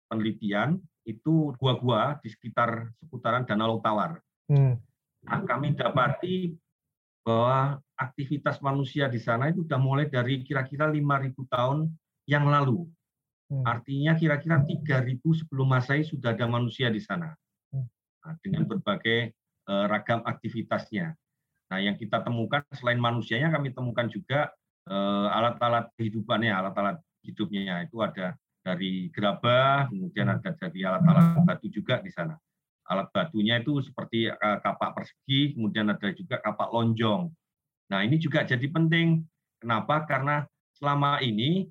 penelitian 0.08 0.76
itu 1.08 1.56
gua-gua 1.56 2.20
di 2.20 2.28
sekitar 2.28 2.92
seputaran 3.00 3.48
Danau 3.48 3.76
Lautawar. 3.76 4.20
Hmm. 4.48 4.76
Nah, 5.24 5.40
kami 5.48 5.72
dapati 5.72 6.52
bahwa 7.24 7.80
aktivitas 7.96 8.60
manusia 8.60 9.08
di 9.08 9.20
sana 9.20 9.52
itu 9.52 9.64
sudah 9.64 9.80
mulai 9.80 10.08
dari 10.08 10.40
kira-kira 10.44 10.88
5.000 10.88 11.32
tahun 11.48 11.78
yang 12.28 12.48
lalu. 12.48 12.88
Hmm. 13.48 13.64
Artinya 13.64 14.16
kira-kira 14.16 14.60
3.000 14.60 15.20
sebelum 15.44 15.68
Masehi 15.68 16.04
sudah 16.04 16.36
ada 16.36 16.44
manusia 16.44 16.92
di 16.92 17.00
sana. 17.00 17.32
Hmm. 17.72 17.88
Nah, 18.24 18.34
dengan 18.44 18.68
berbagai 18.68 19.32
uh, 19.68 19.88
ragam 19.88 20.20
aktivitasnya. 20.24 21.16
Nah, 21.68 21.78
yang 21.80 21.96
kita 22.00 22.24
temukan 22.24 22.64
selain 22.72 23.00
manusianya 23.00 23.52
kami 23.52 23.72
temukan 23.76 24.08
juga 24.08 24.52
alat-alat 25.28 25.92
kehidupannya, 25.96 26.52
alat-alat 26.52 26.96
hidupnya 27.24 27.84
itu 27.84 28.00
ada 28.00 28.34
dari 28.64 29.08
gerabah, 29.12 29.88
kemudian 29.88 30.28
ada 30.28 30.50
dari 30.56 30.80
alat-alat 30.84 31.44
batu 31.44 31.68
juga 31.68 32.00
di 32.00 32.12
sana. 32.12 32.36
Alat 32.88 33.12
batunya 33.12 33.60
itu 33.60 33.84
seperti 33.84 34.32
uh, 34.32 34.58
kapak 34.64 34.96
persegi, 34.96 35.52
kemudian 35.56 35.92
ada 35.92 36.08
juga 36.16 36.40
kapak 36.40 36.72
lonjong. 36.72 37.28
Nah, 37.88 38.00
ini 38.04 38.16
juga 38.20 38.44
jadi 38.44 38.64
penting. 38.68 39.24
Kenapa? 39.60 40.04
Karena 40.04 40.44
selama 40.76 41.18
ini 41.24 41.66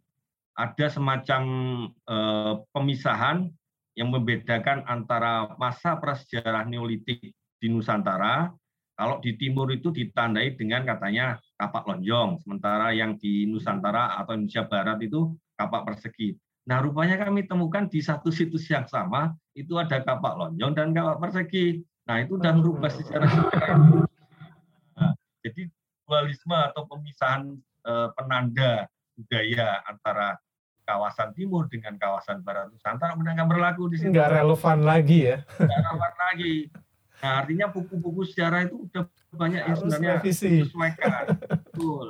ada 0.57 0.89
semacam 0.89 1.41
eh, 1.87 2.53
pemisahan 2.73 3.45
yang 3.93 4.09
membedakan 4.09 4.85
antara 4.89 5.53
masa 5.61 5.97
prasejarah 6.01 6.65
Neolitik 6.65 7.21
di 7.31 7.67
Nusantara. 7.69 8.49
Kalau 8.97 9.21
di 9.21 9.37
timur 9.37 9.69
itu 9.69 9.93
ditandai 9.93 10.57
dengan 10.57 10.81
katanya 10.81 11.37
kapak 11.57 11.83
lonjong, 11.89 12.37
sementara 12.45 12.93
yang 12.93 13.17
di 13.17 13.49
Nusantara 13.49 14.13
atau 14.21 14.37
Indonesia 14.37 14.63
Barat 14.69 15.01
itu 15.01 15.33
kapak 15.57 15.89
persegi. 15.89 16.37
Nah, 16.69 16.83
rupanya 16.83 17.17
kami 17.17 17.49
temukan 17.49 17.89
di 17.89 17.99
satu 17.99 18.29
situs 18.29 18.69
yang 18.69 18.85
sama 18.85 19.33
itu 19.57 19.73
ada 19.81 20.03
kapak 20.05 20.37
lonjong 20.37 20.77
dan 20.77 20.93
kapak 20.93 21.17
persegi. 21.17 21.81
Nah, 22.05 22.21
itu 22.21 22.37
sudah 22.37 22.53
merubah 22.53 22.91
sejarah. 22.93 23.31
Nah, 24.95 25.11
jadi 25.41 25.67
dualisme 26.05 26.55
atau 26.55 26.85
pemisahan 26.85 27.57
eh, 27.83 28.07
penanda 28.13 28.85
budaya 29.17 29.81
antara 29.89 30.37
kawasan 30.87 31.35
timur 31.35 31.67
dengan 31.67 31.99
kawasan 31.99 32.39
barat 32.47 32.71
Nusantara 32.71 33.17
udah 33.19 33.31
nggak 33.35 33.49
berlaku 33.49 33.91
di 33.91 33.99
sini. 33.99 34.15
Nggak 34.15 34.39
relevan 34.39 34.79
lagi 34.87 35.19
ya. 35.27 35.37
Nggak 35.43 35.79
relevan 35.83 36.13
lagi. 36.15 36.55
Nah, 37.17 37.31
artinya 37.43 37.67
buku-buku 37.73 38.29
sejarah 38.29 38.69
itu 38.69 38.85
udah 38.89 39.03
banyak 39.33 39.61
yang 39.65 39.77
sebenarnya 39.77 40.13
disesuaikan. 40.21 41.25
Betul. 41.73 42.07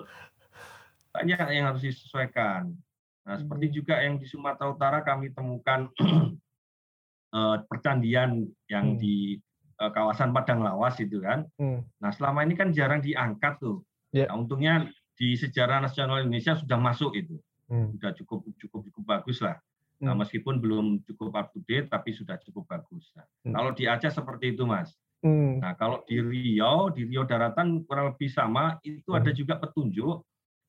Banyak 1.16 1.40
yang 1.56 1.66
harus 1.72 1.82
disesuaikan. 1.84 2.76
Nah, 3.24 3.34
hmm. 3.36 3.42
seperti 3.44 3.66
juga 3.72 4.00
yang 4.04 4.20
di 4.20 4.28
Sumatera 4.28 4.68
Utara 4.72 5.00
kami 5.04 5.32
temukan 5.32 5.88
eh, 7.38 7.58
percandian 7.68 8.48
yang 8.68 8.96
hmm. 8.96 9.00
di 9.00 9.40
eh, 9.80 9.92
kawasan 9.96 10.36
Padang 10.36 10.60
Lawas 10.60 11.00
itu 11.00 11.24
kan. 11.24 11.48
Hmm. 11.56 11.88
Nah, 12.04 12.12
selama 12.12 12.44
ini 12.44 12.60
kan 12.60 12.76
jarang 12.76 13.00
diangkat 13.00 13.64
tuh 13.64 13.88
Yeah. 14.16 14.32
Nah, 14.32 14.40
untungnya 14.40 14.88
di 15.18 15.36
sejarah 15.36 15.84
nasional 15.84 16.24
Indonesia 16.24 16.56
sudah 16.56 16.80
masuk 16.80 17.12
itu, 17.18 17.36
hmm. 17.68 17.98
sudah 17.98 18.12
cukup 18.16 18.48
cukup 18.56 18.80
cukup 18.88 19.04
bagus 19.04 19.44
lah. 19.44 19.60
Nah, 19.98 20.14
meskipun 20.14 20.62
belum 20.62 21.02
cukup 21.10 21.34
up 21.34 21.48
to 21.54 21.60
date, 21.66 21.90
tapi 21.90 22.14
sudah 22.14 22.38
cukup 22.46 22.70
bagus. 22.70 23.10
Nah, 23.18 23.26
hmm. 23.26 23.54
Kalau 23.54 23.72
di 23.74 23.84
Aceh 23.90 24.14
seperti 24.14 24.54
itu, 24.54 24.64
Mas. 24.68 24.94
Hmm. 25.26 25.58
Nah, 25.58 25.74
kalau 25.74 26.06
di 26.06 26.22
Riau, 26.22 26.94
di 26.94 27.10
Riau 27.10 27.26
Daratan 27.26 27.82
kurang 27.90 28.14
lebih 28.14 28.30
sama, 28.30 28.78
itu 28.86 29.10
hmm. 29.10 29.20
ada 29.20 29.32
juga 29.34 29.58
petunjuk 29.58 30.22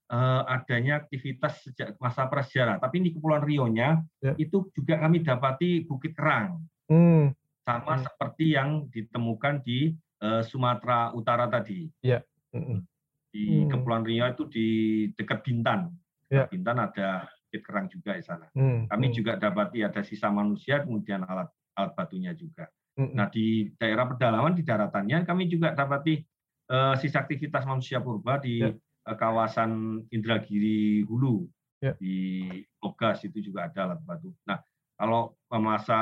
uh, 0.08 0.42
adanya 0.48 1.04
aktivitas 1.04 1.68
sejak 1.68 1.92
masa 2.00 2.24
prasejarah. 2.24 2.80
Tapi 2.80 3.04
di 3.04 3.10
Kepulauan 3.12 3.44
Rio-nya 3.44 4.00
yeah. 4.24 4.36
itu 4.40 4.64
juga 4.72 4.96
kami 5.04 5.20
dapati 5.20 5.84
Bukit 5.84 6.16
Kerang, 6.16 6.64
hmm. 6.88 7.36
sama 7.68 8.00
hmm. 8.00 8.04
seperti 8.08 8.56
yang 8.56 8.88
ditemukan 8.88 9.60
di 9.60 9.92
uh, 10.24 10.40
Sumatera 10.40 11.12
Utara 11.12 11.44
tadi. 11.52 11.84
Yeah. 12.00 12.24
Hmm 12.56 12.88
di 13.32 13.64
hmm. 13.64 13.68
Kepulauan 13.70 14.04
Riau 14.04 14.28
itu 14.32 14.44
di 14.48 14.68
dekat 15.14 15.44
Bintan. 15.44 15.92
Ya. 16.28 16.48
Bintan 16.48 16.80
ada 16.80 17.28
bukit 17.48 17.64
kerang 17.64 17.88
juga 17.88 18.12
di 18.12 18.20
sana. 18.20 18.44
Hmm. 18.52 18.84
Kami 18.84 19.06
hmm. 19.08 19.16
juga 19.16 19.32
dapati 19.40 19.80
ada 19.80 20.04
sisa 20.04 20.28
manusia, 20.28 20.84
kemudian 20.84 21.24
alat 21.24 21.48
alat 21.80 21.92
batunya 21.96 22.36
juga. 22.36 22.68
Hmm. 23.00 23.16
Nah 23.16 23.32
di 23.32 23.72
daerah 23.80 24.04
pedalaman 24.04 24.52
di 24.52 24.60
daratannya 24.60 25.24
kami 25.24 25.48
juga 25.48 25.72
dapati 25.72 26.20
uh, 26.68 26.92
sisa 27.00 27.24
aktivitas 27.24 27.64
manusia 27.64 28.04
purba 28.04 28.36
di 28.36 28.60
ya. 28.60 28.68
uh, 29.08 29.16
kawasan 29.16 30.04
Indragiri 30.12 31.08
Hulu 31.08 31.48
ya. 31.80 31.96
di 31.96 32.44
Logas 32.84 33.24
itu 33.24 33.40
juga 33.40 33.72
ada 33.72 33.88
alat 33.88 34.00
batu. 34.04 34.28
Nah 34.44 34.60
kalau 35.00 35.32
masa 35.48 36.00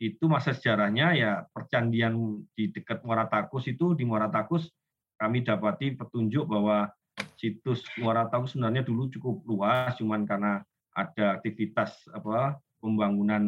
itu 0.00 0.24
masa 0.24 0.56
sejarahnya 0.56 1.12
ya 1.12 1.32
percandian 1.52 2.16
di 2.56 2.72
dekat 2.72 3.04
Muara 3.04 3.28
Takus 3.28 3.68
itu 3.68 3.92
di 3.92 4.08
Muara 4.08 4.32
Takus 4.32 4.72
kami 5.20 5.44
dapati 5.44 5.92
petunjuk 5.92 6.48
bahwa 6.48 6.88
situs 7.40 7.80
Muara 7.96 8.28
Tahu 8.28 8.44
sebenarnya 8.44 8.84
dulu 8.84 9.08
cukup 9.08 9.40
luas, 9.48 9.96
cuman 9.96 10.28
karena 10.28 10.60
ada 10.92 11.40
aktivitas 11.40 12.04
apa 12.12 12.60
pembangunan 12.84 13.44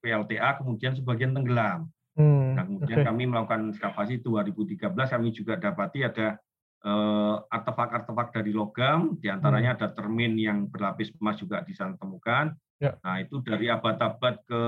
PLTA 0.00 0.64
kemudian 0.64 0.96
sebagian 0.96 1.36
tenggelam. 1.36 1.92
Hmm, 2.14 2.54
nah, 2.56 2.64
kemudian 2.64 3.02
okay. 3.02 3.06
kami 3.10 3.22
melakukan 3.26 3.74
ekskavasi 3.74 4.22
2013 4.22 4.94
kami 4.94 5.28
juga 5.34 5.58
dapati 5.58 6.06
ada 6.06 6.38
uh, 6.86 7.42
artefak-artefak 7.50 8.28
dari 8.32 8.54
logam, 8.54 9.18
di 9.18 9.28
antaranya 9.28 9.74
hmm. 9.74 9.78
ada 9.82 9.88
termin 9.92 10.38
yang 10.38 10.70
berlapis 10.70 11.10
emas 11.18 11.36
juga 11.42 11.60
di 11.66 11.74
sana 11.74 11.98
temukan. 11.98 12.54
Ya. 12.78 12.96
Nah 13.02 13.20
itu 13.20 13.42
dari 13.42 13.66
abad-abad 13.66 14.40
ke 14.46 14.62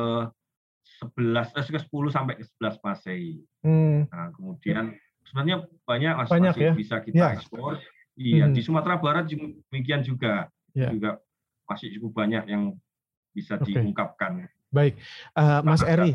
11, 1.15 1.55
eh, 1.55 1.65
ke 1.71 1.81
10 1.87 2.11
sampai 2.11 2.35
ke 2.41 2.45
11 2.59 2.83
Masehi. 2.83 3.35
Hmm. 3.63 4.11
Nah 4.11 4.35
kemudian 4.35 4.97
sebenarnya 5.29 5.57
banyak 5.87 6.15
banyak, 6.27 6.53
masih 6.57 6.67
ya? 6.67 6.73
bisa 6.75 6.97
kita 7.05 7.15
ya. 7.15 7.29
ekspor. 7.39 7.79
Iya, 8.17 8.49
hmm. 8.49 8.55
di 8.57 8.61
Sumatera 8.65 8.97
Barat 8.97 9.29
demikian 9.29 10.01
juga. 10.01 10.49
Ya. 10.73 10.89
Juga 10.93 11.21
masih 11.69 11.93
cukup 11.97 12.25
banyak 12.25 12.49
yang 12.49 12.73
bisa 13.37 13.61
okay. 13.61 13.77
diungkapkan. 13.77 14.49
Baik, 14.73 14.97
uh, 15.37 15.61
Mas 15.61 15.85
Eri. 15.85 16.11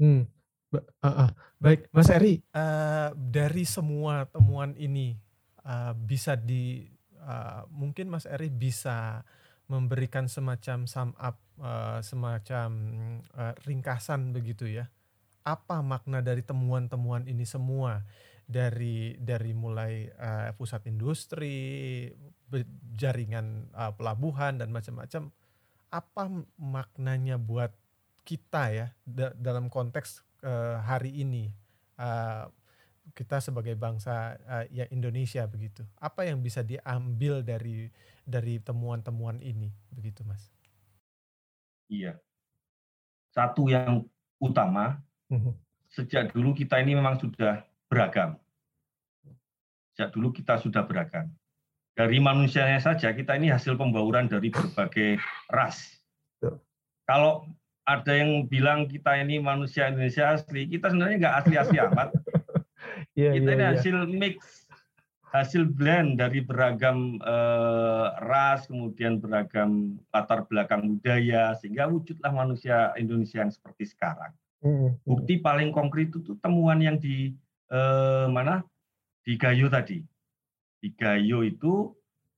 Hmm. 0.00 0.24
Uh, 0.72 1.06
uh. 1.06 1.30
Baik, 1.60 1.88
Mas 1.94 2.10
Eri, 2.12 2.40
uh, 2.52 3.12
dari 3.14 3.64
semua 3.64 4.28
temuan 4.28 4.76
ini 4.76 5.16
uh, 5.64 5.96
bisa 5.96 6.36
di 6.36 6.84
uh, 7.20 7.64
mungkin 7.72 8.12
Mas 8.12 8.28
Eri 8.28 8.52
bisa 8.52 9.24
memberikan 9.64 10.28
semacam 10.28 10.84
sum 10.84 11.16
up, 11.16 11.40
uh, 11.60 12.04
semacam 12.04 12.68
uh, 13.32 13.54
ringkasan 13.64 14.36
begitu 14.36 14.68
ya. 14.68 14.92
Apa 15.44 15.80
makna 15.80 16.20
dari 16.20 16.44
temuan-temuan 16.44 17.24
ini 17.28 17.44
semua? 17.48 18.04
Dari 18.44 19.16
dari 19.16 19.52
mulai 19.56 20.08
uh, 20.08 20.52
pusat 20.54 20.84
industri, 20.88 22.08
jaringan 22.94 23.72
uh, 23.72 23.92
pelabuhan 23.96 24.60
dan 24.60 24.70
macam-macam. 24.70 25.32
Apa 25.88 26.28
maknanya 26.58 27.40
buat 27.40 27.72
kita 28.24 28.62
ya 28.72 28.86
da 29.04 29.32
dalam 29.36 29.68
konteks 29.68 30.24
uh, 30.42 30.80
hari 30.80 31.22
ini 31.24 31.52
uh, 32.00 32.48
kita 33.12 33.36
sebagai 33.44 33.76
bangsa 33.76 34.40
uh, 34.48 34.64
ya 34.72 34.88
Indonesia 34.88 35.44
begitu. 35.44 35.84
Apa 36.00 36.24
yang 36.24 36.40
bisa 36.40 36.64
diambil 36.64 37.44
dari 37.44 37.92
dari 38.24 38.56
temuan-temuan 38.60 39.44
ini 39.44 39.68
begitu, 39.92 40.24
Mas? 40.24 40.48
Iya. 41.92 42.16
Satu 43.28 43.68
yang 43.68 44.08
utama, 44.40 45.04
mhm. 45.28 45.52
sejak 45.92 46.32
dulu 46.32 46.56
kita 46.56 46.80
ini 46.80 46.96
memang 46.96 47.20
sudah 47.20 47.60
beragam. 47.94 48.30
Sejak 49.94 50.10
dulu 50.10 50.34
kita 50.34 50.58
sudah 50.58 50.82
beragam. 50.82 51.30
Dari 51.94 52.18
manusianya 52.18 52.82
saja 52.82 53.14
kita 53.14 53.38
ini 53.38 53.54
hasil 53.54 53.78
pembauran 53.78 54.26
dari 54.26 54.50
berbagai 54.50 55.22
ras. 55.46 55.78
Kalau 57.06 57.46
ada 57.84 58.12
yang 58.16 58.48
bilang 58.50 58.90
kita 58.90 59.14
ini 59.20 59.38
manusia 59.38 59.92
Indonesia 59.92 60.34
asli, 60.34 60.66
kita 60.66 60.90
sebenarnya 60.90 61.16
nggak 61.20 61.36
asli-asli 61.44 61.78
amat. 61.84 62.08
yeah, 63.20 63.32
kita 63.36 63.46
yeah, 63.46 63.54
ini 63.54 63.62
yeah. 63.62 63.70
hasil 63.76 63.96
mix, 64.08 64.36
hasil 65.30 65.62
blend 65.68 66.16
dari 66.16 66.40
beragam 66.40 67.20
eh, 67.20 68.06
ras, 68.24 68.66
kemudian 68.66 69.20
beragam 69.20 70.00
latar 70.10 70.48
belakang 70.48 70.96
budaya, 70.96 71.52
sehingga 71.60 71.86
wujudlah 71.86 72.32
manusia 72.32 72.90
Indonesia 72.96 73.44
yang 73.44 73.52
seperti 73.52 73.84
sekarang. 73.92 74.32
Mm-hmm. 74.64 74.90
Bukti 75.04 75.34
paling 75.44 75.70
konkret 75.76 76.08
itu 76.08 76.40
temuan 76.40 76.80
yang 76.80 76.96
di 76.96 77.36
eh, 77.74 78.26
mana 78.30 78.62
di 79.26 79.34
Gayo 79.34 79.66
tadi. 79.66 79.98
Di 80.78 80.88
Gayo 80.94 81.42
itu 81.42 81.90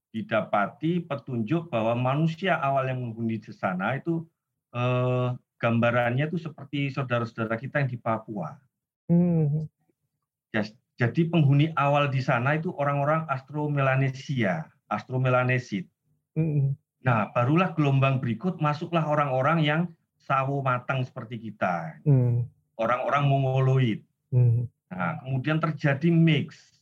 didapati 0.09 1.05
petunjuk 1.05 1.69
bahwa 1.69 1.93
manusia 1.93 2.57
awal 2.57 2.89
yang 2.89 3.05
menghuni 3.05 3.37
di 3.37 3.53
sana 3.53 3.93
itu 4.01 4.25
eh, 4.73 5.29
gambarannya 5.61 6.25
itu 6.25 6.41
seperti 6.41 6.89
saudara-saudara 6.89 7.61
kita 7.61 7.85
yang 7.85 7.89
di 7.91 7.99
Papua. 8.01 8.57
Hmm. 9.07 9.69
Jadi 10.97 11.29
penghuni 11.29 11.69
awal 11.77 12.09
di 12.09 12.25
sana 12.25 12.57
itu 12.57 12.73
orang-orang 12.73 13.29
Astromelanesia, 13.29 14.65
Astromelanesid. 14.89 15.85
Hmm. 16.33 16.73
Nah, 17.05 17.29
barulah 17.37 17.77
gelombang 17.77 18.17
berikut 18.17 18.57
masuklah 18.57 19.05
orang-orang 19.05 19.61
yang 19.61 19.81
sawo 20.17 20.65
matang 20.65 21.05
seperti 21.05 21.37
kita. 21.37 22.01
Hmm. 22.01 22.49
Orang-orang 22.81 23.29
Mongoloid. 23.29 24.01
Hmm. 24.33 24.65
Nah, 24.91 25.19
kemudian 25.23 25.59
terjadi 25.59 26.09
mix. 26.11 26.75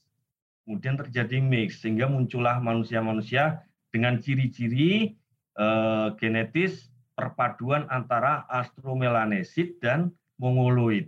kemudian 0.66 0.98
terjadi 0.98 1.38
mix 1.46 1.86
sehingga 1.86 2.10
muncullah 2.10 2.58
manusia-manusia 2.58 3.62
dengan 3.94 4.18
ciri-ciri 4.18 5.14
eh, 5.54 6.08
genetis 6.18 6.90
perpaduan 7.14 7.86
antara 7.94 8.50
Austromelanesid 8.50 9.78
dan 9.78 10.10
Mongoloid. 10.42 11.06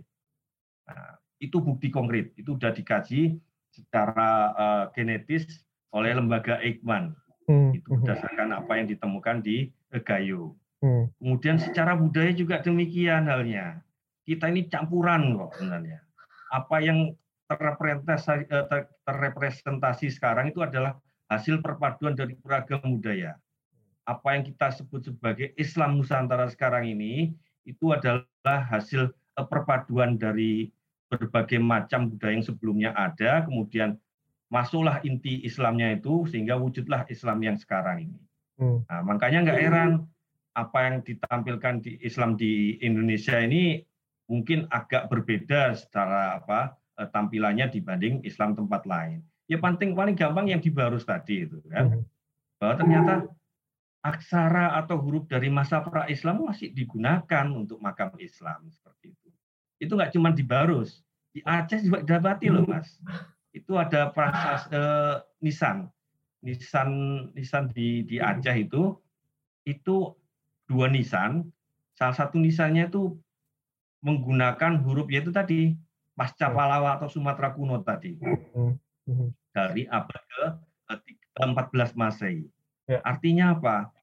Nah, 0.88 1.18
itu 1.38 1.60
bukti 1.60 1.92
konkret, 1.92 2.34
itu 2.34 2.56
sudah 2.56 2.72
dikaji 2.74 3.38
secara 3.70 4.30
uh, 4.58 4.84
genetis 4.90 5.46
oleh 5.94 6.16
lembaga 6.16 6.58
Eijkman. 6.58 7.14
Hmm. 7.46 7.70
Itu 7.76 7.94
hmm. 7.94 8.02
berdasarkan 8.02 8.48
apa 8.56 8.72
yang 8.80 8.86
ditemukan 8.90 9.36
di 9.44 9.70
Gayo. 10.02 10.58
Hmm. 10.82 11.12
Kemudian 11.20 11.56
secara 11.60 11.94
budaya 11.94 12.32
juga 12.34 12.60
demikian 12.60 13.30
halnya. 13.30 13.84
Kita 14.26 14.50
ini 14.52 14.68
campuran 14.68 15.36
kok 15.36 15.56
sebenarnya. 15.56 16.04
Apa 16.52 16.80
yang 16.80 17.12
terrepresentasi, 17.48 18.48
eh, 18.48 18.84
terrepresentasi 19.04 20.12
sekarang 20.12 20.52
itu 20.52 20.60
adalah 20.64 20.96
hasil 21.28 21.60
perpaduan 21.60 22.16
dari 22.16 22.36
beragam 22.40 22.80
budaya 22.84 23.36
apa 24.08 24.28
yang 24.32 24.42
kita 24.48 24.72
sebut 24.72 25.04
sebagai 25.04 25.52
Islam 25.60 26.00
Nusantara 26.00 26.48
sekarang 26.48 26.88
ini 26.88 27.36
itu 27.68 27.92
adalah 27.92 28.24
hasil 28.72 29.12
eh, 29.12 29.46
perpaduan 29.46 30.16
dari 30.16 30.72
berbagai 31.12 31.60
macam 31.60 32.08
budaya 32.08 32.40
yang 32.40 32.44
sebelumnya 32.44 32.90
ada, 32.96 33.44
kemudian 33.44 34.00
masuklah 34.48 35.00
inti 35.04 35.44
Islamnya 35.44 36.00
itu 36.00 36.24
sehingga 36.28 36.56
wujudlah 36.56 37.04
Islam 37.12 37.44
yang 37.44 37.56
sekarang 37.60 38.08
ini. 38.08 38.20
Hmm. 38.56 38.80
Nah, 38.88 39.00
makanya 39.04 39.48
nggak 39.48 39.60
heran 39.60 39.90
apa 40.56 40.78
yang 40.88 40.96
ditampilkan 41.04 41.74
di 41.84 41.92
Islam 42.00 42.34
di 42.34 42.80
Indonesia 42.80 43.36
ini 43.40 43.84
mungkin 44.28 44.68
agak 44.68 45.08
berbeda 45.08 45.74
secara 45.74 46.38
apa 46.38 46.76
eh, 47.00 47.08
tampilannya 47.08 47.72
dibanding 47.72 48.22
Islam 48.22 48.54
tempat 48.54 48.84
lain. 48.84 49.24
Ya 49.48 49.56
paling 49.56 49.96
paling 49.96 50.14
gampang 50.14 50.52
yang 50.52 50.60
di 50.60 50.68
Barus 50.68 51.08
tadi 51.08 51.48
itu 51.48 51.64
kan, 51.72 51.88
hmm. 51.88 52.04
bahwa 52.60 52.74
ternyata 52.76 53.14
aksara 54.04 54.76
atau 54.78 55.00
huruf 55.00 55.24
dari 55.26 55.48
masa 55.48 55.80
pra-Islam 55.80 56.44
masih 56.44 56.70
digunakan 56.70 57.46
untuk 57.50 57.80
makam 57.80 58.12
Islam 58.20 58.68
seperti 58.68 59.16
itu. 59.16 59.28
Itu 59.80 59.96
nggak 59.96 60.12
cuma 60.12 60.36
di 60.36 60.44
Barus, 60.44 61.00
di 61.32 61.40
Aceh 61.42 61.80
juga 61.80 62.04
didapati 62.04 62.52
loh 62.52 62.68
mas. 62.68 63.00
Itu 63.56 63.80
ada 63.80 64.12
prasas 64.12 64.68
eh, 64.68 65.16
nisan, 65.40 65.88
nisan 66.44 66.90
nisan 67.32 67.72
di 67.72 68.04
di 68.04 68.20
Aceh 68.20 68.54
itu 68.54 68.92
itu 69.64 70.12
dua 70.68 70.92
nisan. 70.92 71.48
Salah 71.96 72.14
satu 72.14 72.36
nisannya 72.36 72.92
itu 72.92 73.16
menggunakan 74.02 74.78
huruf 74.82 75.10
yaitu 75.10 75.34
tadi 75.34 75.74
pasca 76.18 76.50
Palawa 76.50 76.98
atau 76.98 77.06
Sumatera 77.10 77.54
kuno 77.54 77.82
tadi 77.82 78.18
dari 79.54 79.86
abad 79.86 80.22
ke 80.26 80.46
14 81.38 81.94
Masehi. 81.94 82.46
Ya. 82.90 82.98
Artinya 83.06 83.54
apa? 83.54 83.94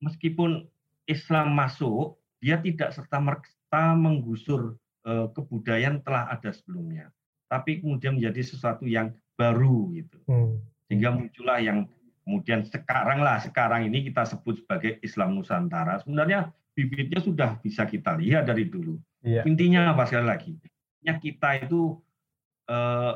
Meskipun 0.00 0.64
Islam 1.04 1.52
masuk, 1.52 2.16
dia 2.40 2.58
tidak 2.58 2.96
serta 2.96 3.20
merta 3.20 3.94
menggusur 3.94 4.78
eh, 5.04 5.26
kebudayaan 5.36 6.00
telah 6.00 6.32
ada 6.32 6.50
sebelumnya, 6.50 7.12
tapi 7.46 7.84
kemudian 7.84 8.16
menjadi 8.16 8.42
sesuatu 8.42 8.88
yang 8.88 9.12
baru 9.36 9.92
gitu. 9.94 10.18
Hmm. 10.26 10.58
Sehingga 10.88 11.12
muncullah 11.12 11.60
yang 11.60 11.86
kemudian 12.22 12.62
sekarang 12.66 13.20
lah 13.20 13.42
sekarang 13.42 13.86
ini 13.90 14.06
kita 14.06 14.26
sebut 14.26 14.62
sebagai 14.62 14.98
Islam 15.02 15.34
Nusantara. 15.38 15.98
Sebenarnya 16.02 16.50
bibitnya 16.72 17.20
sudah 17.20 17.60
bisa 17.60 17.84
kita 17.84 18.16
lihat 18.16 18.48
dari 18.48 18.68
dulu. 18.68 18.96
Ya. 19.22 19.44
Intinya 19.44 19.92
apa 19.92 20.08
sekali 20.08 20.26
lagi? 20.26 20.52
Ya 21.04 21.18
kita 21.20 21.68
itu 21.68 22.00
eh, 22.66 23.14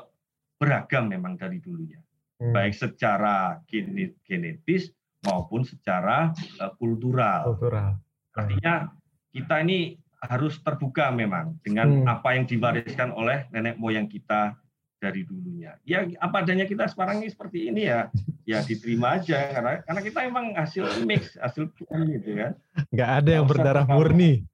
beragam 0.57 1.09
memang 1.13 1.37
dari 1.37 1.61
dulunya, 1.61 2.01
hmm. 2.41 2.53
baik 2.53 2.73
secara 2.73 3.61
genetis 3.69 4.89
maupun 5.25 5.67
secara 5.69 6.33
uh, 6.61 6.73
kultural. 6.81 7.57
kultural. 7.57 8.01
Artinya 8.33 8.89
kita 9.33 9.61
ini 9.65 10.01
harus 10.25 10.57
terbuka 10.65 11.13
memang 11.13 11.61
dengan 11.61 12.03
hmm. 12.03 12.09
apa 12.09 12.29
yang 12.37 12.49
diwariskan 12.49 13.13
oleh 13.13 13.45
nenek 13.53 13.77
moyang 13.77 14.09
kita 14.09 14.57
dari 14.97 15.29
dulunya. 15.29 15.77
Ya 15.85 16.09
apa 16.19 16.41
adanya 16.41 16.65
kita 16.65 16.89
sekarang 16.89 17.21
ini 17.21 17.29
seperti 17.29 17.69
ini 17.69 17.89
ya, 17.89 18.09
ya 18.49 18.65
diterima 18.65 19.21
aja 19.21 19.53
karena 19.53 19.73
karena 19.85 20.01
kita 20.01 20.19
emang 20.25 20.47
hasil 20.57 20.85
mix, 21.05 21.37
hasil 21.37 21.69
gitu 21.77 22.31
kan. 22.33 22.53
Nggak 22.89 23.11
ada 23.23 23.31
yang 23.31 23.47
berdarah 23.47 23.85
murni. 23.85 24.49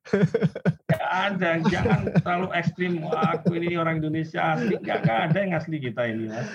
Nggak 0.90 1.12
ada, 1.14 1.50
jangan 1.70 2.00
terlalu 2.20 2.48
ekstrim. 2.58 2.92
Wah, 3.06 3.38
aku 3.38 3.54
ini 3.54 3.78
orang 3.78 4.02
Indonesia 4.02 4.58
asli, 4.58 4.74
nggak, 4.82 4.98
nggak 5.06 5.18
ada 5.30 5.38
yang 5.38 5.52
asli 5.54 5.76
kita 5.78 6.02
ini. 6.10 6.24
Mas. 6.30 6.48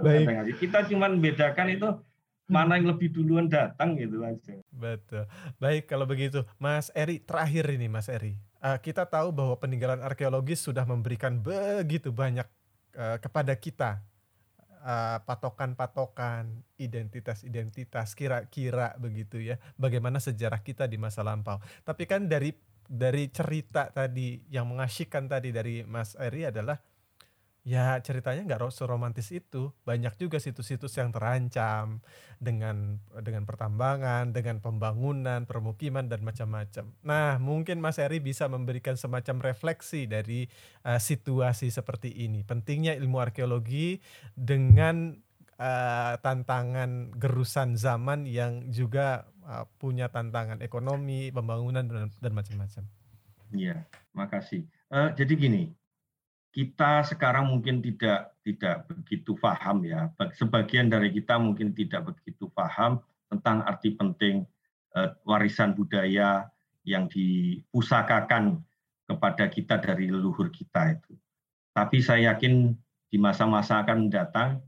Baik. 0.00 0.56
Kita 0.56 0.78
cuma 0.88 1.12
bedakan 1.12 1.68
itu 1.68 1.88
mana 2.48 2.80
yang 2.80 2.88
lebih 2.96 3.12
duluan 3.12 3.44
datang 3.46 4.00
gitu 4.00 4.24
aja. 4.24 4.56
Betul. 4.72 5.28
Baik 5.60 5.84
kalau 5.84 6.08
begitu, 6.08 6.48
Mas 6.56 6.88
Eri 6.96 7.20
terakhir 7.20 7.68
ini 7.68 7.92
Mas 7.92 8.08
Eri. 8.08 8.40
Uh, 8.58 8.74
kita 8.80 9.06
tahu 9.06 9.30
bahwa 9.30 9.54
peninggalan 9.54 10.02
arkeologis 10.02 10.58
sudah 10.58 10.82
memberikan 10.82 11.38
begitu 11.38 12.10
banyak 12.10 12.48
uh, 12.98 13.16
kepada 13.22 13.54
kita 13.54 14.02
uh, 14.82 15.22
patokan-patokan, 15.22 16.66
identitas-identitas, 16.76 18.18
kira-kira 18.18 18.98
begitu 18.98 19.38
ya. 19.38 19.56
Bagaimana 19.78 20.18
sejarah 20.18 20.60
kita 20.60 20.90
di 20.90 20.98
masa 20.98 21.22
lampau. 21.22 21.62
Tapi 21.86 22.04
kan 22.04 22.26
dari 22.26 22.50
dari 22.88 23.28
cerita 23.28 23.92
tadi 23.92 24.40
yang 24.48 24.64
mengasyikkan 24.72 25.28
tadi 25.28 25.52
dari 25.52 25.84
Mas 25.84 26.16
Eri 26.16 26.48
adalah 26.48 26.80
Ya 27.68 28.00
ceritanya 28.00 28.48
nggak 28.48 28.72
seromantis 28.72 29.28
itu. 29.28 29.76
Banyak 29.84 30.16
juga 30.16 30.40
situs-situs 30.40 30.96
yang 30.96 31.12
terancam 31.12 32.00
dengan 32.40 32.96
dengan 33.20 33.44
pertambangan, 33.44 34.32
dengan 34.32 34.64
pembangunan, 34.64 35.44
permukiman 35.44 36.08
dan 36.08 36.24
macam-macam. 36.24 36.96
Nah, 37.04 37.36
mungkin 37.36 37.84
Mas 37.84 38.00
Eri 38.00 38.24
bisa 38.24 38.48
memberikan 38.48 38.96
semacam 38.96 39.52
refleksi 39.52 40.08
dari 40.08 40.48
uh, 40.88 40.96
situasi 40.96 41.68
seperti 41.68 42.08
ini. 42.24 42.40
Pentingnya 42.40 42.96
ilmu 42.96 43.20
arkeologi 43.20 44.00
dengan 44.32 45.12
uh, 45.60 46.16
tantangan 46.24 47.20
gerusan 47.20 47.76
zaman 47.76 48.24
yang 48.24 48.72
juga 48.72 49.28
uh, 49.44 49.68
punya 49.76 50.08
tantangan 50.08 50.64
ekonomi, 50.64 51.28
pembangunan 51.28 51.84
dan, 51.84 52.08
dan 52.16 52.32
macam-macam. 52.32 52.88
Iya, 53.52 53.84
makasih. 54.16 54.64
Uh, 54.88 55.12
jadi 55.12 55.36
gini, 55.36 55.76
kita 56.58 57.06
sekarang 57.06 57.54
mungkin 57.54 57.78
tidak 57.78 58.34
tidak 58.42 58.90
begitu 58.90 59.38
paham 59.38 59.86
ya. 59.86 60.10
Sebagian 60.34 60.90
dari 60.90 61.14
kita 61.14 61.38
mungkin 61.38 61.70
tidak 61.70 62.10
begitu 62.10 62.50
paham 62.50 62.98
tentang 63.30 63.62
arti 63.62 63.94
penting 63.94 64.42
uh, 64.98 65.14
warisan 65.22 65.78
budaya 65.78 66.50
yang 66.82 67.06
dipusakakan 67.06 68.58
kepada 69.06 69.46
kita 69.46 69.78
dari 69.78 70.10
leluhur 70.10 70.50
kita 70.50 70.98
itu. 70.98 71.14
Tapi 71.70 72.02
saya 72.02 72.34
yakin 72.34 72.74
di 73.06 73.22
masa-masa 73.22 73.86
akan 73.86 74.10
mendatang 74.10 74.58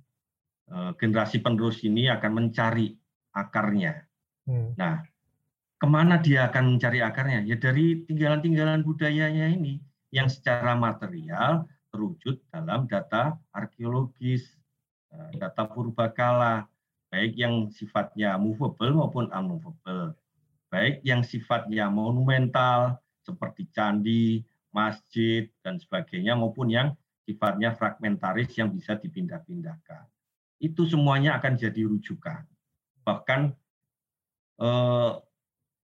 uh, 0.70 0.94
generasi 0.94 1.42
penerus 1.42 1.82
ini 1.82 2.06
akan 2.06 2.38
mencari 2.38 2.94
akarnya. 3.34 4.06
Hmm. 4.46 4.78
Nah, 4.78 5.02
ke 5.74 5.86
mana 5.90 6.22
dia 6.22 6.46
akan 6.54 6.78
mencari 6.78 7.02
akarnya? 7.02 7.42
Ya 7.50 7.58
dari 7.58 8.06
tinggalan-tinggalan 8.06 8.86
budayanya 8.86 9.50
ini 9.50 9.82
yang 10.14 10.30
secara 10.30 10.78
material 10.78 11.66
terwujud 11.90 12.40
dalam 12.48 12.86
data 12.86 13.36
arkeologis, 13.50 14.46
eh, 15.10 15.30
data 15.36 15.66
purbakala, 15.66 16.66
baik 17.10 17.34
yang 17.34 17.68
sifatnya 17.74 18.38
movable 18.38 18.94
maupun 18.94 19.26
unmovable, 19.34 20.14
baik 20.70 21.02
yang 21.02 21.26
sifatnya 21.26 21.90
monumental 21.90 23.02
seperti 23.20 23.68
candi, 23.74 24.46
masjid, 24.70 25.50
dan 25.60 25.76
sebagainya, 25.76 26.38
maupun 26.38 26.70
yang 26.70 26.94
sifatnya 27.26 27.74
fragmentaris 27.74 28.54
yang 28.56 28.70
bisa 28.70 28.96
dipindah-pindahkan. 28.96 30.06
Itu 30.62 30.86
semuanya 30.86 31.42
akan 31.42 31.58
jadi 31.58 31.82
rujukan. 31.84 32.46
Bahkan 33.02 33.40
eh, 34.62 35.12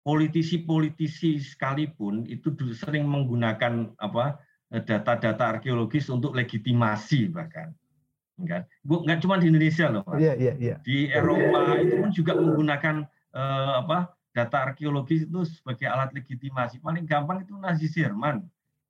politisi-politisi 0.01 1.37
sekalipun 1.45 2.25
itu 2.25 2.57
sering 2.73 3.05
menggunakan 3.05 3.93
apa 4.01 4.41
data-data 4.71 5.59
arkeologis 5.59 6.07
untuk 6.07 6.39
legitimasi 6.39 7.35
bahkan 7.35 7.75
kan 8.41 8.65
nggak 8.81 9.21
cuma 9.21 9.37
di 9.37 9.53
Indonesia 9.53 9.93
loh 9.93 10.01
Pak. 10.01 10.17
Yeah, 10.17 10.33
yeah, 10.41 10.57
yeah. 10.57 10.79
di 10.81 11.13
Eropa 11.13 11.77
itu 11.77 11.95
pun 12.01 12.11
juga 12.15 12.33
menggunakan 12.41 13.05
uh, 13.37 13.85
apa 13.85 14.17
data 14.33 14.71
arkeologis 14.71 15.29
itu 15.29 15.45
sebagai 15.45 15.85
alat 15.85 16.15
legitimasi 16.17 16.81
paling 16.81 17.05
gampang 17.05 17.45
itu 17.45 17.53
Nazi 17.59 17.91
Jerman 17.91 18.47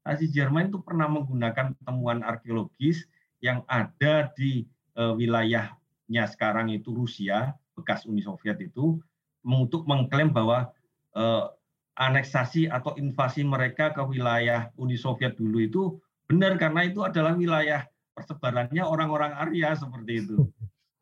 Nazi 0.07 0.31
Jerman 0.31 0.73
itu 0.73 0.79
pernah 0.81 1.11
menggunakan 1.11 1.77
temuan 1.83 2.23
arkeologis 2.23 3.05
yang 3.41 3.65
ada 3.67 4.31
di 4.37 4.69
uh, 4.97 5.17
wilayahnya 5.17 6.25
sekarang 6.31 6.73
itu 6.73 6.93
Rusia 6.93 7.57
bekas 7.77 8.05
Uni 8.05 8.21
Soviet 8.21 8.61
itu 8.61 9.01
untuk 9.41 9.89
mengklaim 9.89 10.33
bahwa 10.33 10.73
uh, 11.17 11.53
aneksasi 12.01 12.73
atau 12.73 12.97
invasi 12.97 13.45
mereka 13.45 13.93
ke 13.93 14.01
wilayah 14.01 14.73
Uni 14.81 14.97
Soviet 14.97 15.37
dulu 15.37 15.61
itu 15.61 15.83
benar 16.25 16.57
karena 16.57 16.89
itu 16.89 17.05
adalah 17.05 17.37
wilayah 17.37 17.85
persebarannya 18.17 18.81
orang-orang 18.81 19.37
Arya 19.37 19.77
seperti 19.77 20.25
itu. 20.25 20.49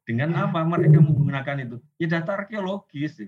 Dengan 0.03 0.34
apa 0.40 0.64
mereka 0.64 0.99
menggunakan 0.99 1.68
itu? 1.68 1.76
Ya 2.01 2.09
data 2.18 2.34
arkeologis. 2.34 3.20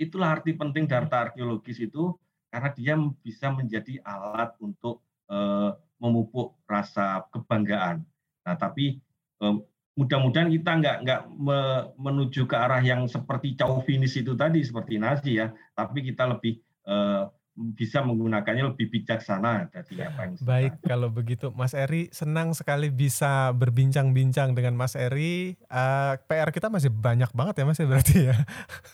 Itulah 0.00 0.40
arti 0.40 0.56
penting 0.56 0.88
data 0.88 1.28
arkeologis 1.28 1.78
itu 1.78 2.16
karena 2.48 2.72
dia 2.72 2.96
bisa 3.20 3.52
menjadi 3.52 4.00
alat 4.02 4.56
untuk 4.58 5.04
uh, 5.28 5.76
memupuk 6.00 6.56
rasa 6.64 7.28
kebanggaan. 7.28 8.02
Nah, 8.48 8.56
tapi 8.56 9.04
um, 9.44 9.60
mudah-mudahan 10.00 10.48
kita 10.48 10.70
nggak 10.80 10.96
nggak 11.04 11.22
me, 11.36 11.58
menuju 12.00 12.48
ke 12.48 12.56
arah 12.56 12.80
yang 12.80 13.04
seperti 13.04 13.58
chauvinis 13.58 14.16
itu 14.16 14.32
tadi 14.32 14.64
seperti 14.64 14.96
Nazi 14.96 15.36
ya, 15.36 15.52
tapi 15.76 16.06
kita 16.06 16.24
lebih 16.24 16.56
uh, 16.88 17.28
bisa 17.58 18.06
menggunakannya 18.06 18.70
lebih 18.70 18.86
bijaksana 18.86 19.66
dari 19.74 19.98
apa 19.98 20.30
yang 20.30 20.32
Baik, 20.38 20.72
kalau 20.78 21.10
begitu 21.10 21.50
Mas 21.50 21.74
Eri 21.74 22.06
senang 22.14 22.54
sekali 22.54 22.86
bisa 22.94 23.50
berbincang-bincang 23.50 24.54
dengan 24.54 24.78
Mas 24.78 24.94
Eri. 24.94 25.58
Uh, 25.66 26.14
PR 26.30 26.54
kita 26.54 26.70
masih 26.70 26.94
banyak 26.94 27.34
banget 27.34 27.58
ya 27.58 27.64
Mas 27.66 27.82
ya 27.82 27.90
berarti 27.90 28.16
ya. 28.30 28.36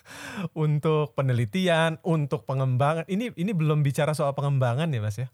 untuk 0.65 1.13
penelitian, 1.13 2.01
untuk 2.01 2.49
pengembangan. 2.49 3.05
Ini 3.05 3.37
ini 3.37 3.53
belum 3.53 3.85
bicara 3.85 4.17
soal 4.17 4.33
pengembangan 4.33 4.89
ya 4.89 5.01
Mas 5.05 5.21
ya. 5.21 5.29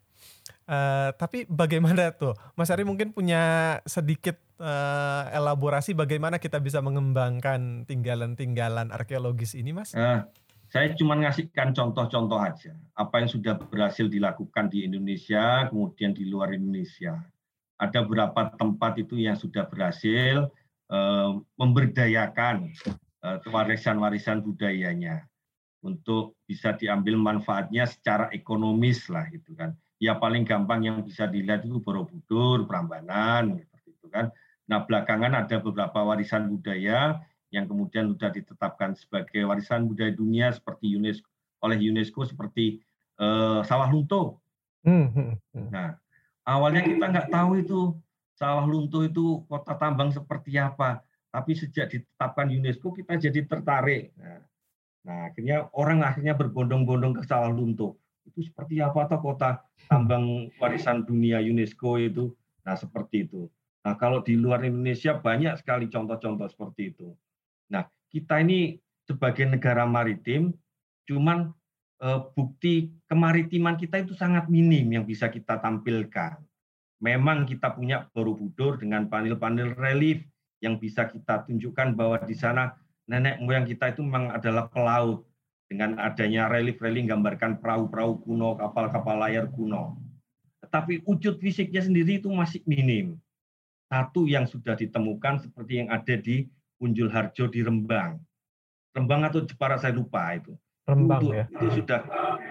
Uh, 0.70 1.10
tapi 1.18 1.50
bagaimana 1.50 2.14
tuh, 2.14 2.34
Mas 2.54 2.70
Eri 2.70 2.86
mungkin 2.86 3.10
punya 3.10 3.78
sedikit 3.86 4.38
uh, 4.62 5.26
elaborasi 5.34 5.98
bagaimana 5.98 6.38
kita 6.38 6.62
bisa 6.62 6.78
mengembangkan 6.78 7.86
tinggalan-tinggalan 7.90 8.94
arkeologis 8.94 9.58
ini, 9.58 9.74
Mas? 9.74 9.94
Uh, 9.98 10.26
saya 10.70 10.94
cuma 10.94 11.18
ngasihkan 11.18 11.74
contoh-contoh 11.74 12.38
aja 12.38 12.78
apa 12.94 13.26
yang 13.26 13.30
sudah 13.30 13.58
berhasil 13.58 14.06
dilakukan 14.06 14.70
di 14.70 14.86
Indonesia, 14.86 15.66
kemudian 15.66 16.14
di 16.14 16.30
luar 16.30 16.54
Indonesia. 16.54 17.18
Ada 17.82 18.06
beberapa 18.06 18.54
tempat 18.54 19.02
itu 19.02 19.18
yang 19.18 19.34
sudah 19.34 19.66
berhasil 19.66 20.46
uh, 20.94 21.42
memberdayakan 21.58 22.70
uh, 23.26 23.42
warisan-warisan 23.50 24.46
budayanya 24.46 25.26
untuk 25.82 26.38
bisa 26.46 26.76
diambil 26.78 27.18
manfaatnya 27.18 27.90
secara 27.90 28.30
ekonomis 28.30 29.10
lah 29.10 29.26
itu 29.34 29.50
kan. 29.58 29.74
Ya 29.98 30.16
paling 30.16 30.46
gampang 30.46 30.86
yang 30.86 31.02
bisa 31.02 31.26
dilihat 31.26 31.66
itu 31.66 31.82
Borobudur, 31.82 32.64
Prambanan 32.70 33.58
seperti 33.58 33.88
itu 33.96 34.06
kan. 34.06 34.30
Nah 34.70 34.86
belakangan 34.86 35.34
ada 35.34 35.56
beberapa 35.58 35.98
warisan 36.06 36.46
budaya 36.46 37.18
yang 37.50 37.66
kemudian 37.66 38.10
sudah 38.14 38.30
ditetapkan 38.30 38.94
sebagai 38.94 39.42
warisan 39.46 39.90
budaya 39.90 40.14
dunia 40.14 40.54
seperti 40.54 40.94
UNESCO 40.94 41.26
oleh 41.60 41.76
UNESCO 41.76 42.24
seperti 42.24 42.80
uh, 43.20 43.60
sawah 43.66 43.90
lunto. 43.90 44.40
Hmm, 44.86 45.12
hmm, 45.12 45.34
hmm. 45.52 45.68
Nah, 45.68 45.98
awalnya 46.48 46.80
kita 46.86 47.04
nggak 47.04 47.28
tahu 47.28 47.60
itu 47.60 47.80
sawah 48.38 48.64
lunto 48.64 49.04
itu 49.04 49.44
kota 49.44 49.76
tambang 49.76 50.08
seperti 50.08 50.56
apa, 50.56 51.04
tapi 51.28 51.52
sejak 51.52 51.92
ditetapkan 51.92 52.48
UNESCO 52.48 52.96
kita 52.96 53.20
jadi 53.20 53.44
tertarik. 53.44 54.16
Nah, 54.16 54.40
nah 55.04 55.18
akhirnya 55.28 55.68
orang 55.76 56.00
akhirnya 56.00 56.32
berbondong-bondong 56.38 57.20
ke 57.20 57.22
sawah 57.28 57.52
lunto. 57.52 58.00
Itu 58.24 58.40
seperti 58.46 58.80
apa 58.80 59.10
atau 59.10 59.20
kota 59.20 59.60
tambang 59.90 60.48
warisan 60.56 61.04
dunia 61.04 61.42
UNESCO 61.44 62.00
itu? 62.00 62.32
Nah, 62.64 62.78
seperti 62.78 63.28
itu. 63.28 63.50
Nah, 63.80 63.96
kalau 63.96 64.20
di 64.20 64.36
luar 64.36 64.64
Indonesia 64.64 65.16
banyak 65.16 65.60
sekali 65.60 65.88
contoh-contoh 65.88 66.48
seperti 66.52 66.92
itu. 66.92 67.08
Nah, 67.70 67.86
kita 68.10 68.42
ini 68.42 68.76
sebagai 69.06 69.46
negara 69.46 69.86
maritim, 69.86 70.52
cuman 71.06 71.54
eh, 72.02 72.20
bukti 72.34 72.90
kemaritiman 73.06 73.78
kita 73.78 74.02
itu 74.02 74.12
sangat 74.14 74.50
minim 74.50 74.90
yang 74.90 75.06
bisa 75.06 75.30
kita 75.30 75.58
tampilkan. 75.62 76.38
Memang 77.00 77.48
kita 77.48 77.72
punya 77.72 78.10
Borobudur 78.12 78.76
dengan 78.76 79.08
panel-panel 79.08 79.72
relief 79.80 80.20
yang 80.60 80.76
bisa 80.76 81.08
kita 81.08 81.48
tunjukkan 81.48 81.96
bahwa 81.96 82.20
di 82.28 82.36
sana 82.36 82.76
nenek 83.08 83.40
moyang 83.40 83.64
kita 83.64 83.96
itu 83.96 84.04
memang 84.04 84.36
adalah 84.36 84.68
pelaut 84.68 85.24
dengan 85.70 85.96
adanya 85.96 86.50
relief-relief 86.52 87.08
gambarkan 87.08 87.62
perahu-perahu 87.62 88.26
kuno, 88.26 88.58
kapal-kapal 88.60 89.16
layar 89.16 89.48
kuno. 89.48 89.96
Tetapi 90.60 91.08
wujud 91.08 91.40
fisiknya 91.40 91.80
sendiri 91.80 92.20
itu 92.20 92.28
masih 92.28 92.60
minim. 92.68 93.16
Satu 93.88 94.28
yang 94.28 94.44
sudah 94.46 94.76
ditemukan 94.76 95.46
seperti 95.48 95.82
yang 95.82 95.88
ada 95.88 96.14
di 96.14 96.46
Unjul 96.80 97.12
Harjo 97.12 97.46
di 97.46 97.60
Rembang. 97.60 98.16
Rembang 98.96 99.22
atau 99.28 99.44
Jepara 99.44 99.78
saya 99.78 99.94
lupa 99.94 100.34
itu. 100.34 100.56
Rembang 100.88 101.22
itu, 101.22 101.36
ya. 101.36 101.44
Itu 101.52 101.66
sudah 101.78 102.00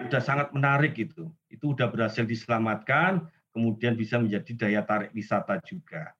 sudah 0.06 0.20
sangat 0.22 0.48
menarik 0.56 0.96
itu. 0.96 1.28
Itu 1.52 1.76
sudah 1.76 1.90
berhasil 1.92 2.24
diselamatkan, 2.24 3.26
kemudian 3.52 3.98
bisa 3.98 4.16
menjadi 4.16 4.56
daya 4.56 4.80
tarik 4.86 5.12
wisata 5.12 5.60
juga. 5.66 6.14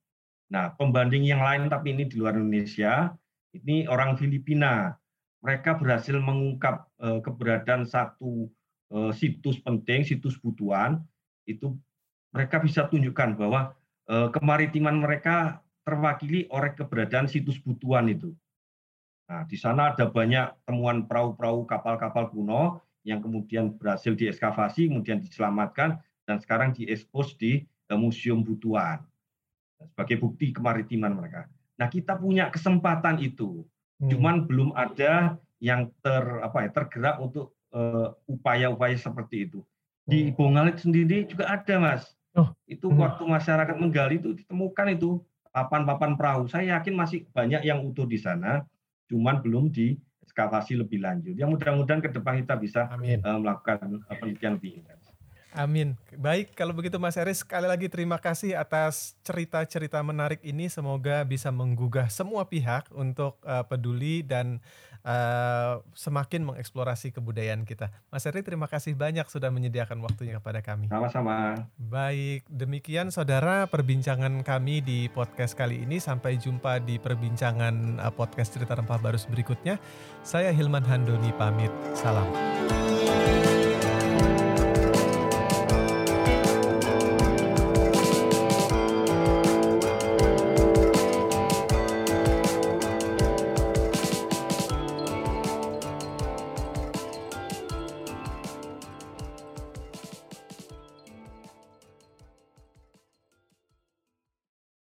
Nah, 0.50 0.74
pembanding 0.74 1.30
yang 1.30 1.40
lain 1.40 1.70
tapi 1.70 1.94
ini 1.94 2.10
di 2.10 2.18
luar 2.18 2.34
Indonesia, 2.34 3.14
ini 3.54 3.86
orang 3.86 4.18
Filipina. 4.18 4.98
Mereka 5.40 5.80
berhasil 5.80 6.20
mengungkap 6.20 6.84
uh, 7.00 7.24
keberadaan 7.24 7.88
satu 7.88 8.52
uh, 8.92 9.08
situs 9.14 9.56
penting, 9.64 10.04
situs 10.04 10.36
butuan. 10.36 11.00
Itu 11.48 11.80
mereka 12.36 12.60
bisa 12.60 12.84
tunjukkan 12.92 13.40
bahwa 13.40 13.72
uh, 14.12 14.28
kemaritiman 14.28 15.00
mereka 15.00 15.64
terwakili 15.90 16.46
oleh 16.54 16.70
keberadaan 16.78 17.26
situs 17.26 17.58
butuan 17.58 18.06
itu. 18.06 18.30
Nah, 19.26 19.42
di 19.46 19.58
sana 19.58 19.90
ada 19.90 20.06
banyak 20.06 20.62
temuan 20.62 21.10
perahu-perahu 21.10 21.66
kapal-kapal 21.66 22.30
kuno 22.30 22.78
yang 23.02 23.18
kemudian 23.18 23.74
berhasil 23.74 24.14
dieskavasi, 24.14 24.86
kemudian 24.86 25.18
diselamatkan, 25.18 25.98
dan 26.26 26.38
sekarang 26.38 26.70
diekspos 26.70 27.34
di 27.34 27.66
eh, 27.66 27.98
Museum 27.98 28.46
Butuan 28.46 29.02
sebagai 29.80 30.20
bukti 30.20 30.54
kemaritiman 30.54 31.18
mereka. 31.18 31.50
Nah, 31.80 31.88
kita 31.90 32.14
punya 32.14 32.52
kesempatan 32.52 33.18
itu, 33.18 33.64
hmm. 33.98 34.10
cuman 34.12 34.44
belum 34.46 34.70
ada 34.78 35.40
yang 35.58 35.90
ter 36.04 36.22
apa 36.40 36.68
ya 36.68 36.70
tergerak 36.70 37.16
untuk 37.18 37.56
upaya 37.70 38.06
eh, 38.06 38.08
upaya-upaya 38.28 38.96
seperti 38.98 39.48
itu. 39.48 39.60
Di 40.04 40.28
hmm. 40.28 40.36
Bongalit 40.36 40.78
sendiri 40.82 41.24
juga 41.26 41.48
ada, 41.48 41.74
Mas. 41.80 42.12
Oh. 42.36 42.50
Itu 42.66 42.90
hmm. 42.90 42.98
waktu 42.98 43.22
masyarakat 43.26 43.76
menggali 43.78 44.20
itu 44.20 44.36
ditemukan 44.36 44.86
itu 44.94 45.22
papan-papan 45.50 46.14
perahu. 46.14 46.46
Saya 46.46 46.78
yakin 46.78 46.94
masih 46.94 47.26
banyak 47.34 47.66
yang 47.66 47.82
utuh 47.82 48.06
di 48.06 48.18
sana, 48.18 48.62
cuman 49.10 49.42
belum 49.42 49.70
di 49.70 49.98
ekskavasi 50.22 50.78
lebih 50.78 51.02
lanjut. 51.02 51.34
Yang 51.34 51.58
mudah-mudahan 51.58 52.00
ke 52.00 52.10
depan 52.14 52.38
kita 52.46 52.54
bisa 52.54 52.86
Amin. 52.94 53.18
Uh, 53.26 53.42
melakukan 53.42 53.98
uh, 54.06 54.16
penelitian 54.16 54.56
lebih 54.56 54.78
intens. 54.78 55.09
Amin. 55.50 55.98
Baik, 56.14 56.54
kalau 56.54 56.70
begitu 56.70 56.94
Mas 57.02 57.18
Eris, 57.18 57.42
sekali 57.42 57.66
lagi 57.66 57.90
terima 57.90 58.22
kasih 58.22 58.54
atas 58.54 59.18
cerita-cerita 59.26 59.98
menarik 60.02 60.38
ini. 60.46 60.70
Semoga 60.70 61.26
bisa 61.26 61.50
menggugah 61.50 62.06
semua 62.06 62.46
pihak 62.46 62.86
untuk 62.94 63.34
uh, 63.42 63.66
peduli 63.66 64.22
dan 64.22 64.62
uh, 65.02 65.82
semakin 65.98 66.46
mengeksplorasi 66.46 67.10
kebudayaan 67.10 67.66
kita. 67.66 67.90
Mas 68.14 68.26
Eris, 68.30 68.46
terima 68.46 68.70
kasih 68.70 68.94
banyak 68.94 69.26
sudah 69.26 69.50
menyediakan 69.50 69.98
waktunya 70.06 70.38
kepada 70.38 70.62
kami. 70.62 70.86
Sama-sama. 70.86 71.66
Baik, 71.74 72.46
demikian 72.46 73.10
saudara 73.10 73.66
perbincangan 73.66 74.46
kami 74.46 74.86
di 74.86 75.10
podcast 75.10 75.58
kali 75.58 75.82
ini. 75.82 75.98
Sampai 75.98 76.38
jumpa 76.38 76.78
di 76.78 77.02
perbincangan 77.02 77.98
uh, 77.98 78.12
podcast 78.14 78.54
Cerita 78.54 78.78
Rempah 78.78 79.02
Barus 79.02 79.26
berikutnya. 79.26 79.82
Saya 80.22 80.54
Hilman 80.54 80.86
Handoni 80.86 81.34
pamit. 81.34 81.74
Salam. 81.98 82.30